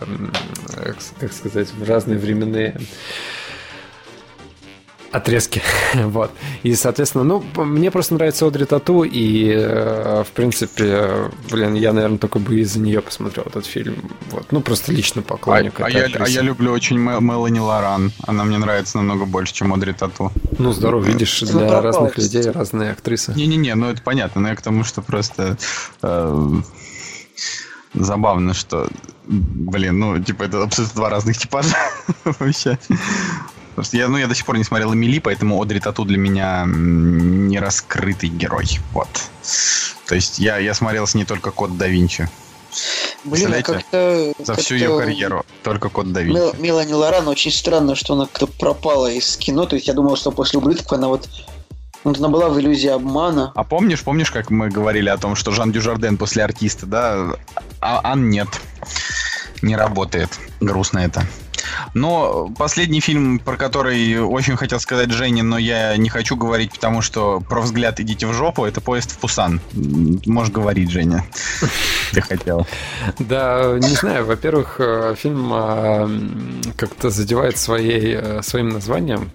[1.20, 2.82] как сказать, в разные временные
[5.16, 5.62] отрезки.
[5.94, 6.32] вот.
[6.64, 11.94] И, соответственно, ну, мне просто нравится Одри Тату, и, э, в принципе, э, блин, я,
[11.94, 14.12] наверное, только бы из-за нее посмотрел этот фильм.
[14.32, 14.52] Вот.
[14.52, 18.12] Ну, просто лично А, поклонник а этой я, а я люблю очень Мел- Мелани Лоран.
[18.28, 20.32] Она мне нравится намного больше, чем Одри Тату.
[20.58, 23.34] Ну, здорово, видишь, Ну, для пропал, разных людей разные актрисы.
[23.36, 25.58] Не-не-не, ну это понятно, но я к тому, что просто
[26.02, 26.50] э,
[27.94, 28.88] забавно, что,
[29.26, 31.76] блин, ну, типа, это абсолютно два разных типажа
[32.40, 32.78] вообще.
[33.76, 36.65] Просто я, ну, я до сих пор не смотрел Эмили, поэтому Одри Тату для меня
[36.65, 38.80] не раскрытый герой.
[38.93, 39.10] Вот.
[40.07, 42.30] То есть я, я смотрел с ней только Код да Винчи.
[43.26, 44.34] Блин, а как-то...
[44.39, 45.45] За всю как-то ее карьеру.
[45.64, 46.61] Только Код да Мел- Винчи.
[46.61, 49.65] Мелани Лоран очень странно, что она как-то пропала из кино.
[49.65, 51.30] То есть я думал, что после ублюдков она вот...
[52.06, 53.52] Вот она была в иллюзии обмана.
[53.56, 57.35] А помнишь, помнишь, как мы говорили о том, что Жан Дюжарден после артиста, да?
[57.81, 58.47] А Ан нет.
[59.64, 60.30] Не работает.
[60.60, 61.26] Грустно это.
[61.93, 67.02] Но последний фильм, про который очень хотел сказать Жене, но я не хочу говорить, потому
[67.02, 69.61] что про взгляд идите в жопу, это поезд в Пусан.
[70.26, 71.26] Можешь говорить, Женя.
[72.11, 72.68] Ты хотел.
[73.19, 79.31] Да, не знаю, во-первых, э, фильм э, как-то задевает своей, э, своим названием.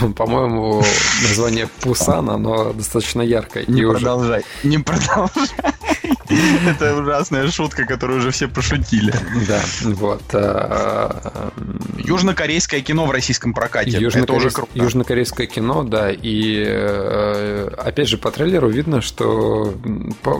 [0.16, 0.82] По-моему,
[1.22, 3.64] название Пусан, оно достаточно яркое.
[3.68, 4.44] Не продолжай.
[4.62, 5.48] Не продолжай.
[6.66, 9.14] Это ужасная шутка, которую уже все пошутили.
[9.48, 10.22] Да, вот.
[10.32, 11.50] э,
[11.98, 13.98] Южнокорейское кино в российском прокате.
[13.98, 14.70] Это уже круто.
[14.74, 19.74] Южнокорейское кино, да, и э, опять же по трейлеру видно, что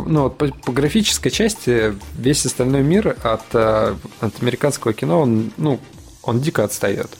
[0.06, 5.80] ну, по, по графической части весь остальной мир от, э, от американского кино, он, ну,
[6.22, 7.10] он дико отстает.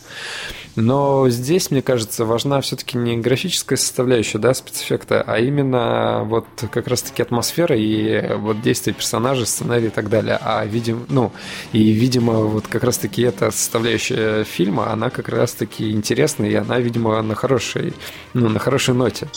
[0.77, 6.89] Но здесь, мне кажется, важна все-таки не графическая составляющая, да, спецэффекта, а именно вот как
[6.89, 10.39] раз-таки атмосфера и вот действия персонажей, сценарий и так далее.
[10.41, 11.33] А видим, ну,
[11.73, 17.21] и, видимо, вот как раз-таки эта составляющая фильма, она как раз-таки интересная, и она, видимо,
[17.23, 17.93] на хорошей,
[18.33, 19.29] ну, на хорошей ноте.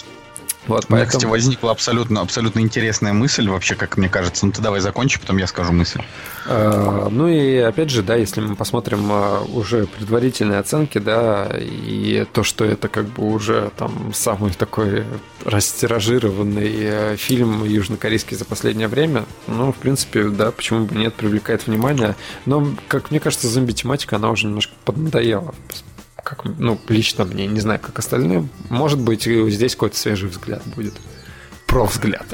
[0.68, 1.08] Вот, У меня, поэтому...
[1.08, 4.46] кстати, возникла абсолютно, абсолютно интересная мысль, вообще, как мне кажется.
[4.46, 6.02] Ну, ты давай закончи, потом я скажу мысль.
[6.48, 12.26] Э, Ну и опять же, да, если мы посмотрим э, уже предварительные оценки, да, и
[12.34, 15.04] то, что это как бы уже там самый такой
[15.44, 21.68] растиражированный э, фильм южнокорейский за последнее время, ну, в принципе, да, почему бы нет, привлекает
[21.68, 22.16] внимание.
[22.46, 25.54] Но, как мне кажется, зомби-тематика, она уже немножко поднадоела.
[26.26, 28.50] Как, ну, лично мне, не знаю, как остальным.
[28.70, 30.96] Может быть, здесь какой-то свежий взгляд будет.
[31.68, 32.26] Про взгляд.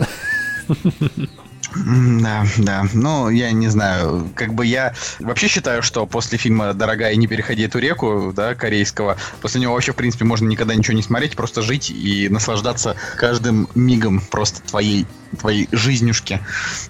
[1.76, 2.86] Да, да.
[2.94, 4.30] Ну, я не знаю.
[4.34, 9.18] Как бы я вообще считаю, что после фильма «Дорогая, не переходи эту реку», да, корейского,
[9.42, 13.68] после него вообще, в принципе, можно никогда ничего не смотреть, просто жить и наслаждаться каждым
[13.76, 15.06] мигом просто твоей
[15.40, 16.40] твоей жизнюшки.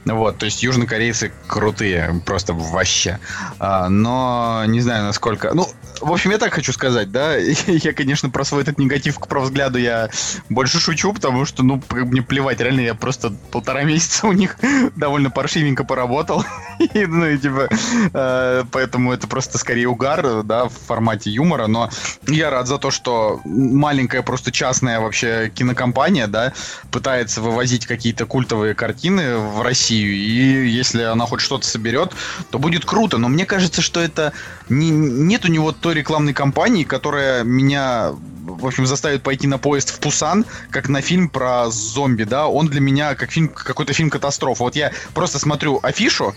[0.06, 3.20] Вот, то есть южнокорейцы крутые, просто вообще.
[3.60, 5.54] А, но не знаю, насколько...
[5.54, 5.68] Ну,
[6.02, 7.36] в общем, я так хочу сказать, да,
[7.68, 10.10] я, конечно, про свой этот негатив к взгляду я
[10.50, 14.58] больше шучу, потому что, ну, мне плевать, реально, я просто полтора месяца у них
[14.96, 16.44] довольно паршивенько поработал,
[16.80, 17.70] и, ну, и типа,
[18.14, 21.90] э, поэтому это просто скорее угар, да, в формате юмора, но
[22.28, 26.54] я рад за то, что маленькая просто частная вообще кинокомпания, да,
[26.92, 32.14] пытается вывозить какие-то культовые картины в Россию, и если она хоть что-то соберет,
[32.50, 34.32] то будет круто, но мне кажется, что это
[34.70, 38.14] не, нет у него той рекламной кампании, которая меня
[38.44, 42.68] в общем, заставит пойти на поезд в Пусан, как на фильм про зомби, да, он
[42.68, 44.64] для меня как фильм, какой-то фильм катастрофа.
[44.64, 46.34] Вот я просто смотрю афишу,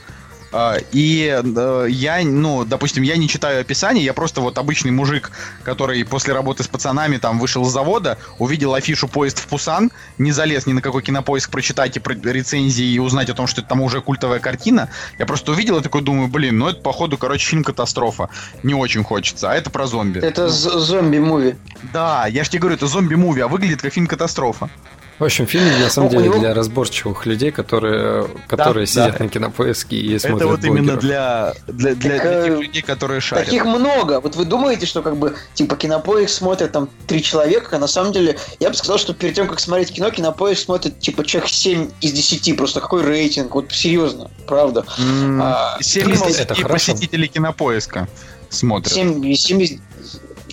[0.92, 5.32] и э, я, ну, допустим, я не читаю описание, я просто вот обычный мужик,
[5.64, 10.30] который после работы с пацанами там вышел с завода, увидел афишу «Поезд в Пусан», не
[10.30, 13.80] залез ни на какой кинопоиск прочитать и рецензии и узнать о том, что это там
[13.80, 14.90] уже культовая картина.
[15.18, 18.28] Я просто увидел и такой думаю, блин, ну это походу, короче, фильм «Катастрофа».
[18.62, 20.20] Не очень хочется, а это про зомби.
[20.20, 21.56] Это зомби-муви.
[21.92, 24.70] Да, я же тебе говорю, это зомби-муви, а выглядит как фильм «Катастрофа».
[25.18, 26.40] В общем, фильм на самом ну, деле него...
[26.40, 29.24] для разборчивых людей, которые, которые да, сидят да.
[29.24, 30.78] на кинопоиске и смотрят Это вот блогеров.
[30.78, 33.44] именно для, для, для, так, для тех людей, которые шарят.
[33.44, 34.20] Таких много.
[34.20, 38.12] Вот вы думаете, что как бы типа кинопоиск смотрят там три человека, а на самом
[38.12, 41.90] деле я бы сказал, что перед тем, как смотреть кино, кинопоиск смотрит типа человек 7
[42.00, 42.56] из 10.
[42.56, 43.54] Просто какой рейтинг?
[43.54, 44.84] Вот серьезно, правда.
[44.98, 48.08] Mm, а, 7 из 10 это посетителей кинопоиска
[48.50, 48.92] смотрят.
[48.92, 49.78] 7, 7 из...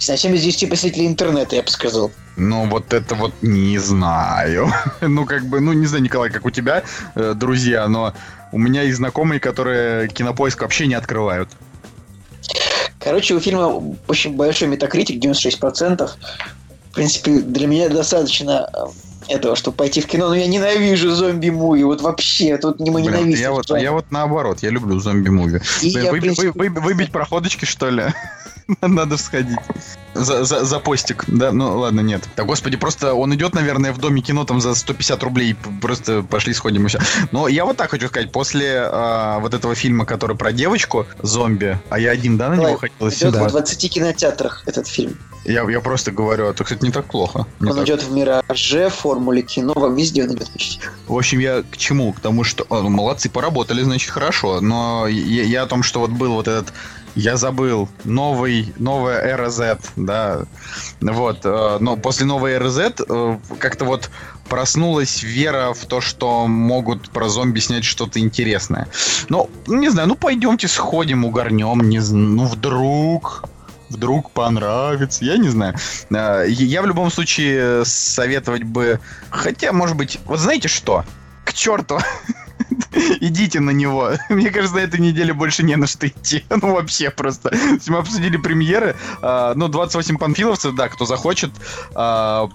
[0.01, 2.11] 7 из 10 посетителей интернета, я бы сказал.
[2.35, 4.71] Ну, вот это вот не знаю.
[5.01, 6.83] ну, как бы, ну, не знаю, Николай, как у тебя,
[7.15, 8.13] э, друзья, но
[8.51, 11.49] у меня есть знакомые, которые кинопоиск вообще не открывают.
[12.99, 16.09] Короче, у фильма очень большой метакритик, 96%.
[16.89, 21.83] В принципе, для меня достаточно э, этого, чтобы пойти в кино, но я ненавижу зомби-муви,
[21.83, 23.39] вот вообще, тут не мы ненавидим.
[23.39, 25.61] Я вот, я вот наоборот, я люблю зомби-муви.
[25.81, 26.51] Вы, вы, принципе...
[26.53, 28.05] вы, выбить проходочки, что ли?
[28.81, 29.59] Надо сходить.
[30.13, 31.51] За, за, за постик, да?
[31.51, 32.23] Ну, ладно, нет.
[32.35, 35.55] Да, господи, просто он идет, наверное, в Доме кино там за 150 рублей.
[35.81, 36.99] Просто пошли, сходим и все.
[37.31, 38.31] Но я вот так хочу сказать.
[38.31, 42.77] После а, вот этого фильма, который про девочку, зомби, а я один, да, на него
[42.77, 45.17] хотел Идет в 20 кинотеатрах этот фильм.
[45.43, 47.47] Я, я просто говорю, это, кстати, не так плохо.
[47.59, 47.85] Не он так.
[47.85, 50.79] идет в Мираже, Формуле кино, везде он идет почти.
[51.07, 52.13] В общем, я к чему?
[52.13, 52.65] К тому, что...
[52.69, 54.61] О, ну, молодцы, поработали, значит, хорошо.
[54.61, 56.73] Но я, я о том, что вот был вот этот
[57.15, 57.89] я забыл.
[58.03, 60.43] Новый, новая эра Z, да.
[61.01, 61.41] Вот.
[61.43, 64.09] Э, но после новой эры Z э, как-то вот
[64.49, 68.87] проснулась вера в то, что могут про зомби снять что-то интересное.
[69.29, 73.45] Ну, не знаю, ну пойдемте сходим, угорнем, не знаю, ну вдруг
[73.89, 75.75] вдруг понравится, я не знаю.
[76.09, 81.03] Э, я в любом случае советовать бы, хотя, может быть, вот знаете что?
[81.45, 81.99] К черту
[83.21, 84.11] идите на него.
[84.29, 86.43] Мне кажется, на этой неделе больше не на что идти.
[86.61, 87.51] Ну, вообще просто.
[87.87, 88.95] Мы обсудили премьеры.
[89.21, 91.51] А, ну, 28 панфиловцев, да, кто захочет,
[91.95, 92.49] а,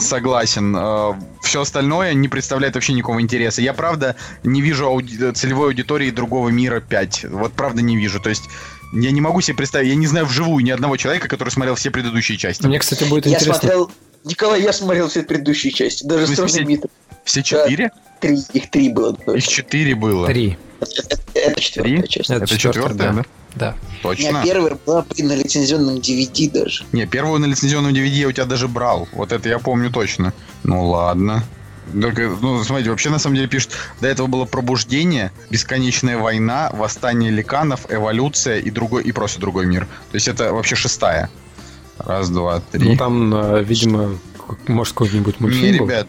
[0.00, 0.74] согласен.
[0.76, 3.62] А, Все остальное не представляет вообще никакого интереса.
[3.62, 7.24] Я, правда, не вижу ауди- целевой аудитории другого мира 5.
[7.30, 8.20] Вот, правда, не вижу.
[8.20, 8.44] То есть,
[8.92, 11.90] я не могу себе представить, я не знаю вживую ни одного человека, который смотрел все
[11.90, 12.66] предыдущие части.
[12.66, 13.54] Мне, кстати, будет я интересно.
[13.54, 13.90] Смотрел...
[14.24, 16.80] Николай, я смотрел все предыдущие части, даже «Странный мир».
[17.24, 17.90] Все четыре?
[17.94, 18.07] Да.
[18.20, 19.16] Три, их три было.
[19.34, 20.26] Их четыре было.
[20.26, 20.58] Три.
[20.80, 22.08] Это, это четвертая три?
[22.08, 22.30] часть.
[22.30, 23.24] Это, это четвертая, да?
[23.54, 23.74] да?
[24.02, 24.42] Точно.
[24.42, 26.84] Не, первая была на лицензионном DVD даже.
[26.92, 29.08] Не, первую на лицензионном DVD я у тебя даже брал.
[29.12, 30.32] Вот это я помню точно.
[30.62, 31.42] Ну ладно.
[31.92, 37.30] Только, ну, смотрите, вообще на самом деле пишут, до этого было пробуждение, бесконечная война, восстание
[37.30, 39.86] ликанов, эволюция и другой, и просто другой мир.
[40.10, 41.30] То есть это вообще шестая.
[41.98, 42.90] Раз, два, три.
[42.90, 44.18] Ну там, э, видимо,
[44.66, 46.06] может какой-нибудь мультфильм Не, ребят,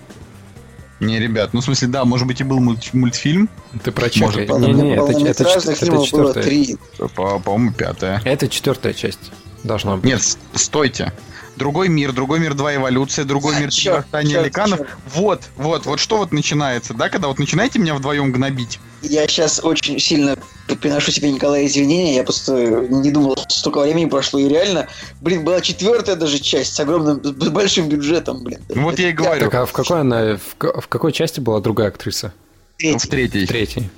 [0.99, 3.49] не, ребят, ну в смысле, да, может быть и был мультфильм.
[3.83, 6.77] Ты про Может, не, не, это, это, это, это четвертая.
[7.15, 8.21] По-моему, пятая.
[8.25, 9.31] Это четвертая часть.
[9.63, 10.05] Должна быть.
[10.05, 10.21] Нет,
[10.53, 11.13] стойте.
[11.59, 14.79] Другой мир, другой мир 2 эволюция, другой мир 3 восстание ликанов.
[15.13, 18.79] Вот, вот, вот что вот начинается, да, когда вот начинаете меня вдвоем гнобить.
[19.01, 20.37] Я сейчас очень сильно
[20.81, 22.15] приношу себе, Николая, извинения.
[22.15, 22.53] Я просто
[22.89, 24.39] не думал, что столько времени прошло.
[24.39, 24.87] И реально,
[25.19, 28.59] блин, была четвертая даже часть с огромным, с большим бюджетом, блин.
[28.69, 29.41] Ну вот я и говорю.
[29.41, 32.33] Так, а в какой она, в, в какой части была другая актриса?
[32.77, 32.99] Третий.
[32.99, 33.45] В третьей.
[33.45, 33.89] В третьей.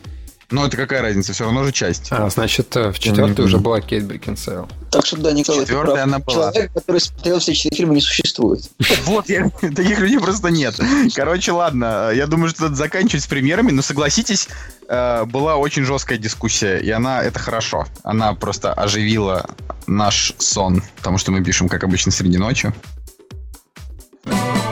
[0.52, 2.08] Но это какая разница, все равно же часть.
[2.12, 4.68] А, значит, э, в четвертой уже была Кейт Бекинсейл.
[4.92, 6.52] Так что да, Николай, Четвертая она была.
[6.52, 8.70] Человек, который смотрел все четыре фильма, не существует.
[9.06, 10.80] Вот, таких людей просто нет.
[11.16, 14.50] Короче, ладно, я думаю, что это заканчивать с примерами, но согласитесь,
[14.88, 17.88] э, была очень жесткая дискуссия, и она, это хорошо.
[18.04, 19.50] Она просто оживила
[19.88, 22.74] наш сон, потому что мы пишем, как обычно, среди ночи.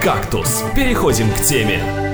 [0.02, 0.64] «Кактус».
[0.76, 2.09] Переходим к теме.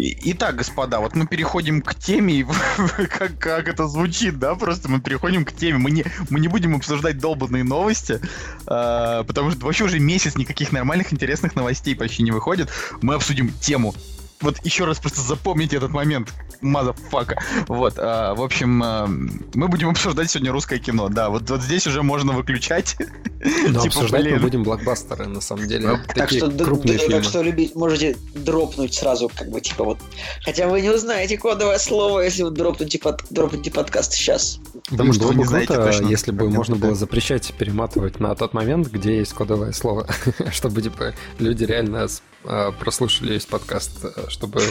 [0.00, 2.46] Итак, господа, вот мы переходим к теме,
[3.10, 5.78] как, как это звучит, да, просто мы переходим к теме.
[5.78, 8.20] Мы не, мы не будем обсуждать долбанные новости,
[8.66, 12.68] э, потому что вообще уже месяц никаких нормальных интересных новостей почти не выходит.
[13.02, 13.94] Мы обсудим тему
[14.40, 17.40] вот еще раз просто запомните этот момент, мазафака.
[17.68, 21.08] Вот, а, в общем, а, мы будем обсуждать сегодня русское кино.
[21.08, 22.96] Да, вот, вот здесь уже можно выключать.
[23.40, 24.42] Но Типа, обсуждать мы блин.
[24.42, 25.88] будем блокбастеры, на самом деле.
[26.08, 27.20] Так Такие что, д- крупные д- фильмы.
[27.20, 29.98] так что любить, можете дропнуть сразу, как бы, типа вот.
[30.44, 34.58] Хотя вы не узнаете кодовое слово, если вы дропнете, под, дропнете подкаст сейчас.
[34.90, 38.20] Потому Блин, что было бы не знаете круто, точно, если бы можно было запрещать перематывать
[38.20, 40.08] на тот момент, где есть кодовое слово,
[40.52, 44.62] чтобы типа люди реально с- прослушали весь подкаст, а, чтобы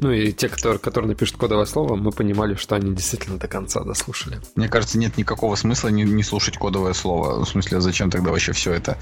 [0.00, 3.84] ну и те, которые, которые напишут кодовое слово, мы понимали, что они действительно до конца
[3.84, 4.40] дослушали.
[4.56, 7.44] Мне кажется, нет никакого смысла не, не слушать кодовое слово.
[7.44, 8.98] В смысле, зачем тогда вообще все это?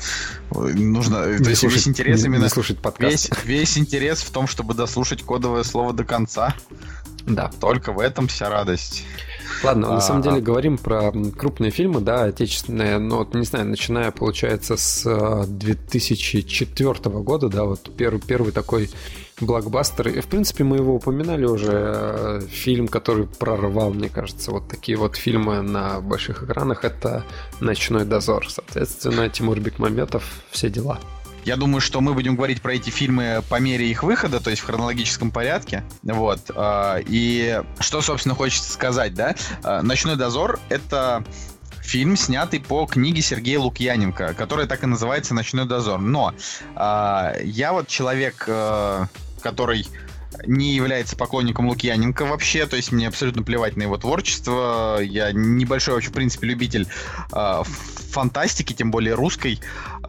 [0.51, 1.23] Нужно...
[1.23, 2.43] То Не есть слушать- весь интерес не- именно...
[2.45, 3.31] не слушать подкаст.
[3.31, 6.55] Весь, весь интерес в том, чтобы дослушать кодовое слово до конца.
[7.27, 7.51] Да.
[7.61, 9.05] Только в этом вся радость.
[9.63, 10.41] Ладно, на А, самом деле а.
[10.41, 16.95] говорим про крупные фильмы, да, отечественные, но вот, не знаю, начиная, получается, с э, 2004
[17.23, 18.91] года, да, вот первый, первый такой
[19.41, 20.09] блокбастер.
[20.09, 21.71] И, в принципе, мы его упоминали уже.
[21.73, 27.25] э, Фильм, который прорвал, мне кажется, вот такие вот фильмы на больших экранах, это
[27.61, 28.49] «Ночной дозор».
[28.49, 30.99] Соответственно, Тимур Бекмаметов, все дела.
[31.45, 34.63] Я думаю, что мы будем говорить про эти фильмы по мере их выхода, то есть
[34.63, 35.85] в хронологическом порядке.
[36.03, 36.51] Вот.
[36.55, 39.35] а, И что, собственно, хочется сказать, да?
[39.63, 41.25] А, «Ночной дозор»— это
[41.81, 46.01] фильм, снятый по книге Сергея Лукьяненко, которая так и называется «Ночной дозор».
[46.01, 46.35] Но
[46.77, 49.07] а, я вот человек, э,
[49.43, 49.87] который
[50.47, 54.99] не является поклонником Лукьяненко вообще, то есть мне абсолютно плевать на его творчество.
[55.01, 56.87] Я небольшой вообще, в принципе, любитель
[57.33, 59.61] э, фантастики, тем более русской.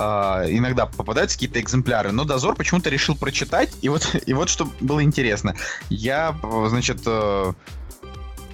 [0.01, 3.71] Э, иногда попадаются какие-то экземпляры, но Дозор почему-то решил прочитать.
[3.81, 5.55] И вот, и вот что было интересно.
[5.89, 6.35] Я,
[6.69, 7.53] значит, э,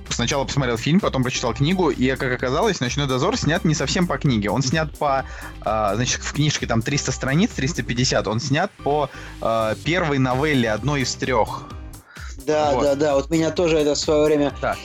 [0.10, 4.18] сначала посмотрел фильм, потом прочитал книгу, и, как оказалось, «Ночной дозор» снят не совсем по
[4.18, 4.50] книге.
[4.50, 5.26] Он снят по...
[5.66, 8.28] э, значит, в книжке там 300 страниц, 350.
[8.28, 9.10] Он снят по
[9.42, 11.64] э, первой новелле, одной из трех.
[12.46, 12.84] Да, Вот.
[12.84, 13.16] да, да.
[13.16, 14.76] Вот меня тоже это в свое время Да.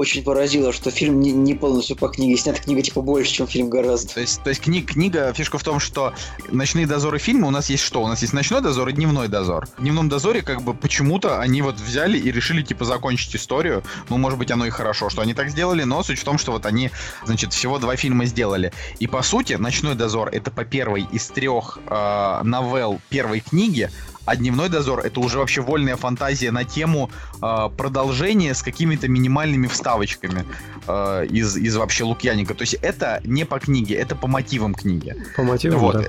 [0.00, 2.58] Очень поразило, что фильм не, не полностью по книге снят.
[2.58, 4.14] Книга типа больше, чем фильм гораздо.
[4.14, 6.14] То есть, то есть кни- книга, фишка в том, что
[6.50, 8.02] ночные дозоры фильма у нас есть что?
[8.02, 9.68] У нас есть ночной дозор и дневной дозор.
[9.76, 13.84] В дневном дозоре как бы почему-то они вот взяли и решили типа закончить историю.
[14.08, 16.52] Ну, может быть, оно и хорошо, что они так сделали, но суть в том, что
[16.52, 16.90] вот они,
[17.26, 18.72] значит, всего два фильма сделали.
[19.00, 23.90] И по сути, ночной дозор это по первой из трех э, новелл первой книги,
[24.24, 27.10] а дневной дозор это уже вообще вольная фантазия на тему
[27.42, 30.44] э, продолжения с какими-то минимальными вставочками
[30.86, 32.54] э, из, из вообще Лукьяненко.
[32.54, 35.16] То есть это не по книге, это по мотивам книги.
[35.36, 35.94] По мотивам, Вот.
[35.94, 36.08] да.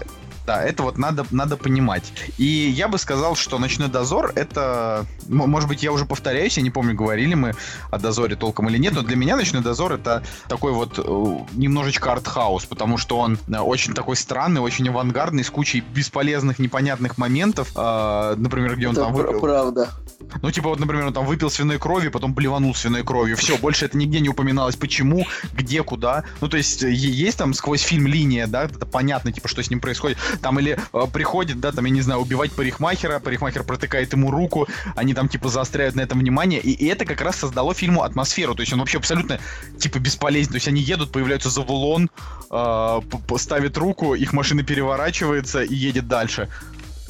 [0.52, 2.12] Да, это вот надо, надо понимать.
[2.38, 5.06] И я бы сказал, что «Ночной дозор»— это...
[5.30, 7.54] Может быть, я уже повторяюсь, я не помню, говорили мы
[7.90, 11.02] о дозоре толком или нет, но для меня «Ночной дозор»— это такой вот э,
[11.54, 17.18] немножечко артхаус, потому что он э, очень такой странный, очень авангардный, с кучей бесполезных, непонятных
[17.18, 17.72] моментов.
[17.74, 19.90] Э, Например, где он Это там выпил- правда.
[20.42, 23.38] ну, типа, вот, например, он там выпил свиной крови, потом блеванул свиной кровью.
[23.38, 24.76] Все, больше это нигде не упоминалось.
[24.76, 26.26] Почему, где, куда.
[26.42, 29.80] Ну, то есть, есть там сквозь фильм линия, да, это понятно, типа, что с ним
[29.80, 30.18] происходит.
[30.42, 34.68] Там или э, приходит, да, там, я не знаю, убивать парикмахера, парикмахер протыкает ему руку,
[34.96, 36.60] они там, типа, заостряют на этом внимание.
[36.60, 38.56] И, и это как раз создало фильму атмосферу.
[38.56, 39.40] То есть, он вообще абсолютно,
[39.80, 40.52] типа, бесполезен.
[40.52, 42.10] То есть, они едут, появляются Завулон,
[42.50, 43.02] э,
[43.38, 46.50] ставит руку, их машина переворачивается и едет дальше.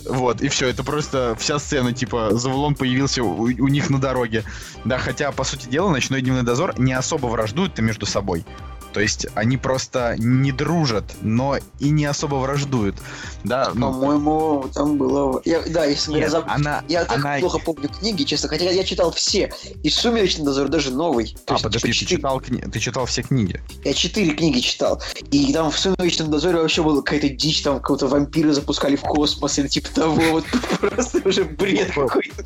[0.05, 4.43] Вот, и все, это просто вся сцена, типа, Завулон появился у, у них на дороге.
[4.85, 8.45] Да, хотя, по сути дела, ночной дневной дозор не особо враждуют-то между собой.
[8.93, 12.95] То есть они просто не дружат, но и не особо враждуют.
[13.43, 15.41] Да, ну, По-моему, там было...
[15.45, 18.49] Я, да, если нет, я заб- она, Я так она- плохо помню книги, честно.
[18.49, 19.51] Хотя я читал все.
[19.83, 21.35] И «Сумеречный дозор» даже новый.
[21.45, 23.61] То А, есть, подожди, типа, ты четыре- читал, кни- ты читал все книги.
[23.83, 25.01] Я четыре книги читал.
[25.31, 29.57] И там в «Сумеречном дозоре» вообще была какая-то дичь, там какого-то вампира запускали в космос
[29.59, 30.21] или типа того.
[30.31, 30.45] Вот
[30.79, 32.43] просто уже бред какой-то.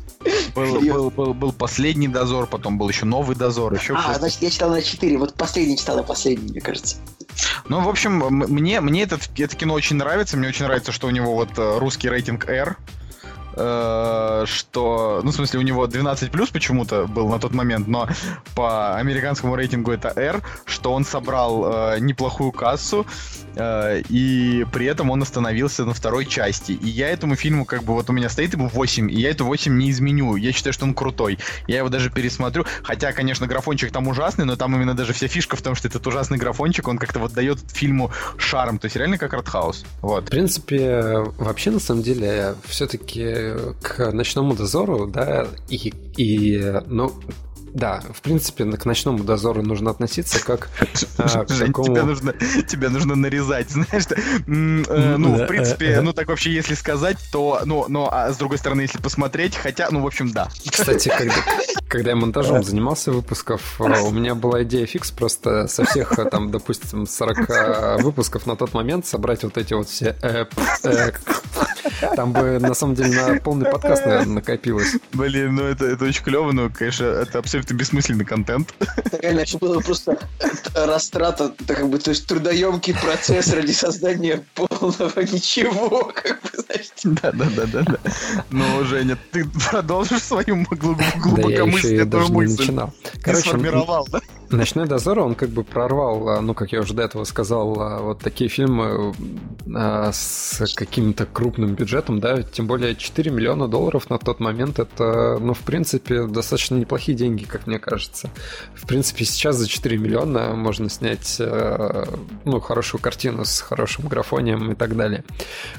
[0.54, 5.18] Был, последний дозор, потом был еще новый дозор, еще А, значит, я читал на четыре.
[5.18, 6.96] Вот последний читал на последний, мне кажется.
[7.68, 10.36] Ну, в общем, мне, мне этот, это кино очень нравится.
[10.36, 12.76] Мне очень нравится, что у него вот э, русский рейтинг R.
[13.56, 18.08] Э, Что, ну, в смысле, у него 12 плюс почему-то был на тот момент, но
[18.54, 23.06] по американскому рейтингу это R, что он собрал э, неплохую кассу.
[23.56, 26.72] Э, и при этом он остановился на второй части.
[26.72, 29.44] И я этому фильму, как бы, вот у меня стоит ему 8, и я эту
[29.46, 30.36] 8 не изменю.
[30.36, 31.38] Я считаю, что он крутой.
[31.66, 32.66] Я его даже пересмотрю.
[32.82, 36.06] Хотя, конечно, графончик там ужасный, но там именно даже вся фишка в том, что этот
[36.06, 38.78] ужасный графончик, он как-то вот дает фильму шарм.
[38.78, 39.84] То есть реально как артхаус.
[40.02, 40.26] Вот.
[40.26, 43.45] В принципе, вообще, на самом деле, все-таки
[43.82, 47.12] к «Ночному дозору», да, и, и ну,
[47.76, 50.70] да, в принципе, к ночному дозору нужно относиться как
[51.18, 51.94] а, к Жень, такому...
[52.66, 57.84] тебе, нужно, нарезать, знаешь, э, ну, в принципе, ну, так вообще, если сказать, то, ну,
[57.88, 60.48] ну, а с другой стороны, если посмотреть, хотя, ну, в общем, да.
[60.70, 61.34] Кстати, когда,
[61.88, 66.24] когда я монтажом занимался выпусков, э, у меня была идея фикс просто со всех, э,
[66.30, 70.16] там, допустим, 40 выпусков на тот момент собрать вот эти вот все
[72.14, 74.96] там бы, на самом деле, на полный подкаст, наверное, накопилось.
[75.12, 78.74] Блин, ну это, это очень клево, но, конечно, это абсолютно бессмысленный контент.
[79.20, 80.18] Реально, это было просто
[80.74, 86.90] растрата, как бы, то есть трудоемкий процесс ради создания полного ничего, как бы, знаешь.
[87.04, 87.98] Да, да, да, да, да.
[88.50, 92.60] Ну, Женя, ты продолжишь свою глубокомысленную мысль.
[92.60, 92.94] начинал.
[93.22, 94.20] Короче, сформировал, да?
[94.50, 98.00] Ночной дозор, он как бы прорвал, а, ну, как я уже до этого сказал, а,
[98.00, 99.12] вот такие фильмы
[99.74, 105.38] а, с каким-то крупным бюджетом, да, тем более 4 миллиона долларов на тот момент, это,
[105.40, 108.30] ну, в принципе, достаточно неплохие деньги, как мне кажется.
[108.74, 111.40] В принципе, сейчас за 4 миллиона можно снять,
[112.44, 115.24] ну, хорошую картину с хорошим графонием и так далее.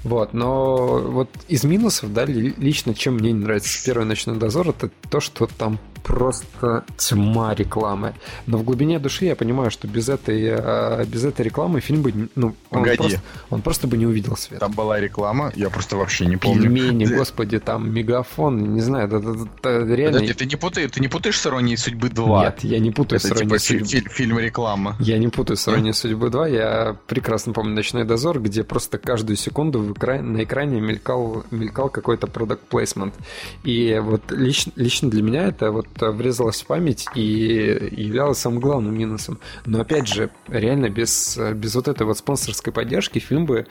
[0.03, 4.89] Вот, но вот из минусов, да, лично, чем мне не нравится первый ночной дозор, это
[5.10, 8.15] то, что там просто тьма рекламы.
[8.45, 12.30] Но в глубине души я понимаю, что без этой, э, без этой рекламы фильм бы,
[12.36, 14.60] ну, он просто, он просто бы не увидел свет.
[14.60, 16.64] Там была реклама, я просто вообще не помню.
[16.64, 20.20] Пельмени, господи, там мегафон, не знаю, это, это, это реально...
[20.20, 22.44] Подожди, ты не, путаешь, ты не путаешь с «Иронией судьбы 2»?
[22.44, 24.10] Нет, я не путаю это, с «Иронией типа, судьбы».
[24.10, 24.96] фильм реклама.
[25.00, 29.38] Я не путаю с «Иронией судьбы 2», я прекрасно помню «Ночной дозор», где просто каждую
[29.38, 33.14] секунду в экран, на экране мелькал, мелькал какой-то продукт плейсмент.
[33.64, 38.98] И вот лично, лично для меня это вот врезалось в память и являлось самым главным
[38.98, 39.40] минусом.
[39.65, 43.68] Но опять же, реально без, без вот этой вот спонсорской поддержки фильм бы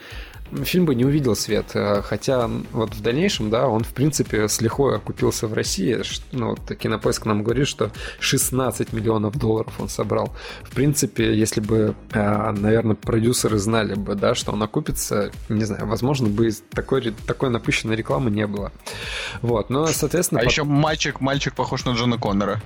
[0.63, 1.75] фильм бы не увидел свет.
[2.03, 6.01] Хотя вот в дальнейшем, да, он, в принципе, с лихвой окупился в России.
[6.31, 10.33] Ну, вот Кинопоиск нам говорит, что 16 миллионов долларов он собрал.
[10.63, 16.29] В принципе, если бы, наверное, продюсеры знали бы, да, что он окупится, не знаю, возможно,
[16.29, 18.71] бы такой, такой напыщенной рекламы не было.
[19.41, 20.39] Вот, но, соответственно...
[20.39, 20.51] А под...
[20.51, 22.61] еще мальчик, мальчик похож на Джона Коннора.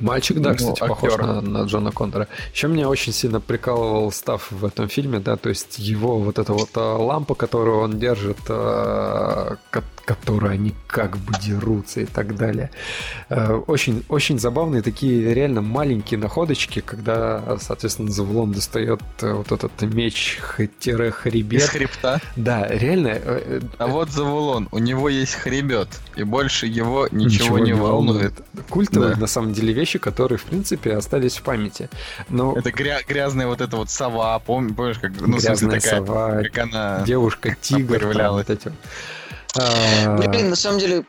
[0.00, 0.88] Мальчик, да, ну, кстати, актер.
[0.88, 2.28] похож на, на Джона Коннора.
[2.52, 6.52] Еще меня очень сильно прикалывал став в этом фильме, да, то есть его вот эта
[6.52, 9.56] вот а, лампа, которую он держит, а,
[10.04, 12.70] которые они как бы дерутся и так далее.
[13.28, 19.80] Э, очень, очень забавные такие реально маленькие находочки, когда, соответственно, Завулон достает э, вот этот
[19.82, 21.62] меч-хребет.
[21.62, 22.20] Из хребта?
[22.36, 23.08] Да, реально.
[23.12, 28.34] Э, а вот Завулон, у него есть хребет, и больше его ничего, ничего не, волнует.
[28.68, 29.20] Культовые, да.
[29.20, 31.88] на самом деле, вещи, которые, в принципе, остались в памяти.
[32.28, 32.54] Но...
[32.56, 36.58] Это гря- грязная вот эта вот сова, помнишь, как, ну, грязная смысле, такая, сова, как
[36.58, 38.72] она девушка-тигр, вот эти а.
[39.54, 41.04] Блин, на самом деле,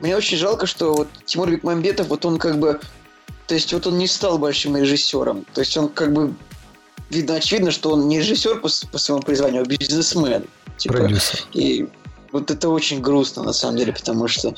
[0.00, 2.80] мне очень жалко, что вот Тимур Бекмамбетов, вот он как бы...
[3.46, 5.44] То есть вот он не стал большим режиссером.
[5.54, 6.34] То есть он как бы...
[7.10, 10.44] Видно, очевидно, что он не режиссер по, по своему призванию, а бизнесмен.
[10.76, 11.40] Типа, Продюсер.
[11.52, 11.86] И
[12.32, 14.54] вот это очень грустно, на самом деле, потому что...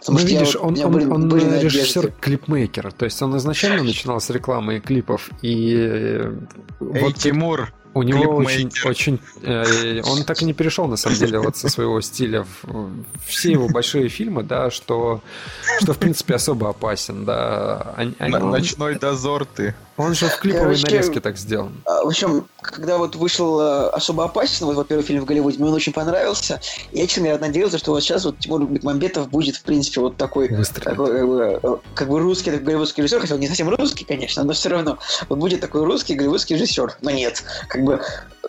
[0.00, 2.92] Потому ну, видишь, я, он, он, были, он были режиссер-клипмейкер.
[2.92, 5.28] То есть он изначально начинал с рекламы и клипов.
[5.42, 6.30] И Эй,
[6.78, 9.20] вот Тимур, у него очень, очень...
[9.42, 12.46] Э, он так и не перешел, на самом деле, вот со своего стиля.
[12.62, 15.22] В, все его большие фильмы, да, что,
[15.80, 17.94] что в принципе, особо опасен, да.
[17.96, 19.74] Они, Ночной дозор ты.
[20.00, 21.82] Он же в клиповой Короче, нарезке так сделан.
[21.84, 25.68] А, в общем, когда вот вышел э, «Особо опасен», вот, во-первых, фильм в Голливуде, мне
[25.68, 26.58] он очень понравился.
[26.90, 30.48] Я, честно говоря, надеялся, что вот сейчас вот Тимур Бекмамбетов будет, в принципе, вот такой,
[30.48, 34.42] такой как, бы, э, как бы русский голливудский режиссер, хотя он не совсем русский, конечно,
[34.42, 34.98] но все равно.
[35.28, 36.96] Вот будет такой русский голливудский режиссер.
[37.02, 38.00] Но нет, как бы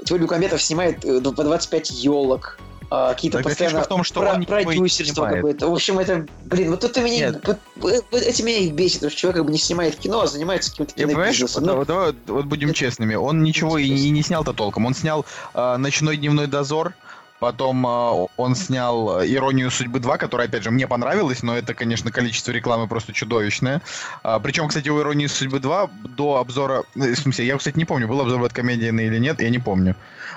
[0.06, 2.60] Тимур Бекмамбетов снимает э, по 25 елок,
[2.94, 5.70] а, какие-то так постоянно в том, что про- продюсерство какое-то.
[5.70, 9.20] В общем, это, блин, вот это меня, вот, вот, эти меня и бесит, потому что
[9.20, 11.64] человек как бы не снимает кино, а занимается каким-то кинобизнесом.
[11.64, 12.78] Ну, давай, вот будем это...
[12.78, 14.86] честными, он ничего и, и не снял-то толком.
[14.86, 16.94] Он снял э, «Ночной дневной дозор»,
[17.42, 22.12] Потом э, он снял «Иронию судьбы 2», которая, опять же, мне понравилась, но это, конечно,
[22.12, 23.82] количество рекламы просто чудовищное.
[24.22, 26.84] А, причем, кстати, у «Иронии судьбы 2» до обзора...
[26.94, 29.58] Ну, в смысле, я, кстати, не помню, был обзор от комедии или нет, я не
[29.58, 29.96] помню.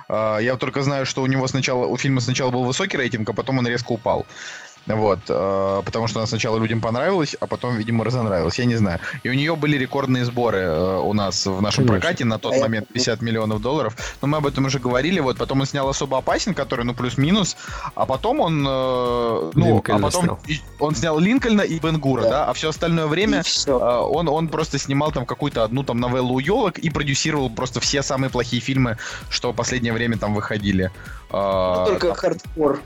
[0.08, 3.34] А, я только знаю, что у него сначала, у фильма сначала был высокий рейтинг, а
[3.34, 4.24] потом он резко упал.
[4.86, 8.58] Вот, э, потому что она сначала людям понравилась, а потом, видимо, разонравилась.
[8.58, 9.00] Я не знаю.
[9.22, 12.00] И у нее были рекордные сборы э, у нас в нашем Конечно.
[12.00, 13.96] прокате на тот А момент 50 миллионов долларов.
[14.20, 15.20] Но мы об этом уже говорили.
[15.20, 17.56] Вот потом он снял особо опасен, который, ну, плюс-минус.
[17.94, 20.40] А потом он, э, ну, Линкольна а потом снял.
[20.78, 22.34] он снял Линкольна и Бен-Гура, да.
[22.34, 22.44] Да.
[22.46, 23.78] А все остальное время все.
[23.80, 27.78] а, он, он просто снимал там какую-то одну там новеллу у «Ёлок» и продюсировал просто
[27.80, 28.98] все самые плохие фильмы,
[29.30, 30.90] что в последнее время там выходили.
[31.30, 32.80] А, Только хардкор.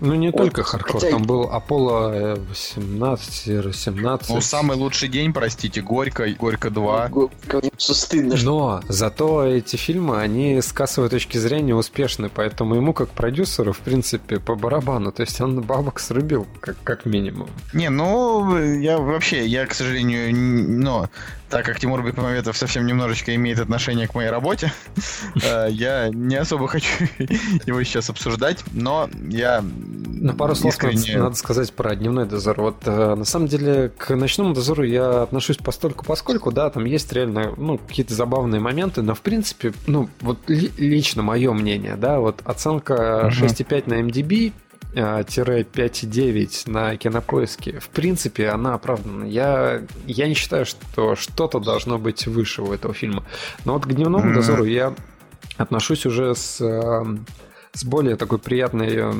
[0.00, 4.24] Ну, не Вот, только хардкор, хотя- там был Аполлон э, 18-17.
[4.28, 7.08] ну, самый лучший день, простите, Горько, Горько 2.
[7.08, 12.92] Го- Конечно, стыдно, Но зато эти фильмы, они с кассовой точки зрения успешны, поэтому ему
[12.92, 15.12] как продюсеру, в принципе, по барабану.
[15.12, 17.48] То есть он бабок срубил, как, как минимум.
[17.72, 21.08] Не, ну, я вообще, я, к сожалению, но
[21.48, 24.72] так как Тимур Бекмаметов совсем немножечко имеет отношение к моей работе,
[25.42, 26.88] э, я не особо хочу
[27.66, 32.60] его сейчас обсуждать, но я На пару слов надо, сказать про дневной дозор.
[32.60, 37.12] Вот э, на самом деле к ночному дозору я отношусь постольку поскольку, да, там есть
[37.12, 42.18] реально ну, какие-то забавные моменты, но в принципе, ну, вот ли- лично мое мнение, да,
[42.20, 43.46] вот оценка Мгм.
[43.46, 44.52] 6,5 на MDB
[44.96, 49.24] 5,9 на кинопоиске, в принципе, она оправдана.
[49.24, 53.24] Я, я не считаю, что что-то должно быть выше у этого фильма.
[53.64, 54.94] Но вот к дневному дозору я
[55.56, 57.04] отношусь уже с, э,
[57.72, 59.12] с более такой приятной э,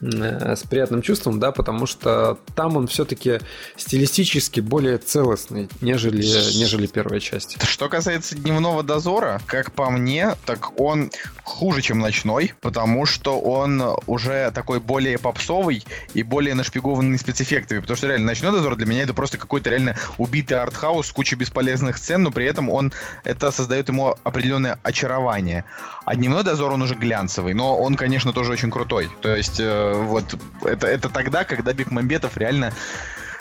[0.00, 3.40] с приятным чувством, да, потому что там он все-таки
[3.76, 6.22] стилистически более целостный, нежели,
[6.56, 7.60] нежели первая часть.
[7.62, 11.10] Что касается дневного дозора, как по мне, так он
[11.42, 15.84] хуже, чем ночной, потому что он уже такой более попсовый
[16.14, 17.80] и более нашпигованный спецэффектами.
[17.80, 21.36] Потому что реально ночной дозор для меня это просто какой-то реально убитый артхаус с кучей
[21.36, 22.92] бесполезных сцен, но при этом он
[23.24, 25.64] это создает ему определенное очарование.
[26.04, 29.10] А дневной дозор он уже глянцевый, но он, конечно, тоже очень крутой.
[29.20, 32.72] То есть э, вот это, это тогда, когда Бекмамбетов реально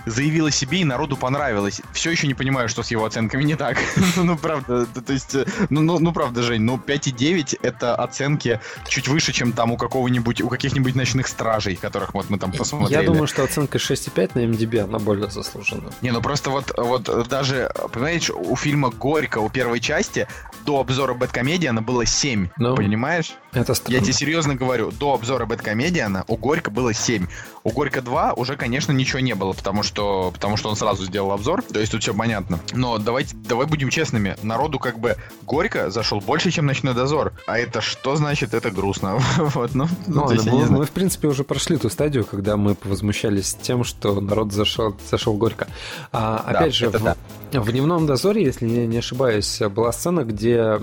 [0.10, 1.82] заявил о себе и народу понравилось.
[1.94, 3.78] Все еще не понимаю, что с его оценками не так.
[4.16, 8.60] Ну, ну, правда, то есть, э, ну, ну, ну, правда, Жень, ну, 5,9 это оценки
[8.88, 13.00] чуть выше, чем там у какого-нибудь, у каких-нибудь ночных стражей, которых вот мы там посмотрели.
[13.02, 15.90] Я думаю, что оценка 6,5 на MDB, она более заслужена.
[16.02, 20.28] Не, ну просто вот, вот даже, понимаешь, у фильма «Горько», у первой части,
[20.66, 22.76] до обзора «Бэткомедиана» было 7, Ну.
[22.76, 23.36] понимаешь?
[23.54, 24.02] Это Я странно.
[24.02, 27.28] тебе серьезно говорю, до обзора Бэткомедиана у Горько было 7.
[27.68, 31.34] У Горько 2 уже, конечно, ничего не было, потому что, потому что он сразу сделал
[31.34, 32.62] обзор, то есть тут все понятно.
[32.72, 37.34] Но давайте, давай будем честными, народу как бы Горько зашел больше, чем Ночной Дозор.
[37.46, 38.54] А это что значит?
[38.54, 39.20] Это грустно.
[39.38, 42.78] Вот, ну, ну, Ну, мы, не мы, в принципе, уже прошли ту стадию, когда мы
[42.86, 45.68] возмущались тем, что народ зашел, зашел горько.
[46.14, 47.18] А, Да, опять же, в, да.
[47.52, 50.80] в «Дневном дозоре», если я не ошибаюсь, была сцена, где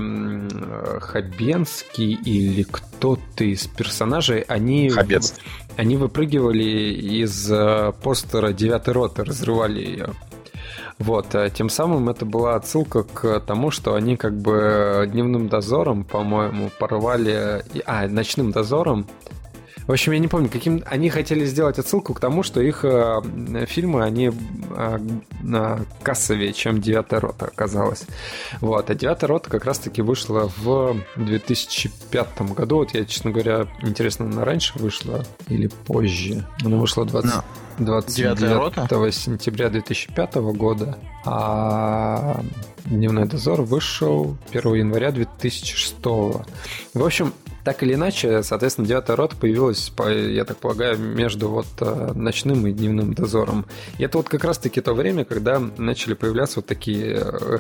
[1.01, 5.43] Хабенский или кто-то из персонажей, они, Хабенский.
[5.77, 10.09] Они выпрыгивали из э, постера девятой роты, разрывали ее.
[10.99, 16.05] Вот, а тем самым это была отсылка к тому, что они как бы дневным дозором,
[16.05, 17.65] по-моему, порвали...
[17.85, 19.07] А, ночным дозором.
[19.87, 20.83] В общем, я не помню, каким...
[20.87, 23.21] Они хотели сделать отсылку к тому, что их э,
[23.67, 24.99] фильмы, они э,
[25.43, 28.07] э, кассовее, чем «Девятая рота» оказалось.
[28.61, 32.77] Вот, а «Девятая рота» как раз-таки вышла в 2005 году.
[32.77, 36.47] Вот я, честно говоря, интересно, она раньше вышла или позже?
[36.65, 37.35] Она вышла 20...
[37.79, 39.13] Ну, 29 «Девятая рота»?
[39.13, 40.97] сентября 2005 года,
[41.27, 42.41] а
[42.87, 45.97] «Дневной дозор» вышел 1 января 2006.
[46.05, 46.45] В
[47.05, 52.13] общем, так или иначе, соответственно, девятая рота появилась, по- я так полагаю, между вот э,
[52.15, 53.65] ночным и дневным дозором.
[53.99, 57.59] И это вот как раз-таки то время, когда начали появляться вот такие э,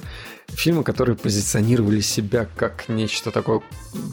[0.48, 3.60] фильмы, которые позиционировали себя как нечто такое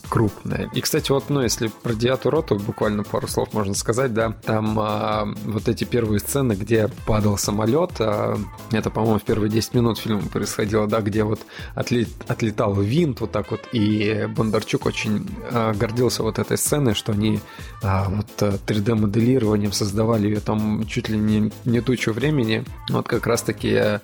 [0.10, 0.70] крупное.
[0.74, 4.78] И, кстати, вот, ну, если про девятую роту буквально пару слов можно сказать, да, там
[4.80, 8.38] а, вот эти первые сцены, где падал самолет, а,
[8.72, 11.42] это, по-моему, в первые 10 минут фильма происходило, да, где вот
[11.76, 17.12] отлет, отлетал винт вот так вот, и Бондарчук очень а, гордился вот этой сценой, что
[17.14, 17.40] они
[17.82, 22.64] а, вот а, 3D-моделированием создавали ее там чуть ли не, не тучу времени.
[22.90, 24.00] Вот как раз-таки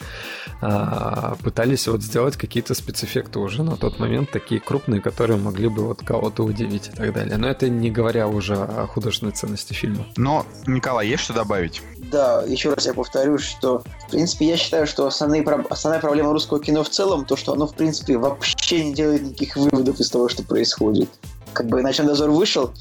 [0.61, 5.85] а, пытались вот сделать какие-то спецэффекты уже на тот момент, такие крупные, которые могли бы
[5.85, 7.37] вот кого-то удивить и так далее.
[7.37, 10.05] Но это не говоря уже о художественной ценности фильма.
[10.15, 11.81] Но, Николай, есть что добавить?
[12.11, 16.59] Да, еще раз я повторюсь, что, в принципе, я считаю, что основные, основная проблема русского
[16.59, 20.29] кино в целом, то, что оно, в принципе, вообще не делает никаких выводов из того,
[20.29, 21.09] что происходит.
[21.53, 22.71] Как бы «Ночной дозор» вышел,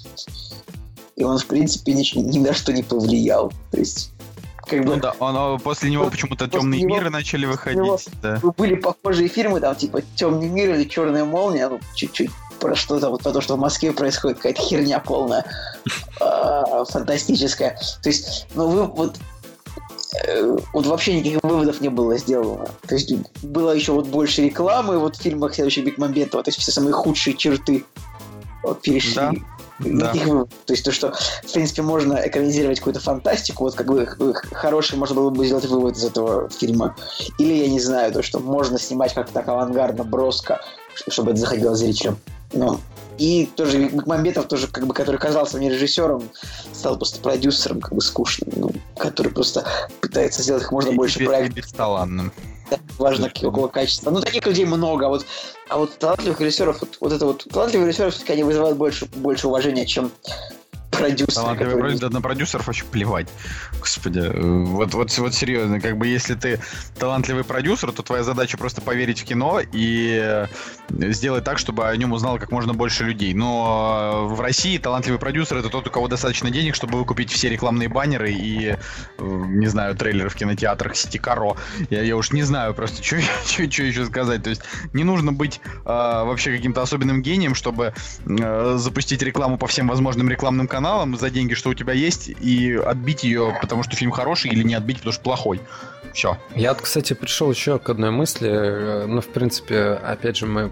[1.16, 3.52] и он, в принципе, ни, ни на что не повлиял.
[3.70, 4.12] То есть,
[4.68, 8.08] как бы, Ну да, он, после него почему-то темные него- миры начали него- выходить.
[8.22, 8.40] Да.
[8.56, 13.22] были похожие фильмы, там, типа «Темный мир» или «Черная молния», ну, чуть-чуть про что-то, вот
[13.22, 15.44] про то, что в Москве происходит какая-то херня полная,
[16.20, 17.78] а, фантастическая.
[18.02, 19.16] То есть, ну вы вот
[20.24, 22.66] э, вот вообще никаких выводов не было сделано.
[22.88, 23.12] То есть
[23.42, 27.36] было еще вот больше рекламы вот в фильмах следующих Бекмамбетова, то есть все самые худшие
[27.36, 27.84] черты
[28.62, 29.14] вот, перешли.
[29.14, 29.32] Да.
[29.78, 30.12] Да.
[30.12, 30.48] Выводов.
[30.64, 31.12] То есть то, что
[31.44, 34.06] в принципе можно экранизировать какую-то фантастику, вот как бы
[34.52, 36.96] хороший можно было бы сделать вывод из этого фильма.
[37.38, 40.60] Или я не знаю, то, что можно снимать как-то так авангардно, броско,
[41.08, 42.18] чтобы это заходило зрителям.
[42.52, 42.80] Ну,
[43.18, 46.22] и тоже Бекмамбетов тоже, как бы, который казался мне режиссером,
[46.72, 49.66] стал просто продюсером, как бы скучным, ну, который просто
[50.00, 51.56] пытается сделать как можно больше И- и проектов.
[51.56, 52.32] бесталанным.
[52.98, 54.10] Важно какого качества.
[54.10, 55.26] Ну, таких людей много, а вот,
[55.68, 59.48] а вот талантливых режиссеров, вот, вот это вот, талантливые режиссеры все-таки они вызывают больше, больше
[59.48, 60.10] уважения, чем
[60.90, 61.32] продюсеры.
[61.34, 63.28] Талантливый которые- продюсер, на продюсеров вообще плевать.
[63.80, 66.60] Господи, э, вот, вот, вот серьезно, как бы если ты
[66.98, 70.46] талантливый продюсер, то твоя задача просто поверить в кино и э,
[71.12, 73.34] сделать так, чтобы о нем узнало как можно больше людей.
[73.34, 77.48] Но э, в России талантливый продюсер это тот, у кого достаточно денег, чтобы выкупить все
[77.48, 78.76] рекламные баннеры и,
[79.18, 81.56] не знаю, трейлеры в кинотеатрах сети Каро.
[81.90, 84.42] Я, я уж не знаю просто, что еще сказать.
[84.42, 87.92] То есть не нужно быть э, вообще каким-то особенным гением, чтобы
[88.24, 92.74] э, запустить рекламу по всем возможным рекламным каналам за деньги, что у тебя есть, и
[92.74, 95.60] отбить ее, потому что фильм хороший, или не отбить, потому что плохой.
[96.12, 96.36] Все.
[96.54, 98.48] Я, кстати, пришел еще к одной мысли.
[98.50, 100.70] э, Ну, в принципе, опять же, мы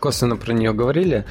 [0.00, 1.24] косвенно про нее говорили.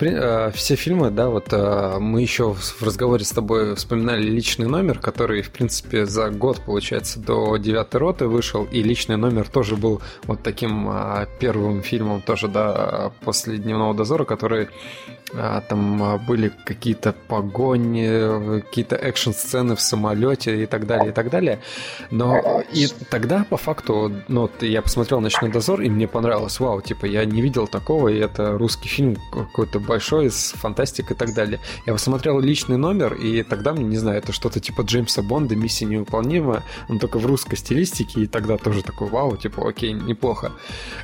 [0.00, 4.98] Э, Все фильмы, да, вот э, мы еще в разговоре с тобой вспоминали личный номер,
[4.98, 10.00] который, в принципе, за год, получается, до девятой роты вышел, и личный номер тоже был
[10.24, 14.70] вот таким э, первым фильмом тоже, да, после Дневного дозора, который а,
[15.32, 21.60] там а, были какие-то погони, какие-то экшн-сцены в самолете и так далее, и так далее.
[22.10, 26.60] Но и тогда, по факту, ну, я посмотрел «Ночной дозор», и мне понравилось.
[26.60, 31.18] Вау, типа, я не видел такого, и это русский фильм какой-то большой, с фантастикой и
[31.18, 31.60] так далее.
[31.86, 35.84] Я посмотрел «Личный номер», и тогда мне, не знаю, это что-то типа Джеймса Бонда, «Миссия
[35.84, 40.52] невыполнима», но только в русской стилистике, и тогда тоже такой, вау, типа, окей, неплохо.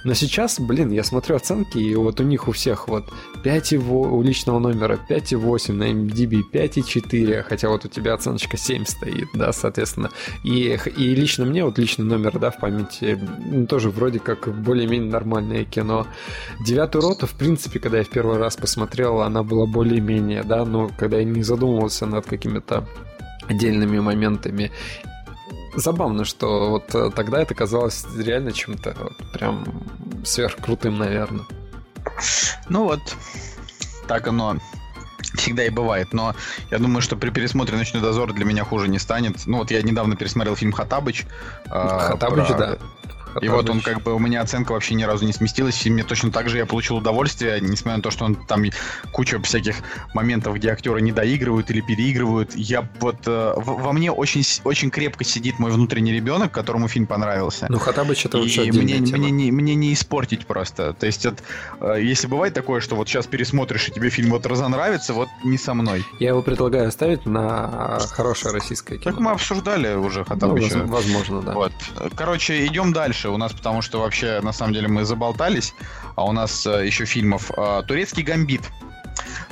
[0.04, 3.12] Но сейчас, блин, я смотрю оценки, и вот у них у всех вот
[3.44, 9.28] 5,8 у личного номера 5,8, на MDB 5,4, хотя вот у тебя оценочка 7 стоит,
[9.34, 10.10] да, соответственно.
[10.42, 13.18] И, и лично мне, вот личный номер, да, в памяти,
[13.50, 16.06] ну, тоже вроде как более-менее нормальное кино.
[16.64, 20.90] Девятую роту, в принципе, когда я в первый раз посмотрел, она была более-менее, да, но
[20.96, 22.86] когда я не задумывался над какими-то
[23.48, 24.70] отдельными моментами.
[25.76, 29.64] Забавно, что вот э, тогда это казалось реально чем-то вот прям
[30.24, 31.44] сверхкрутым, наверное.
[32.68, 33.00] Ну вот,
[34.06, 34.56] так оно
[35.36, 36.12] всегда и бывает.
[36.12, 36.34] Но
[36.70, 39.46] я думаю, что при пересмотре «Ночной дозор» для меня хуже не станет.
[39.46, 41.26] Ну вот я недавно пересмотрел фильм «Хатабыч».
[41.70, 42.78] а, Хатабыч, про- да.
[43.40, 45.74] И вот он как бы у меня оценка вообще ни разу не сместилась.
[45.74, 48.64] В фильме точно так же я получил удовольствие, несмотря на то, что он там
[49.12, 49.76] куча всяких
[50.14, 52.54] моментов, где актеры не доигрывают или переигрывают.
[52.54, 57.66] Я вот э, во мне очень очень крепко сидит мой внутренний ребенок, которому фильм понравился.
[57.68, 59.18] Ну, Хатабыч это вообще И мне, тема.
[59.18, 60.92] мне, не, мне не испортить просто.
[60.92, 61.42] То есть, вот,
[61.80, 65.58] э, если бывает такое, что вот сейчас пересмотришь, и тебе фильм вот разонравится, вот не
[65.58, 66.04] со мной.
[66.18, 69.12] Я его предлагаю оставить на хорошее российское кино.
[69.12, 70.78] Так мы обсуждали уже Ну, Хатабыча.
[70.78, 71.52] воз- возможно, да.
[71.52, 71.72] Вот.
[72.16, 73.23] Короче, идем дальше.
[73.30, 75.74] У нас, потому что вообще, на самом деле, мы заболтались,
[76.16, 77.50] а у нас э, еще фильмов.
[77.56, 78.62] Э, Турецкий гамбит.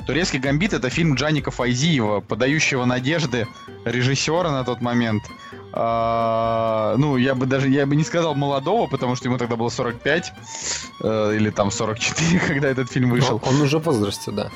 [0.05, 3.47] Турецкий гамбит это фильм Джаника Файзиева, подающего надежды
[3.85, 5.23] режиссера на тот момент.
[5.71, 9.69] А, ну, я бы даже я бы не сказал молодого, потому что ему тогда было
[9.69, 10.33] 45
[11.01, 13.41] э, или там 44, когда этот фильм вышел.
[13.43, 14.51] Но Он уже в возрасте, да.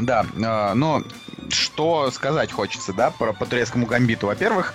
[0.00, 1.02] Да, э, но
[1.50, 4.26] что сказать хочется, да, про, по турецкому гамбиту.
[4.26, 4.74] Во-первых,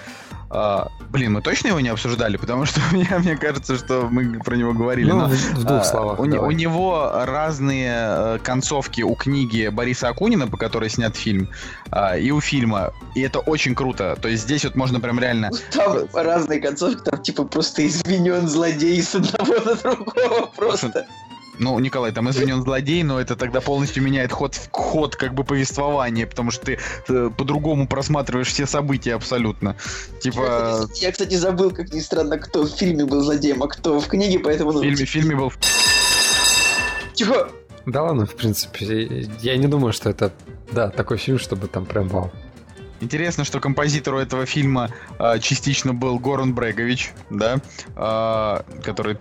[0.52, 4.56] э, блин, мы точно его не обсуждали, потому что мне, мне кажется, что мы про
[4.56, 5.12] него говорили.
[5.12, 6.20] Ну, но, в, двух э, словах.
[6.20, 6.50] у, давай.
[6.50, 11.50] у него разные э, концовки у книги Бориса Акунина, по которой снят фильм,
[11.92, 12.94] э, и у фильма.
[13.16, 14.18] И это очень круто.
[14.22, 15.52] То есть здесь вот можно прям реально...
[15.72, 21.08] Там разные концовки, там типа просто изменен злодей с одного на другого просто.
[21.60, 26.28] Ну, Николай, там извинен злодей, но это тогда полностью меняет ход, ход как бы повествования,
[26.28, 29.76] потому что ты э, по-другому просматриваешь все события абсолютно.
[30.22, 34.08] Типа, Я, кстати, забыл, как ни странно, кто в фильме был злодеем, а кто в
[34.08, 34.72] книге, поэтому...
[34.72, 35.54] в фильме, в фильме был...
[37.14, 37.50] Тихо!
[37.86, 40.34] Да ладно, в принципе, я не думаю, что это,
[40.72, 42.32] да, такой фильм, чтобы там прям вау.
[43.02, 47.60] Интересно, что композитору этого фильма э, частично был Горан Брегович, да,
[47.96, 49.18] э, который...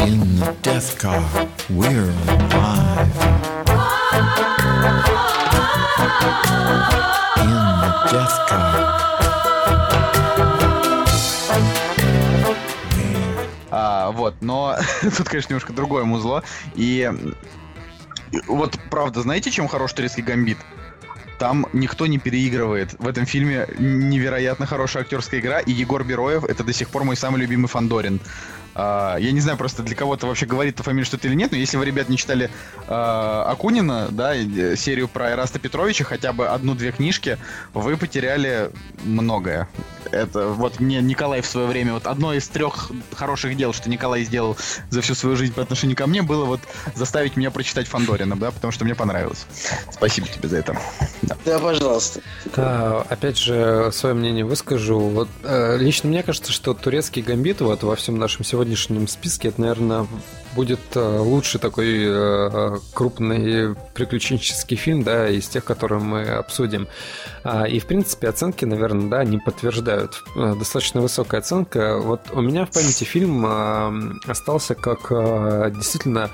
[0.00, 1.22] In the death car,
[1.70, 3.08] we're alive.
[7.36, 8.98] In the death car.
[13.70, 14.76] а, вот, но
[15.16, 16.42] тут, конечно, немножко другое музло.
[16.74, 17.10] И
[18.46, 20.58] Вот правда, знаете, чем хорош турецкий гамбит?
[21.38, 22.94] Там никто не переигрывает.
[22.98, 27.16] В этом фильме невероятно хорошая актерская игра, и Егор Бероев это до сих пор мой
[27.16, 28.20] самый любимый Фандорин.
[28.78, 31.58] А, я не знаю, просто для кого-то вообще говорит эта фамилия что-то или нет, но
[31.58, 32.48] если вы, ребят, не читали
[32.86, 37.38] а, Акунина, да, э, серию про Эраста Петровича, хотя бы одну-две книжки,
[37.74, 38.70] вы потеряли
[39.02, 39.68] многое.
[40.12, 44.22] Это вот мне Николай в свое время, вот одно из трех хороших дел, что Николай
[44.22, 44.56] сделал
[44.90, 46.60] за всю свою жизнь по отношению ко мне, было вот
[46.94, 49.46] заставить меня прочитать Фандорина, да, потому что мне понравилось.
[49.90, 50.78] Спасибо тебе за это.
[51.22, 51.36] Да.
[51.44, 52.20] Да, пожалуйста.
[52.54, 55.00] Да, опять же, свое мнение выскажу.
[55.00, 59.62] Вот э, лично мне кажется, что турецкий гамбит вот во всем нашем сегодняшнем списке, это,
[59.62, 60.06] наверное,
[60.54, 66.88] будет э, лучший такой э, крупный приключенческий фильм, да, из тех, которые мы обсудим.
[67.44, 70.22] А, И, в принципе, оценки, наверное, да, не подтверждают.
[70.36, 71.98] Э, Достаточно высокая оценка.
[71.98, 73.46] Вот у меня в памяти фильм
[74.26, 75.08] остался как
[75.74, 76.30] действительно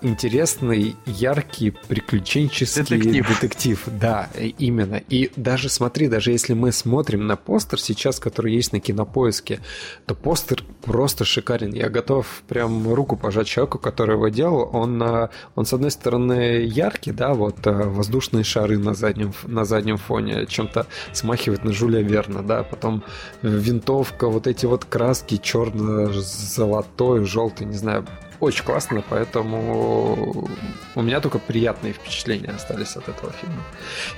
[0.00, 3.28] интересный, яркий, приключенческий Детектив.
[3.28, 3.82] детектив.
[3.86, 4.28] Да,
[4.58, 5.02] именно.
[5.08, 9.60] И даже смотри, даже если мы смотрим на постер сейчас, который есть на кинопоиске,
[10.06, 11.74] то постер просто шикарен.
[11.74, 14.70] Я готов прям руку пожать человеку, который его делал.
[14.72, 19.64] Он, э, он с одной стороны яркий, да, вот э, воздушные шары на заднем, на
[19.64, 23.02] заднем фоне, чем-то смахивает на Жюля Верна, да, потом
[23.42, 28.06] э, винтовка, вот эти вот краски черно-золотой, желтый, не знаю,
[28.40, 30.48] очень классно, поэтому
[30.94, 33.62] у меня только приятные впечатления остались от этого фильма.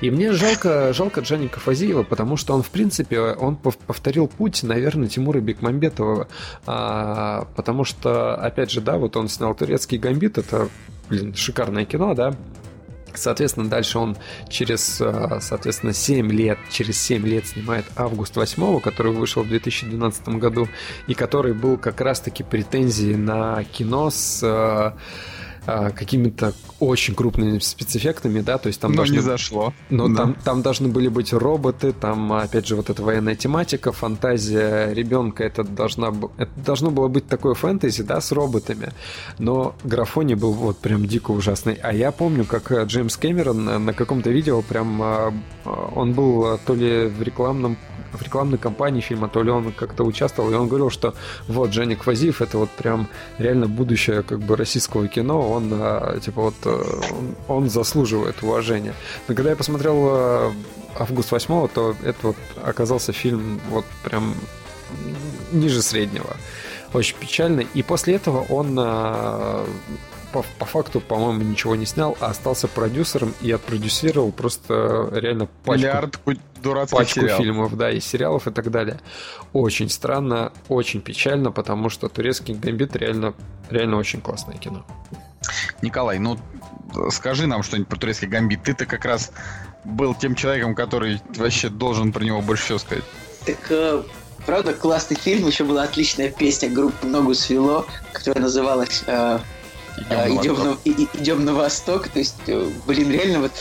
[0.00, 4.62] И мне жалко, жалко Джаника Фазиева, потому что он, в принципе, он пов- повторил путь,
[4.62, 6.28] наверное, Тимура Бекмамбетова,
[6.66, 10.68] а, потому что, опять же, да, вот он снял турецкий гамбит, это,
[11.08, 12.34] блин, шикарное кино, да,
[13.16, 14.16] Соответственно, дальше он
[14.48, 20.38] через, э, соответственно, 7 лет, через 7 лет снимает «Август 8», который вышел в 2012
[20.38, 20.68] году,
[21.06, 24.92] и который был как раз-таки претензии на кино с э,
[25.66, 26.52] э, какими-то
[26.82, 29.14] очень крупными спецэффектами, да, то есть там Но должны...
[29.14, 29.72] не зашло.
[29.88, 30.16] Но Да.
[30.16, 35.44] там, там должны были быть роботы, там, опять же, вот эта военная тематика, фантазия ребенка,
[35.44, 38.92] это, должна, это должно было быть такое фэнтези, да, с роботами.
[39.38, 41.74] Но графоний был вот прям дико ужасный.
[41.74, 45.32] А я помню, как э, Джеймс Кэмерон э, на каком-то видео прям, э,
[45.94, 47.76] он был то ли в рекламном
[48.12, 51.14] в рекламной кампании фильма, то ли он как-то участвовал, и он говорил, что
[51.48, 53.08] вот Дженник Вазиев это вот прям
[53.38, 58.94] реально будущее как бы российского кино, он э, типа вот э, он, он заслуживает уважения.
[59.28, 60.52] Но когда я посмотрел э,
[60.98, 64.34] август 8 то это вот оказался фильм вот прям
[65.52, 66.36] ниже среднего.
[66.92, 67.60] Очень печально.
[67.60, 69.66] И после этого он э,
[70.32, 75.86] по, по факту, по-моему, ничего не снял, а остался продюсером и отпродюсировал просто реально пачку
[75.86, 76.32] Миллиард ку-
[76.62, 77.42] дурацких пачку сериалов.
[77.42, 79.00] фильмов, да, и сериалов и так далее.
[79.52, 83.34] Очень странно, очень печально, потому что турецкий гамбит реально,
[83.70, 84.84] реально очень классное кино.
[85.82, 86.38] Николай, ну
[87.10, 88.62] скажи нам что-нибудь про турецкий гамбит.
[88.62, 89.32] Ты-то как раз
[89.84, 93.04] был тем человеком, который вообще должен про него больше всего сказать.
[93.44, 94.02] Так, э,
[94.46, 95.46] правда, классный фильм.
[95.48, 99.38] Еще была отличная песня группы «Ногу свело», которая называлась э,
[100.10, 100.78] э, Идем на «Идем, восток.
[100.84, 102.08] на, и- и- идем на восток».
[102.08, 103.52] То есть, э, блин, реально вот...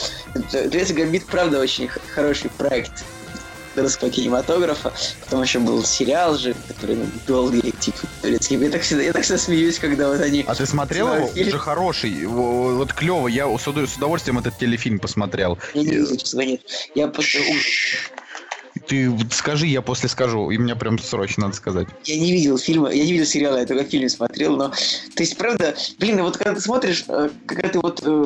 [0.51, 3.03] Турецкий гамбит, правда, очень хороший проект
[3.75, 4.91] русского кинематографа.
[5.23, 8.57] Потом еще был сериал же, который ну, долгий, типа, турецкий.
[8.57, 10.43] Я так, всегда, я так всегда смеюсь, когда вот они...
[10.45, 11.27] А ты смотрел его?
[11.29, 11.47] фильм.
[11.47, 12.25] Уже хороший.
[12.25, 13.27] Во- Вот клево.
[13.29, 15.57] Я с уд- с удовольствием этот телефильм посмотрел.
[15.73, 16.61] Я не видел, честно нет.
[16.95, 17.39] Я просто...
[18.91, 20.51] Ты скажи, я после скажу.
[20.51, 21.87] И мне прям срочно надо сказать.
[22.03, 24.67] Я не видел фильма, я не видел сериала, я только фильм смотрел, но...
[24.67, 28.25] То есть, правда, блин, вот когда ты смотришь, э, когда ты вот э,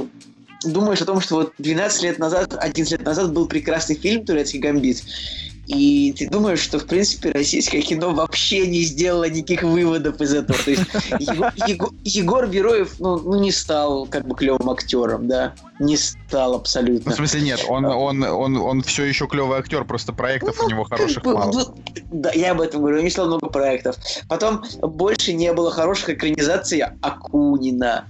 [0.63, 4.59] думаешь о том, что вот 12 лет назад, 11 лет назад был прекрасный фильм «Турецкий
[4.59, 5.03] гамбит»,
[5.67, 10.57] и ты думаешь, что, в принципе, российское кино вообще не сделало никаких выводов из этого.
[10.63, 10.83] То есть
[11.19, 15.53] Его- Его- Егор Бероев, ну, ну, не стал как бы клевым актером, да?
[15.79, 17.11] Не стал Ну, абсолютно.
[17.11, 20.83] в смысле, нет, он, он, он, он все еще клевый актер, просто проектов у него
[20.85, 21.51] хороших бы, мало.
[21.51, 21.75] ну,
[22.11, 23.95] Да, я об этом говорю, не стало много проектов.
[24.29, 28.05] Потом больше не было хороших экранизаций Акунина.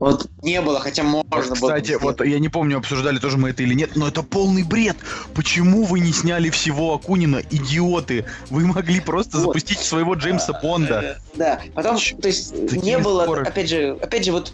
[0.00, 1.54] Вот не было, хотя можно Вот, было.
[1.54, 4.96] кстати, вот я не помню, обсуждали тоже мы это или нет, но это полный бред.
[5.34, 8.26] Почему вы не сняли всего Акунина, идиоты?
[8.50, 9.46] Вы могли просто Вот.
[9.46, 11.00] запустить своего Джеймса Бонда.
[11.00, 13.42] Э, Да, потом, Ч- то есть, не было, споры.
[13.42, 14.52] опять же, опять же, вот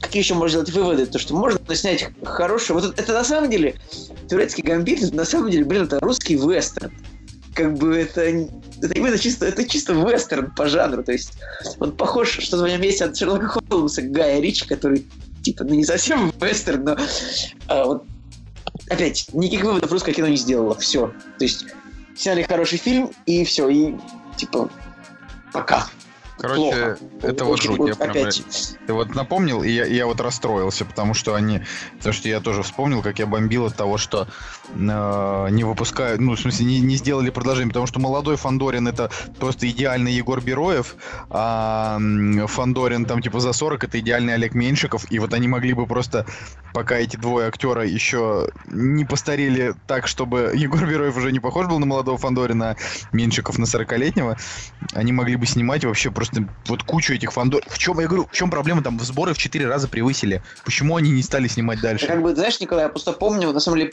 [0.00, 1.06] какие еще можно сделать выводы?
[1.06, 2.72] То, что можно снять хороший...
[2.72, 3.76] Вот это, это на самом деле,
[4.28, 6.92] турецкий гамбит, на самом деле, блин, это русский вестерн.
[7.54, 11.04] Как бы это, это именно чисто, это чисто вестерн по жанру.
[11.04, 11.34] То есть,
[11.78, 15.06] он похож, что в нем есть от Шерлока Холмса Гая Ричи, который,
[15.42, 16.96] типа, ну не совсем вестерн, но
[17.68, 18.04] а, вот,
[18.90, 20.76] опять, никаких выводов русское кино не сделало.
[20.78, 21.12] Все.
[21.38, 21.66] То есть,
[22.16, 23.94] сняли хороший фильм, и все, и,
[24.36, 24.68] типа,
[25.52, 25.88] пока.
[26.46, 26.98] Короче, плохо.
[27.22, 27.80] это вот жуть.
[27.88, 28.42] Я прям, опять.
[28.86, 31.62] Ты вот напомнил, и я, я вот расстроился, потому что они...
[31.98, 34.28] Потому что я тоже вспомнил, как я бомбил от того, что
[34.68, 36.20] э, не выпускают...
[36.20, 40.40] Ну, в смысле, не, не сделали продолжение, потому что молодой Фандорин это просто идеальный Егор
[40.40, 40.96] Бероев,
[41.30, 41.98] а
[42.46, 46.26] Фандорин там типа за 40 это идеальный Олег Меньшиков, и вот они могли бы просто,
[46.72, 51.78] пока эти двое актера еще не постарели так, чтобы Егор Бероев уже не похож был
[51.78, 52.76] на молодого Фандорина, а
[53.12, 54.36] Меньшиков на 40-летнего,
[54.92, 56.33] они могли бы снимать вообще просто
[56.66, 57.62] вот кучу этих Фандор...
[57.66, 58.82] В чем, я говорю, в чем проблема?
[58.82, 60.42] Там сборы в 4 раза превысили.
[60.64, 62.06] Почему они не стали снимать дальше?
[62.06, 63.92] Как бы, знаешь, Николай, я просто помню, на самом деле,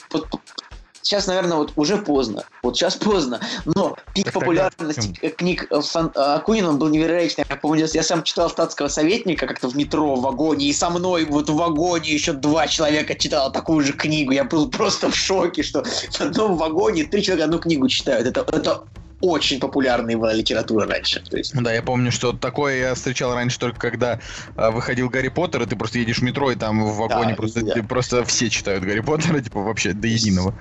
[1.01, 2.43] сейчас, наверное, вот уже поздно.
[2.63, 3.39] Вот сейчас поздно.
[3.65, 5.15] Но пик Так тогда популярности зачем?
[5.22, 7.45] э, книг э, Фан- э, Акунина был невероятный.
[7.49, 11.26] Я помню, я сам читал «Статского советника» как-то в метро, в вагоне, и со мной
[11.26, 14.31] вот в вагоне еще два человека читало такую же книгу.
[14.31, 18.27] Я был просто в шоке, что в одном вагоне три человека одну книгу читают.
[18.27, 18.84] Это, это
[19.22, 21.22] очень популярная была литература раньше.
[21.22, 24.19] То есть, Да, я помню, что такое я встречал раньше только когда
[24.56, 27.35] а, выходил Гарри Поттер, и ты просто едешь в метро, и там в вагоне Да,
[27.35, 27.84] просто, да.
[27.84, 30.56] просто все читают Гарри Поттера, типа вообще до единого.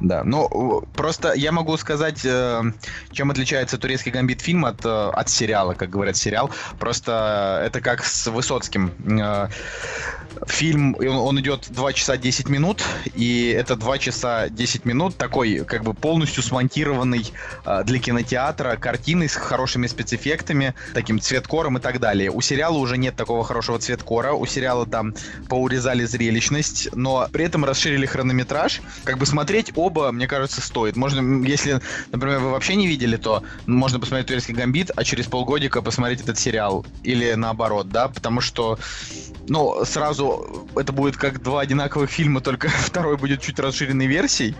[0.00, 2.62] Да, ну просто я могу сказать, э,
[3.12, 6.50] чем отличается турецкий гамбит фильм от, э, от сериала, как говорят сериал.
[6.78, 8.92] Просто это как с Высоцким.
[10.46, 12.82] Фильм, он, идет 2 часа 10 минут,
[13.14, 17.32] и это 2 часа 10 минут такой, как бы полностью смонтированный
[17.84, 22.30] для кинотеатра картины с хорошими спецэффектами, таким цветкором и так далее.
[22.30, 25.14] У сериала уже нет такого хорошего цветкора, у сериала там
[25.48, 28.82] поурезали зрелищность, но при этом расширили хронометраж.
[29.04, 30.96] Как бы смотреть оба, мне кажется, стоит.
[30.96, 31.80] Можно, если,
[32.12, 36.38] например, вы вообще не видели, то можно посмотреть «Турецкий гамбит», а через полгодика посмотреть этот
[36.38, 36.84] сериал.
[37.04, 38.78] Или наоборот, да, потому что
[39.48, 44.56] ну, сразу это будет как два одинаковых фильма, только второй будет чуть расширенной версией.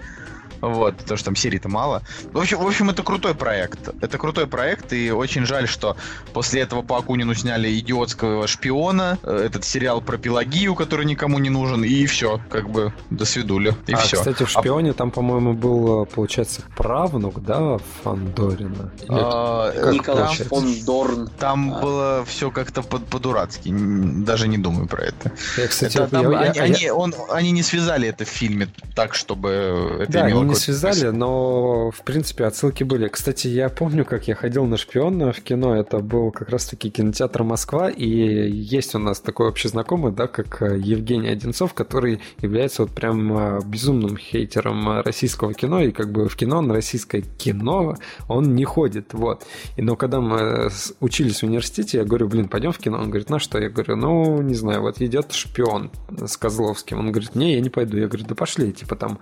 [0.66, 2.02] Вот, потому что там серий-то мало.
[2.32, 3.88] В общем, в общем, это крутой проект.
[4.00, 5.96] Это крутой проект, и очень жаль, что
[6.32, 11.50] после этого по Акунину сняли идиотского шпиона, э, этот сериал про Пелагию, который никому не
[11.50, 13.74] нужен, и все, как бы, до свидули.
[13.86, 14.16] И а, все.
[14.16, 18.90] кстати, в «Шпионе» там, по-моему, был, э, получается, правнук, да, Фандорина?
[19.08, 20.48] А, как Николай получается?
[20.48, 21.30] фон Дорн.
[21.38, 21.80] Там А.
[21.80, 23.70] было все как-то по- по-дурацки.
[23.72, 25.32] Даже не думаю про это.
[25.56, 28.68] Я, кстати, Это там я- я- они, они- он- они не связали это в фильме
[28.94, 33.08] так, чтобы это Да, они имело связали, но, в принципе, отсылки были.
[33.08, 35.76] Кстати, я помню, как я ходил на «Шпиона» в кино.
[35.76, 40.62] Это был как раз-таки кинотеатр «Москва», и есть у нас такой общий знакомый, да, как
[40.62, 46.10] э, Евгений Одинцов, который является вот прям э, безумным хейтером э, российского кино, и как
[46.10, 47.96] бы в кино, на российское кино
[48.28, 49.44] он не ходит, вот.
[49.76, 50.70] И, но когда мы
[51.00, 52.98] учились в университете, я говорю, блин, пойдем в кино.
[52.98, 53.58] Он говорит, на что?
[53.58, 55.90] Я говорю, ну, не знаю, вот идет «Шпион»
[56.24, 56.98] с Козловским.
[56.98, 57.96] Он говорит, не, я не пойду.
[57.96, 59.18] Я говорю, да пошли, типа там,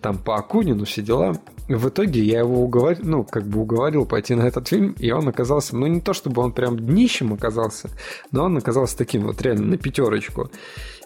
[0.00, 0.36] там по
[0.68, 1.36] Акунину все дела.
[1.68, 5.28] В итоге я его уговорил, ну, как бы уговорил пойти на этот фильм, и он
[5.28, 7.90] оказался, ну, не то чтобы он прям днищем оказался,
[8.32, 10.50] но он оказался таким вот реально на пятерочку.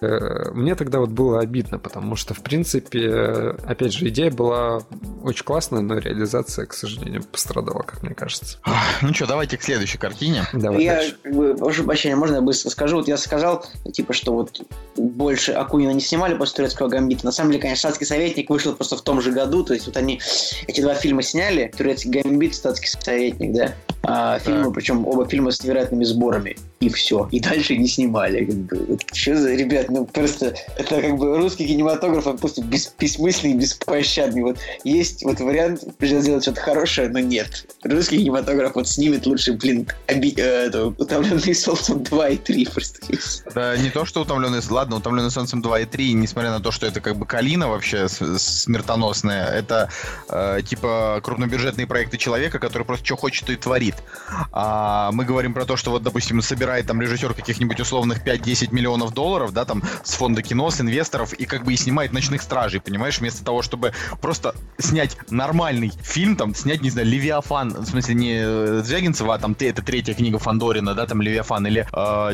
[0.00, 4.82] Э, Мне тогда вот было обидно, потому что, в принципе, опять же, идея была
[5.22, 8.58] очень классная, но реализация, к сожалению, пострадала, как мне кажется.
[9.00, 10.44] Ну что, давайте к следующей картине.
[10.52, 11.16] Давай я, дальше.
[11.22, 12.96] как бы, прошу прощения, можно я быстро скажу?
[12.96, 14.60] Вот я сказал, типа, что вот
[14.96, 17.24] больше Акунина не снимали после турецкого гамбита.
[17.24, 19.51] На самом деле, конечно, «Статский советник» вышел просто в том же году.
[19.62, 20.20] То есть вот они
[20.66, 21.70] эти два фильма сняли.
[21.76, 23.74] «Турецкий гамбит», «Статский советник», да?
[24.02, 26.56] А, фильмы, причем оба фильма с невероятными сборами.
[26.82, 27.28] И все.
[27.30, 28.66] И дальше не снимали.
[29.12, 34.42] Что за, ребят, ну просто это как бы русский кинематограф, он просто бес- бессмысленный, беспощадный.
[34.42, 37.66] Вот есть вот вариант сделать что-то хорошее, но нет.
[37.84, 42.98] Русский кинематограф вот снимет лучше, блин, оби- э, это, «Утомленные солнцем 2 и 3» просто.
[43.54, 46.86] Да, не то, что утомленный, ладно, утомленный солнцем 2 и 3, несмотря на то, что
[46.86, 49.88] это как бы калина вообще смертоносная, это
[50.28, 53.94] э, типа крупнобюджетные проекты человека, который просто что хочет, то и творит.
[54.50, 56.40] А мы говорим про то, что вот, допустим,
[56.72, 61.34] собирает там режиссер каких-нибудь условных 5-10 миллионов долларов, да, там с фонда кино, с инвесторов,
[61.34, 63.92] и как бы и снимает «Ночных стражей», понимаешь, вместо того, чтобы
[64.22, 69.38] просто снять нормальный фильм, там, снять, не знаю, «Левиафан», в смысле не э, Звягинцева, а
[69.38, 71.86] там это третья книга Фандорина, да, там «Левиафан», или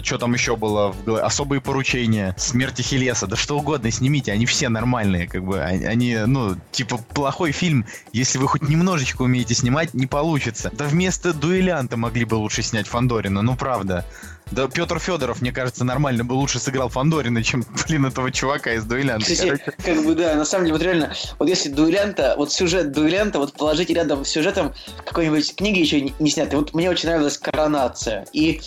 [0.05, 0.95] что там еще было?
[1.21, 6.17] «Особые поручения», «Смерти Хелеса», да что угодно снимите, они все нормальные, как бы, они, они,
[6.27, 10.71] ну, типа, плохой фильм, если вы хоть немножечко умеете снимать, не получится.
[10.73, 14.05] Да вместо «Дуэлянта» могли бы лучше снять Фандорина, ну, правда.
[14.51, 18.85] Да Петр Федоров, мне кажется, нормально бы лучше сыграл Фандорина, чем, блин, этого чувака из
[18.85, 19.25] «Дуэлянта».
[19.25, 23.39] Кстати, как бы да, на самом деле, вот реально, вот если дуэлянта, вот сюжет дуэлянта,
[23.39, 26.59] вот положите рядом с сюжетом какой-нибудь книги еще не, не снятой.
[26.59, 28.27] Вот мне очень нравилась коронация.
[28.33, 28.61] И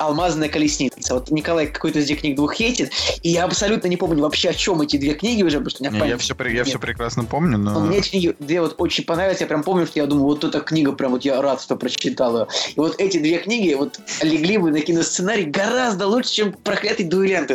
[0.00, 1.14] «Алмазная колесница».
[1.14, 2.90] Вот Николай какой-то из этих книг двух хейтит,
[3.22, 5.90] и я абсолютно не помню вообще, о чем эти две книги уже, потому что у
[5.90, 7.80] меня Не, я все, я все прекрасно помню, Но но...
[7.80, 9.40] мне эти книги две вот очень понравились.
[9.40, 12.40] Я прям помню, что я думаю, вот эта книга, прям вот я рад, что прочитал
[12.40, 12.46] ее.
[12.76, 17.50] И вот эти две книги вот легли бы на киносценарий гораздо лучше, чем «Проклятый дуэлянт».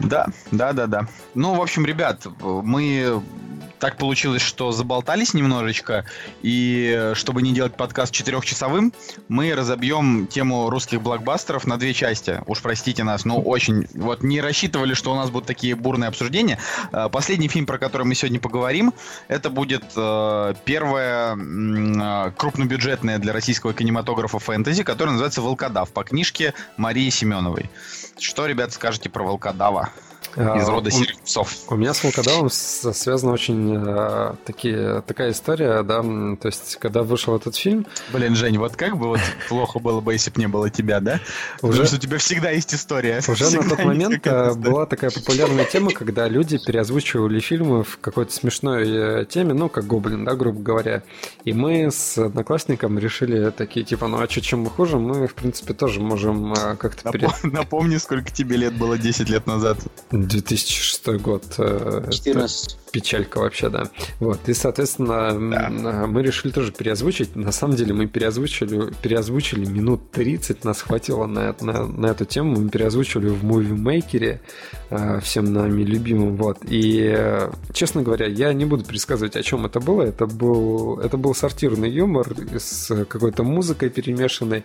[0.00, 1.08] Да, да, да, да.
[1.34, 3.22] Ну, в общем, ребят, мы
[3.84, 6.06] так получилось, что заболтались немножечко,
[6.40, 8.94] и э, чтобы не делать подкаст четырехчасовым,
[9.28, 12.40] мы разобьем тему русских блокбастеров на две части.
[12.46, 13.86] Уж простите нас, но очень...
[13.92, 16.58] Вот не рассчитывали, что у нас будут такие бурные обсуждения.
[16.92, 18.94] Э, Последний фильм, про который мы сегодня поговорим,
[19.28, 27.10] это будет э, первое крупнобюджетное для российского кинематографа фэнтези, которое называется «Волкодав» по книжке Марии
[27.10, 27.68] Семеновой.
[28.18, 29.90] Что, ребят, скажете про Волкодава
[30.36, 31.54] из А, рода у- серых псов?
[31.68, 37.36] У меня с волкодавом связана очень э, такие, такая история, да, то есть, когда вышел
[37.36, 40.70] этот фильм, Блин, Жень, вот как бы вот плохо было бы, если бы не было
[40.70, 41.20] тебя, да?
[41.62, 43.18] Уже- Потому что у тебя всегда есть история.
[43.28, 47.84] уже на Всегда тот есть момент э, была такая популярная тема, когда люди переозвучивали фильмы
[47.84, 51.02] в какой-то смешной э, теме, ну, как Гоблин, да, грубо говоря.
[51.44, 55.34] И мы с одноклассником решили такие, типа, ну, а что, чем мы хуже, мы, в
[55.34, 57.26] принципе, тоже можем э, как-то пере...
[57.28, 59.78] Напом- Напомни, сколько тебе лет было 10 лет назад.
[60.26, 61.44] 2006 год.
[61.58, 62.78] э, это 14.
[62.92, 63.84] Печалька вообще, да.
[64.20, 64.48] Вот.
[64.48, 67.34] И, соответственно, м, мы решили тоже переозвучить.
[67.34, 72.60] На самом деле мы переозвучили, переозвучили минут 30, нас хватило на, на, на эту тему.
[72.60, 74.40] Мы переозвучили в мувимейкере,
[74.90, 76.36] э, всем нами любимым.
[76.36, 76.58] Вот.
[76.68, 80.02] И, э, честно говоря, я не буду пересказывать, о чем это было.
[80.02, 84.62] Это был, это был сортирный юмор с какой-то музыкой перемешанной.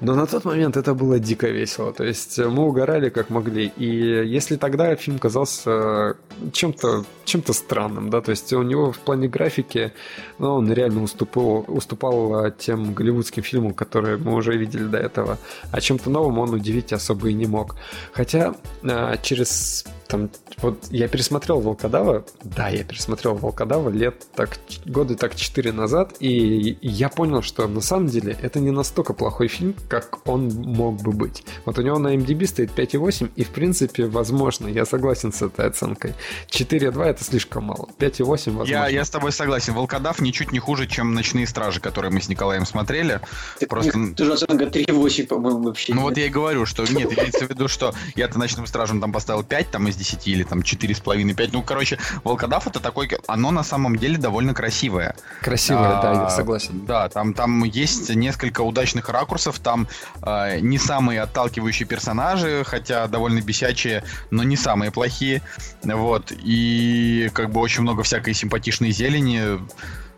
[0.00, 1.92] Но на тот момент это было дико весело.
[1.92, 3.72] То есть э, мы угорали как могли.
[3.76, 6.14] И если тогда фильм казался э,
[6.52, 9.92] чем-то чем-то странным, да, то есть у него в плане графики,
[10.38, 15.38] ну, он реально уступал, уступал э, тем голливудским фильмам, которые мы уже видели до этого,
[15.70, 17.76] а чем-то новым он удивить особо и не мог.
[18.12, 20.30] Хотя э, через там,
[20.62, 26.78] вот я пересмотрел Волкодава, да, я пересмотрел Волкодава лет так, годы так 4 назад, и
[26.80, 31.12] я понял, что на самом деле это не настолько плохой фильм, как он мог бы
[31.12, 31.44] быть.
[31.64, 35.66] Вот у него на MDB стоит 5,8, и в принципе, возможно, я согласен с этой
[35.66, 36.14] оценкой.
[36.48, 38.70] 4,2 это слишком мало, 5,8 возможно.
[38.72, 39.74] Я, я с тобой согласен.
[39.74, 43.20] Волкодав ничуть не хуже, чем «Ночные стражи», которые мы с Николаем смотрели.
[43.58, 45.92] Так Просто- них тоже оценка 3,8, по-моему, вообще.
[45.94, 46.10] Ну нет.
[46.10, 49.42] вот я и говорю, что нет, имеется в виду, что я-то ночным стражем там поставил
[49.42, 51.50] 5 там из 10 или там 4,5-5.
[51.52, 55.14] Ну, короче, Волкодав это такой, оно на самом деле довольно красивое.
[55.40, 56.84] Красивая, да, я А, согласен.
[56.84, 59.88] Да, там, там есть несколько удачных ракурсов, там
[60.22, 65.40] э, не самые отталкивающие персонажи, хотя довольно бесячие, но не самые плохие.
[65.84, 66.32] Вот.
[66.32, 69.58] И как бы очень много всякой симпатичной зелени.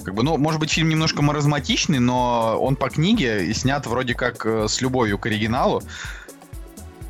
[0.02, 4.14] Как бы, ну, может быть, фильм немножко маразматичный, но он по книге и снят вроде
[4.14, 5.82] как э, с любовью к оригиналу.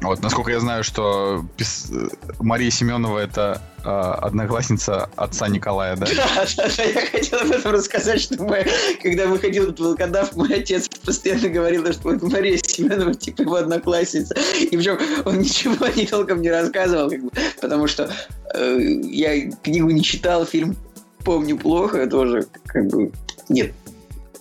[0.08, 6.82] Вот, насколько я знаю, что пис- Мария Семенова это э, одноклассница отца Николая, да, да,
[6.82, 8.66] я хотел об этом рассказать, что мы,
[9.02, 14.34] когда выходил этот волкодав, мой отец постоянно говорил, что вот Мария Семенова, типа его одноклассница.
[14.60, 18.10] И причем он ничего не толком не рассказывал, как бы, потому что
[18.54, 20.76] э, я книгу не читал, фильм
[21.24, 23.10] помню плохо, тоже как бы
[23.48, 23.72] нет,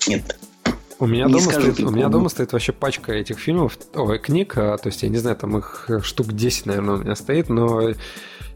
[0.08, 0.38] нет.
[1.04, 4.20] У меня, Не дома скажу стоит, у меня дома стоит вообще пачка этих фильмов, ой,
[4.20, 7.16] книг, а, то есть я не знаю, там их э, штук 10, наверное, у меня
[7.16, 7.90] стоит, но,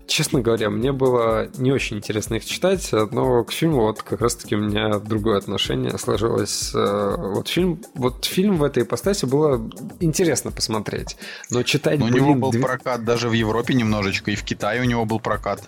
[0.08, 4.56] честно говоря, мне было не очень интересно их читать, но к фильму вот как раз-таки
[4.56, 6.72] у меня другое отношение сложилось.
[6.74, 9.70] Э, Вот фильм, вот фильм в этой ипостаси было
[10.00, 11.18] интересно посмотреть,
[11.50, 14.44] но читать, Но у блин, него был две- прокат даже в Европе немножечко, и в
[14.44, 15.68] Китае у него был прокат.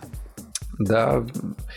[0.80, 1.26] Да.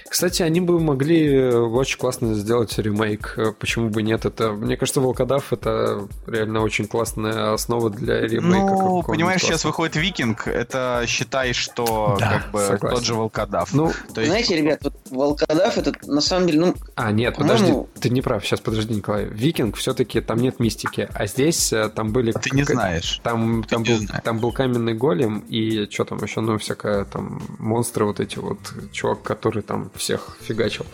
[0.08, 3.34] Кстати, они бы могли э, очень классно сделать ремейк.
[3.36, 4.24] Э, Почему бы нет?
[4.24, 8.48] Это, мне кажется, Волкодав это реально очень классная основа для ремейка.
[8.74, 9.72] Ну, понимаешь, сейчас классного.
[9.72, 12.96] выходит Викинг, это считай, что Да, как бы согласен.
[12.96, 13.74] тот же волкодав.
[13.74, 17.72] Ну, То есть, Знаете, ребят, вот волкодав это на самом деле, ну, а, нет, подожди,
[18.00, 18.44] ты не прав.
[18.44, 19.24] Сейчас, подожди, Николай.
[19.24, 22.30] Викинг все-таки там нет мистики, а здесь э, там были...
[22.32, 23.20] ты не знаешь.
[23.24, 24.22] Там, Ты там, не был, знаешь.
[24.24, 28.58] там был каменный голем и что там еще, ну, всякое там монстры вот эти вот,
[28.92, 30.86] чувак, который там всех фигачил.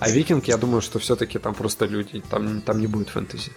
[0.00, 3.52] А Викинг, я думаю, что все-таки там просто люди, там, там не будет фэнтези.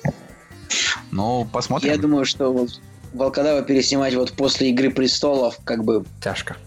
[1.12, 1.92] Ну, посмотрим.
[1.92, 2.70] я думаю, что вот
[3.14, 6.58] волкодава переснимать вот после Игры престолов, как бы Тяжко.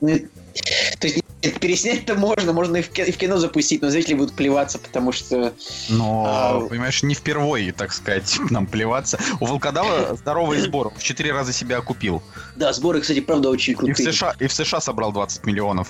[0.00, 0.18] Ну,
[0.98, 1.20] то есть
[1.60, 5.12] переснять-то можно, можно и в, ки- и в кино запустить, но зрители будут плеваться, потому
[5.12, 5.52] что...
[5.90, 9.18] Но, А- понимаешь, не впервые, так сказать, нам плеваться.
[9.40, 12.22] У волкодава здоровый сбор, в 4 раза себя окупил.
[12.56, 14.12] Да, сборы, кстати, правда, очень И в крутые.
[14.12, 15.88] США, и в США собрал 20 миллионов.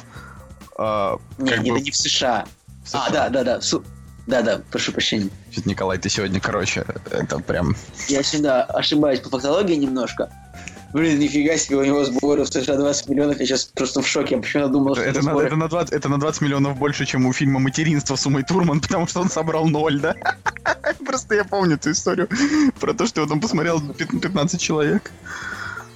[0.76, 2.46] А, Нет, это бы не в США.
[2.84, 3.04] в США.
[3.06, 3.60] А, да, да, да.
[3.60, 3.84] в Су-
[4.26, 5.28] Да-да, прошу прощения.
[5.64, 7.76] Николай, ты сегодня, короче, это прям...
[8.08, 10.30] Я всегда ошибаюсь по фактологии немножко.
[10.94, 14.36] Блин, нифига себе, у него сборы в США 20 миллионов, я сейчас просто в шоке.
[14.36, 15.46] Я почему-то думал, что Это это на, сборы...
[15.48, 18.80] это, на 20, это на 20 миллионов больше, чем у фильма «Материнство» с Умой Турман,
[18.82, 20.14] потому что он собрал ноль, да?
[21.04, 22.28] Просто я помню эту историю
[22.78, 25.10] про то, что его там посмотрел пят- 15 человек.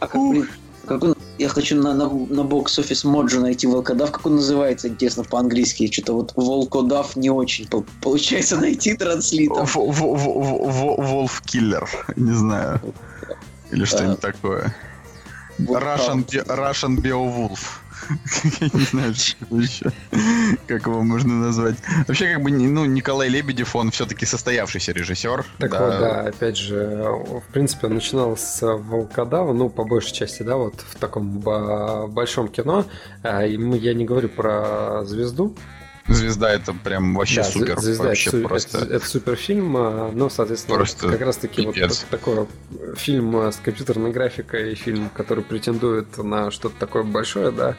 [0.01, 0.49] А как, блин,
[0.87, 1.15] как он...
[1.39, 4.11] Я хочу на, на, на бокс-офис Моджо найти волкодав.
[4.11, 5.91] Как он называется, интересно, по-английски?
[5.91, 9.65] Что-то вот волкодав не очень пол- получается найти транслитом.
[9.67, 12.81] В- в- в- в- Волф Киллер, не знаю.
[13.71, 14.75] Или что-нибудь такое.
[15.59, 16.25] Вот Russian.
[16.27, 17.59] Be- Russian Beowulf.
[18.61, 19.91] Я не знаю, что еще.
[20.67, 21.77] Как его можно назвать.
[22.07, 25.45] Вообще, как бы, ну, Николай Лебедев, он все-таки состоявшийся режиссер.
[25.59, 27.05] Так вот, да, опять же,
[27.47, 32.07] в принципе, он начинал с Волкодава, ну, по большей части, да, вот в таком ба-
[32.09, 32.85] большом кино.
[33.23, 35.57] А, и мы- я не говорю про звезду.
[36.09, 37.79] Звезда это прям вообще Да, супер.
[37.81, 38.79] «Звезда» вообще это, просто.
[38.79, 41.99] это, это суперфильм, а, ну, соответственно, Просто как раз-таки вот пипец.
[41.99, 42.47] так- такой
[42.97, 47.77] фильм а, с компьютерной графикой, фильм, который претендует на что-то такое большое, да,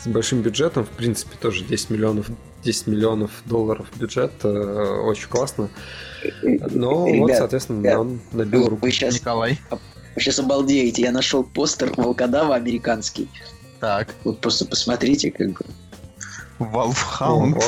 [0.00, 2.26] с большим бюджетом, в принципе, тоже 10 миллионов
[2.62, 5.68] 10 миллионов долларов бюджет, э, очень классно.
[6.42, 8.86] Но вот, Ребят, соответственно, ребят, он набил руку.
[8.86, 9.58] Вы сейчас, Николай.
[9.70, 11.02] вы сейчас обалдеете.
[11.02, 13.28] Я нашел постер волкодава американский.
[13.80, 14.14] Так.
[14.22, 15.60] Вот просто посмотрите, как бы.
[16.64, 17.62] Валфхаунд.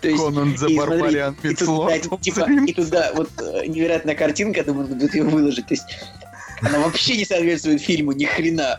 [0.00, 4.62] То есть, Конан смотри, Barbarian и тут, да, типа, и туда вот э, невероятная картинка,
[4.62, 5.66] думаю, будет ее выложить.
[5.66, 5.84] То есть
[6.62, 8.78] она вообще не соответствует фильму, ни хрена.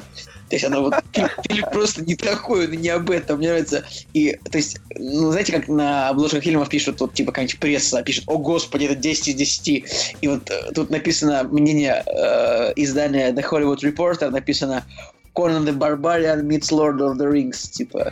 [0.50, 3.38] То есть она вот фильм, фильм просто не такой, он не об этом.
[3.38, 3.86] Мне нравится.
[4.14, 8.24] И, то есть, ну, знаете, как на обложках фильмов пишут, вот, типа, какая-нибудь пресса пишет,
[8.28, 9.68] о, господи, это 10 из 10.
[10.22, 14.86] И вот э, тут написано мнение э, издания The Hollywood Reporter, написано
[15.36, 18.12] Conan the Barbarian meets Lord of the Rings, типа.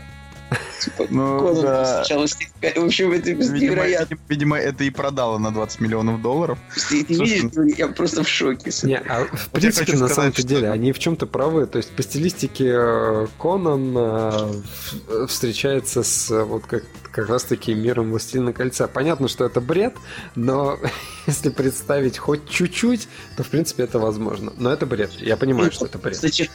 [0.82, 1.96] Типа, Ну, да.
[2.04, 2.78] сначала стихает.
[2.78, 4.16] В общем, это Видимо, невероятно.
[4.30, 6.58] видимо, видимо, это и продало на 20 миллионов долларов.
[6.90, 8.72] Ты, ты Слушай, видишь, я просто в шоке.
[8.84, 11.66] Не, а в принципе, на что- деле, они в чем-то правы.
[11.66, 18.12] То есть по стилистике э, Конан э, встречается с э, вот как, как раз-таки миром
[18.12, 18.88] Властелина Кольца.
[18.88, 19.96] Понятно, что это бред,
[20.36, 20.78] но
[21.28, 24.54] если представить хоть чуть-чуть, то в принципе это возможно.
[24.58, 25.12] Но это бред.
[25.20, 26.16] Я понимаю, что это бред.
[26.16, 26.50] Кстати,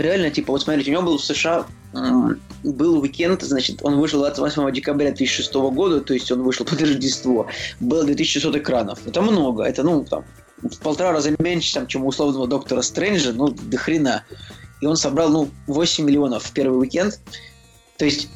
[0.00, 1.66] реально, типа, вот смотрите, у него был в США
[2.62, 7.46] был уикенд, значит, он вышел 28 декабря 2006 года, то есть он вышел под Рождество.
[7.80, 9.06] Было 2600 экранов.
[9.06, 9.64] Это много.
[9.64, 10.24] Это, ну, там,
[10.62, 14.24] в полтора раза меньше, там, чем у условного доктора Стрэнджа, ну, до хрена.
[14.80, 17.20] И он собрал, ну, 8 миллионов в первый уикенд.
[17.98, 18.28] То есть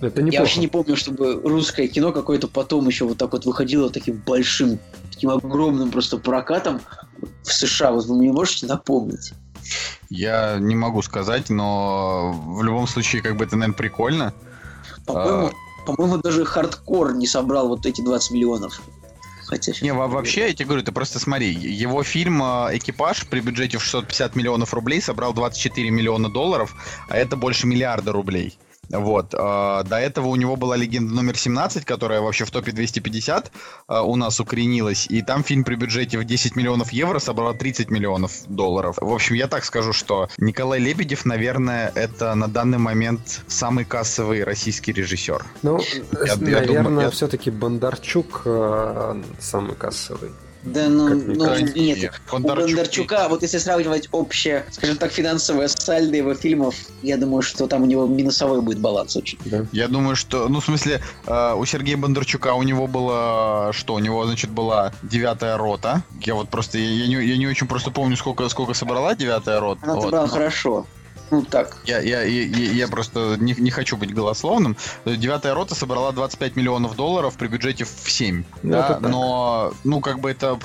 [0.00, 3.90] Это Я вообще не помню, чтобы русское кино какое-то потом еще вот так вот выходило
[3.90, 4.78] таким большим,
[5.10, 6.80] таким огромным просто прокатом
[7.42, 7.92] в США.
[7.92, 9.32] Вот вы мне можете напомнить?
[10.08, 14.34] Я не могу сказать, но в любом случае, как бы это, наверное, прикольно.
[15.06, 15.52] По-моему,
[15.86, 18.80] по-моему, даже хардкор не собрал вот эти 20 миллионов.
[19.46, 19.72] Хотя...
[19.80, 23.78] Не, во- вообще, я тебе говорю, ты просто смотри, его фильм э, «Экипаж» при бюджете
[23.78, 26.74] в 650 миллионов рублей собрал 24 миллиона долларов,
[27.08, 28.56] а это больше миллиарда рублей.
[28.90, 29.34] Вот.
[29.34, 33.50] э, До этого у него была легенда номер 17, которая вообще в топе 250
[33.88, 35.06] э, у нас укоренилась.
[35.08, 38.96] И там фильм при бюджете в 10 миллионов евро собрал 30 миллионов долларов.
[39.00, 44.44] В общем, я так скажу, что Николай Лебедев, наверное, это на данный момент самый кассовый
[44.44, 45.44] российский режиссер.
[45.62, 45.80] Ну,
[46.26, 50.30] я наверное, думаю, я- все-таки Бондарчук э, самый кассовый.
[50.62, 52.12] Да, ну, ну мне нет.
[52.30, 57.42] У Бондарчук- Бондарчука, вот если сравнивать общее, скажем так, финансовое сальдо его фильмов, я думаю,
[57.42, 59.38] что там у него минусовой будет баланс очень.
[59.46, 59.64] Да.
[59.72, 63.98] Я думаю, что, ну, в смысле, э, у Сергея Бондарчука у него было, что, у
[63.98, 66.02] него, значит, была девятая рота.
[66.20, 69.60] Я вот просто, я, я не, я не очень просто помню, сколько, сколько собрала девятая
[69.60, 69.80] рота.
[69.82, 70.02] Она Вот.
[70.04, 70.86] собрала Но хорошо.
[71.30, 71.76] Ну так.
[71.84, 74.76] Я, я, я, я- просто не, не хочу быть голословным.
[75.04, 78.44] Девятая рота собрала 25 миллионов долларов при бюджете в 7.
[78.62, 80.58] Ну, да, но, ну, как бы это,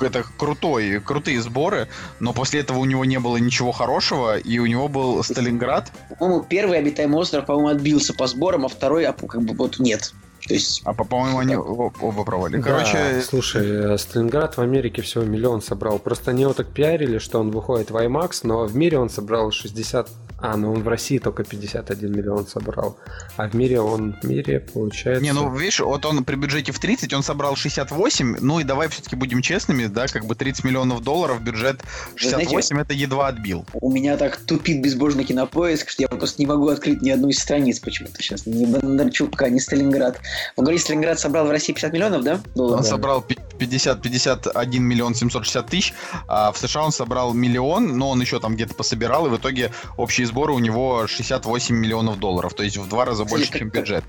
[0.00, 1.88] это крутой, крутые сборы,
[2.20, 6.44] но после этого у него не было ничего хорошего, и у него был Сталинград, По-моему,
[6.44, 10.14] первый обитаемый остров, по-моему, отбился по сборам, а второй, а, как бы, вот нет.
[10.46, 12.60] То есть, а, по- по-моему, они оба провалили.
[12.62, 15.98] Да, Короче, слушай, э, Сталинград в Америке всего миллион собрал.
[15.98, 19.50] Просто они его так пиарили, что он выходит в IMAX, но в мире он собрал
[19.50, 20.08] 60...
[20.38, 22.98] А, ну он в России только 51 миллион собрал.
[23.36, 25.22] А в мире он в мире получается...
[25.22, 28.88] Не, ну, видишь, вот он при бюджете в 30, он собрал 68, ну и давай
[28.88, 31.82] все-таки будем честными, да, как бы 30 миллионов долларов, бюджет
[32.16, 33.64] 68, это едва отбил.
[33.74, 37.38] у меня так тупит безбожный кинопоиск, что я просто не могу открыть ни одну из
[37.38, 38.46] страниц почему-то сейчас.
[38.46, 40.20] Ни Бондарчука, ни Сталинград.
[40.56, 42.40] Вы говорите, Сталинград собрал в России 50 миллионов, да?
[42.54, 42.80] Долларов?
[42.80, 45.94] Он собрал пи- 50, 51 миллион 760 тысяч,
[46.28, 49.72] а в США он собрал миллион, но он еще там где-то пособирал, и в итоге
[49.96, 53.68] общие сборы у него 68 миллионов долларов, то есть в два раза больше, как- чем
[53.70, 54.04] бюджет.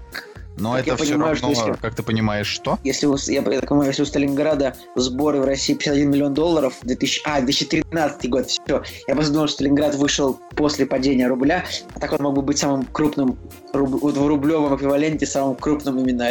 [0.60, 2.80] Но Как я это все понимаю, равно, если- как ты понимаешь, что?
[2.84, 7.22] Если у, я так понимаю, если у Сталинграда сборы в России 51 миллион долларов, 2000,
[7.26, 8.82] а, 2013 год, все.
[9.08, 11.64] Я просто думал, что Сталинград вышел после падения рубля,
[11.94, 13.38] а так он мог бы быть самым крупным,
[13.72, 16.24] руб- в рублевом эквиваленте, самым крупным именно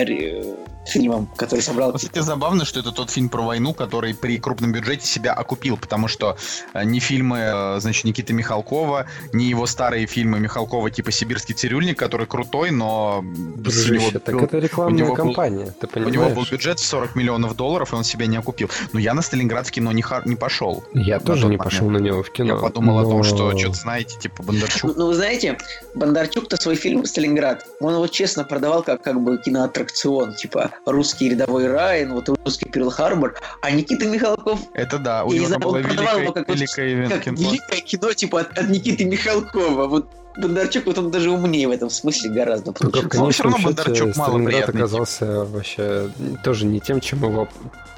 [0.86, 1.92] фильмом, который собрал...
[1.94, 6.08] Кстати, забавно, что это тот фильм про войну, который при крупном бюджете себя окупил, потому
[6.08, 6.36] что
[6.74, 11.98] э, ни фильмы, э, значит, Никиты Михалкова, ни его старые фильмы Михалкова типа «Сибирский цирюльник»,
[11.98, 16.24] который крутой, но у него Дружище, так был- это рекламная был- кампания, ты у него
[16.24, 16.50] был понимаешь?
[16.52, 18.70] бюджет в 40 миллионов долларов, и он себя не окупил.
[18.92, 20.84] Но я на Сталинград в кино не, ха- не пошел.
[20.92, 21.64] Я тоже не момент.
[21.64, 22.54] пошел на него в кино.
[22.54, 24.96] Я подумал о том, но- что что-то знаете, типа Ну, Бондарчук.
[24.96, 25.58] ну, вы знаете,
[25.94, 31.66] Бондарчук-то свой фильм «Сталинград», он его честно продавал как, как бы киноаттракцион, типа русский рядовой
[31.68, 36.18] Райан, вот русский Перл-Харбор, а Никита Михалков Это да, у него знаю, было он продавал
[36.18, 37.36] его великое, как вот- великое как кино.
[37.50, 39.86] великое кино, типа от, от Никиты Михалкова.
[39.86, 42.72] Вот Бондарчук, вот он даже умнее в этом смысле гораздо.
[42.72, 43.08] Только получился.
[43.08, 46.10] в конечном всё равно Бондарчук Сталинград малоприятный оказался вообще
[46.44, 47.48] тоже не тем, чем его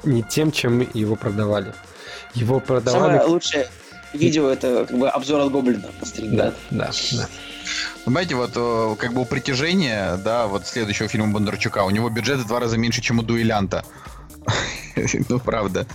[0.03, 1.73] не тем, чем его продавали.
[2.33, 3.17] Его продавали.
[3.17, 3.67] Самое лучшее
[4.13, 6.53] видео это как бы обзор от Гоблина на Да, Сталинград.
[6.71, 7.27] да, да.
[8.05, 12.39] Понимаете, вот э, как бы у притяжения, да, вот следующего фильма Бондарчука, у него бюджет
[12.39, 13.83] в два раза меньше, чем у дуэлянта.
[15.29, 15.87] Ну, правда.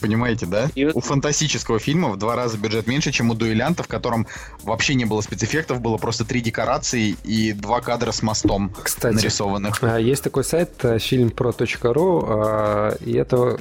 [0.00, 0.68] Понимаете, да?
[0.74, 4.26] И вот- У фантастического фильма в два раза бюджет меньше, чем у дуэлянта, в котором
[4.62, 9.82] вообще не было спецэффектов, было просто три декорации и два кадра с мостом Кстати, нарисованных.
[9.82, 13.58] А, Есть такой сайт э, фильмпро.ру, а, и это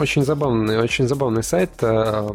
[0.00, 1.70] очень забавный, очень забавный сайт.
[1.82, 2.26] а,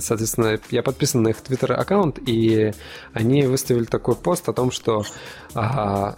[0.00, 2.72] Соответственно, я подписан на их твиттер аккаунт, и
[3.12, 5.04] они выставили такой пост о том, что
[5.54, 6.16] а,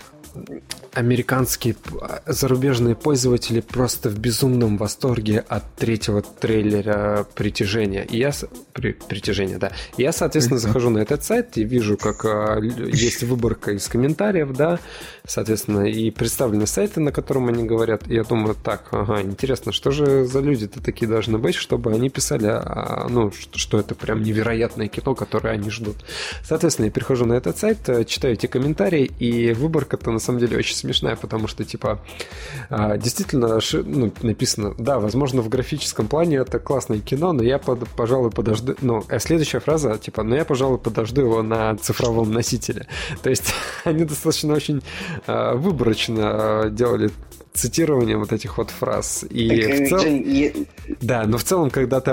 [0.96, 8.02] американские п- зарубежные пользователи просто в безумном восторге от третьего трейлера «Притяжения».
[8.04, 8.32] И я...
[8.72, 9.72] При- «Притяжение», да.
[9.98, 14.52] И я, соответственно, захожу на этот сайт и вижу, как а, есть выборка из комментариев,
[14.56, 14.78] да,
[15.26, 18.08] соответственно, и представлены сайты, на котором они говорят.
[18.08, 22.08] И я думаю, так, ага, интересно, что же за люди-то такие должны быть, чтобы они
[22.08, 25.96] писали, а, ну, что, что это прям невероятное кино, которое они ждут.
[26.42, 30.56] Соответственно, я перехожу на этот сайт, э, читаю эти комментарии, и выборка-то на самом деле
[30.56, 31.98] очень смешная, потому что, типа,
[32.70, 37.88] а, действительно ну, написано, да, возможно, в графическом плане это классное кино, но я, под-
[37.88, 38.74] пожалуй, подожду...
[38.80, 42.86] Ну, а следующая фраза, типа, но я, пожалуй, подожду его на цифровом носителе.
[43.22, 43.52] То есть
[43.84, 44.82] они достаточно очень
[45.26, 46.22] а, выборочно
[46.64, 47.10] а, делали
[47.52, 49.24] цитирование вот этих вот фраз.
[49.28, 50.22] И Так, в э, целом...
[50.22, 50.52] Я-
[51.00, 52.10] Да, но в целом, когда ты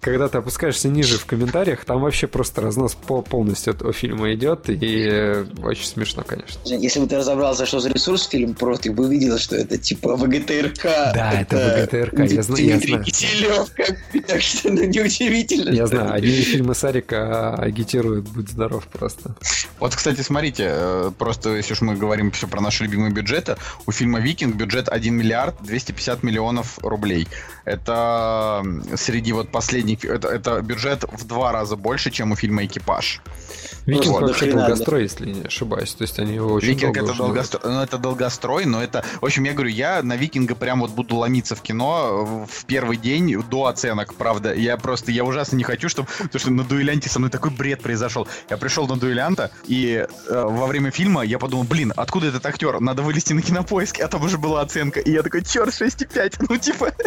[0.00, 4.70] когда ты опускаешься ниже в комментариях, там вообще просто разнос по полностью этого фильма идет,
[4.70, 6.58] и э, очень смешно, конечно.
[6.64, 10.16] Если бы ты разобрался, что за ресурс фильм про, ты бы увидел, что это типа
[10.16, 10.82] ВГТРК.
[11.14, 13.04] Да, это ВГТРК, я знаю, я Дмитрий знаю.
[13.04, 13.96] Киселев, как
[14.26, 15.70] так что ну, неудивительно.
[15.70, 19.34] Я знаю, одни фильмы Сарика агитируют «Будь здоров» просто.
[19.78, 23.56] Вот, кстати, смотрите, э, просто если уж мы говорим все про наши любимые бюджеты,
[23.86, 27.26] у фильма «Викинг» бюджет 1 миллиард 250 миллионов рублей.
[27.64, 28.64] Это
[28.96, 29.89] среди вот последних...
[30.02, 33.20] Это, это бюджет в два раза больше, чем у фильма «Экипаж».
[33.86, 35.94] Викинг вот, вообще долгострой, если не ошибаюсь.
[35.94, 39.24] То есть они его очень Викинг долго это долгострой, ну, это долгострой, но это, в
[39.24, 43.42] общем, я говорю, я на Викинга прям вот буду ломиться в кино в первый день
[43.42, 44.54] до оценок, правда.
[44.54, 47.82] Я просто, я ужасно не хочу, чтобы, потому что на дуэлянте со мной такой бред
[47.82, 48.28] произошел.
[48.48, 52.80] Я пришел на дуэлянта, и э, во время фильма я подумал, блин, откуда этот актер?
[52.80, 55.00] Надо вылезти на кинопоиск, а там уже была оценка.
[55.00, 56.36] И я такой, черт, 6,5.
[56.50, 56.90] Ну, типа,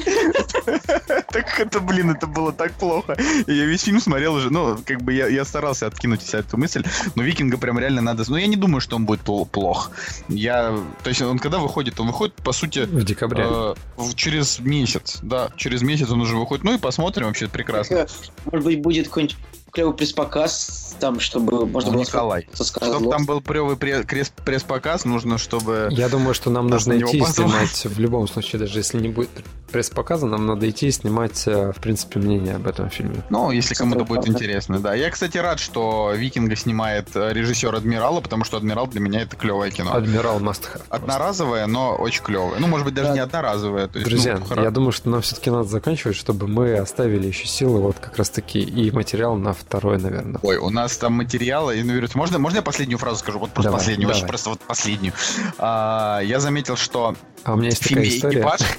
[1.32, 3.16] так это, блин, это было так плохо.
[3.46, 6.56] И я весь фильм смотрел уже, ну, как бы я, я старался откинуть себя эту
[6.56, 6.82] мысль,
[7.14, 8.24] но Викинга прям реально надо...
[8.28, 9.90] Ну, я не думаю, что он будет пл- плох.
[10.28, 10.74] Я...
[11.02, 12.00] То есть он когда выходит?
[12.00, 13.44] Он выходит, по сути, В декабре.
[13.46, 13.74] э,
[14.14, 15.18] через месяц.
[15.22, 16.64] Да, через месяц он уже выходит.
[16.64, 18.06] Ну и посмотрим, вообще прекрасно.
[18.46, 19.36] Может быть, будет какой-нибудь
[19.72, 22.48] клевый пресс-показ, там, чтобы можно было Николай.
[22.54, 25.88] Чтобы там был клевый пресс-показ, нужно, чтобы...
[25.90, 29.30] Я думаю, что нам нужно идти и снимать в любом случае, даже если не будет
[29.70, 33.22] пресс-показа, нам надо идти и снимать, э, в принципе, мнение об этом фильме.
[33.30, 34.94] Ну, если кому-то будет интересно, да.
[34.94, 39.36] Я, кстати, рад, что Викинга снимает э, режиссер Адмирала, потому что Адмирал для меня это
[39.36, 39.94] клевое кино.
[39.94, 40.82] Адмирал Must Have.
[40.88, 42.58] Одноразовое, но очень клевое.
[42.58, 43.14] Ну, может быть, даже Да.
[43.14, 43.86] не одноразовое.
[43.86, 47.28] То есть, Друзья, ну, хоро- я думаю, что нам все-таки надо заканчивать, чтобы мы оставили
[47.28, 50.40] еще силы вот как раз-таки и материал на второй, наверное.
[50.42, 51.78] Ой, у нас там материалы.
[51.78, 53.38] и, наверное, Можно, можно я последнюю фразу скажу?
[53.38, 54.28] Вот просто Давай, последнюю, очень давай.
[54.28, 55.12] просто вот последнюю.
[55.58, 57.14] А, я заметил, что
[57.44, 58.40] А у меня есть в фильме такая история.
[58.40, 58.60] «Экипаж»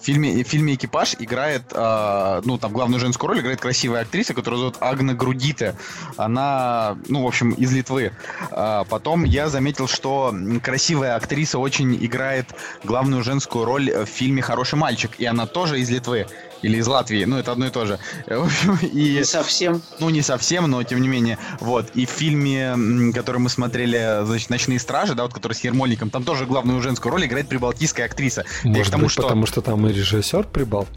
[0.00, 4.34] В фильме, в фильме «Экипаж» играет, а, ну, там главную женскую роль играет красивая актриса,
[4.34, 5.76] которую зовут Агна Грудите.
[6.18, 8.12] Она, ну, в общем, из Литвы.
[8.50, 12.54] А, потом я заметил, что красивая актриса очень играет
[12.84, 16.26] главную женскую роль в фильме «Хороший мальчик», и она тоже из Литвы.
[16.64, 17.98] Или из Латвии, ну это одно и то же.
[18.26, 19.16] В общем, и...
[19.16, 19.82] Не совсем.
[19.98, 21.38] Ну, не совсем, но тем не менее.
[21.60, 21.90] Вот.
[21.94, 26.24] И в фильме, который мы смотрели, значит, «Ночные стражи», да, вот который с Ермольником, там
[26.24, 28.44] тоже главную женскую роль играет прибалтийская актриса.
[28.62, 29.22] Я к Может тому, быть, что...
[29.22, 30.88] потому что там и режиссер прибал?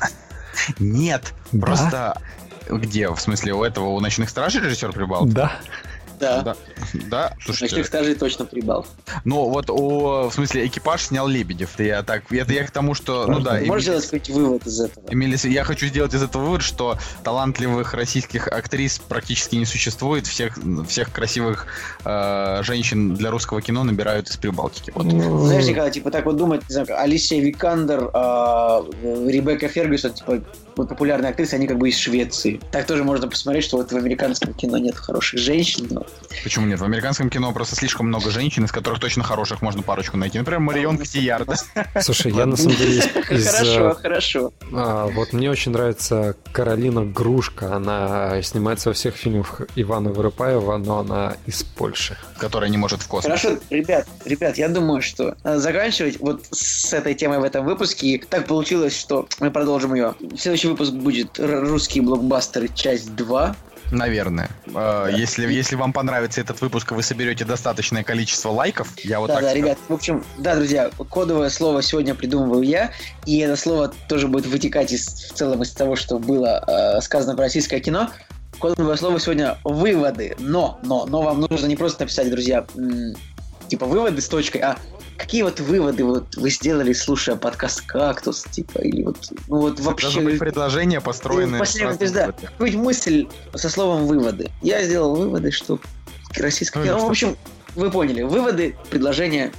[0.80, 1.66] Нет, Да?
[1.66, 2.22] просто...
[2.70, 3.10] Где?
[3.10, 5.26] В смысле, у этого, у «Ночных стражей» режиссер прибал?
[5.26, 5.60] Да.
[6.20, 6.42] Да.
[6.42, 6.56] Да,
[7.10, 8.86] да, слушайте, Ночных стражей точно прибал.
[9.24, 11.74] ну вот у, в смысле, экипаж снял Лебедев.
[11.76, 14.80] Это я так, это я к тому, что, ну да, Можешь сделать какой-нибудь вывод из
[14.82, 15.06] этого?
[15.10, 20.28] Эмили, я хочу сделать из этого вывод, что талантливых российских актрис практически не существует.
[20.28, 20.58] Всех,
[20.88, 21.68] всех красивых
[22.04, 24.92] э, женщин для русского кино набирают из Прибалтики.
[24.96, 25.06] Вот.
[25.06, 30.42] Знаешь, Николай, типа так вот думать, не знаю, Алисия Викандер, а, Ребекка Фергюсон, типа
[30.78, 32.60] вот популярные актрисы, они как бы из Швеции.
[32.72, 36.06] Так тоже можно посмотреть, что вот в американском кино нет хороших женщин, но
[36.44, 36.80] Почему нет?
[36.80, 40.38] В американском кино просто слишком много женщин, из которых точно хороших можно парочку найти.
[40.38, 41.46] Например, Марион Котияр.
[41.46, 41.56] да?
[42.02, 42.98] Слушай, я на самом деле
[43.30, 43.48] из...
[43.48, 44.54] Хорошо, э, хорошо.
[44.74, 47.76] а, вот мне очень нравится Каролина Грушка.
[47.76, 52.18] Она снимается во всех фильмах Ивана Вырыпаева, но она из Польши.
[52.38, 53.42] Которая не может в космос.
[53.42, 58.08] Хорошо, ребят, ребят, я думаю, что надо заканчивать вот с этой темой в этом выпуске.
[58.08, 60.14] И так получилось, что мы продолжим ее.
[60.68, 62.70] Следующий выпуск будет «Р- «Русские блокбастеры.
[62.74, 63.56] Часть 2».
[63.92, 64.50] Наверное.
[64.76, 69.36] Э, Если, если вам понравится этот выпуск, вы соберете достаточное количество лайков, я вот да,
[69.36, 72.92] так да, ребят, в общем, да, друзья, кодовое слово сегодня придумываю я,
[73.26, 77.36] и это слово тоже будет вытекать из, в целом из того, что было э, сказано
[77.36, 78.10] про российское кино.
[78.60, 82.66] Кодовое слово сегодня «выводы», но, но, но вам нужно не просто написать, друзья,
[83.70, 84.78] типа «выводы» с точкой, а
[85.18, 89.18] какие вот выводы вот вы сделали, слушая подкаст «Кактус», типа, или вот,
[89.48, 90.06] ну вот вообще...
[90.08, 91.60] Должно быть предложение, построенное...
[91.60, 94.52] Ну, разных то есть, да, какую-нибудь мысль со словом «выводы».
[94.62, 95.80] Я сделал выводы, что
[96.38, 96.98] российское Ну, кино...
[96.98, 97.38] или в общем,
[97.76, 98.22] вы поняли.
[98.22, 99.52] Выводы, предложения.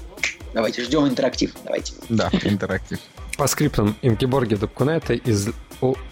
[0.55, 1.53] Давайте, ждем интерактив.
[1.65, 1.93] Давайте.
[2.09, 2.99] Да, интерактив.
[3.37, 5.49] По скриптам Инкиборги Дубкунета из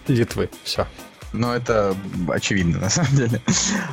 [0.07, 0.49] Литвы.
[0.63, 0.87] Все.
[1.33, 1.95] Ну, это
[2.29, 3.41] очевидно, на самом деле.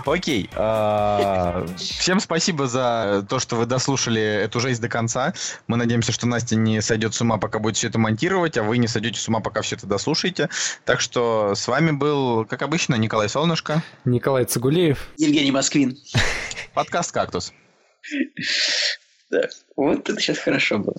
[0.07, 0.49] Окей.
[0.55, 5.35] а, Всем спасибо за то, что вы дослушали эту жесть до конца.
[5.67, 8.79] Мы надеемся, что Настя не сойдет с ума, пока будет все это монтировать, а вы
[8.79, 10.49] не сойдете с ума, пока все это дослушаете.
[10.85, 14.99] Так что с вами был, как обычно, Николай Солнышко, Николай Цигулеев.
[15.17, 15.99] Евгений Москвин.
[16.75, 17.53] подкаст «Кактус».
[19.31, 19.49] Да.
[19.75, 20.95] Вот это сейчас хорошо было.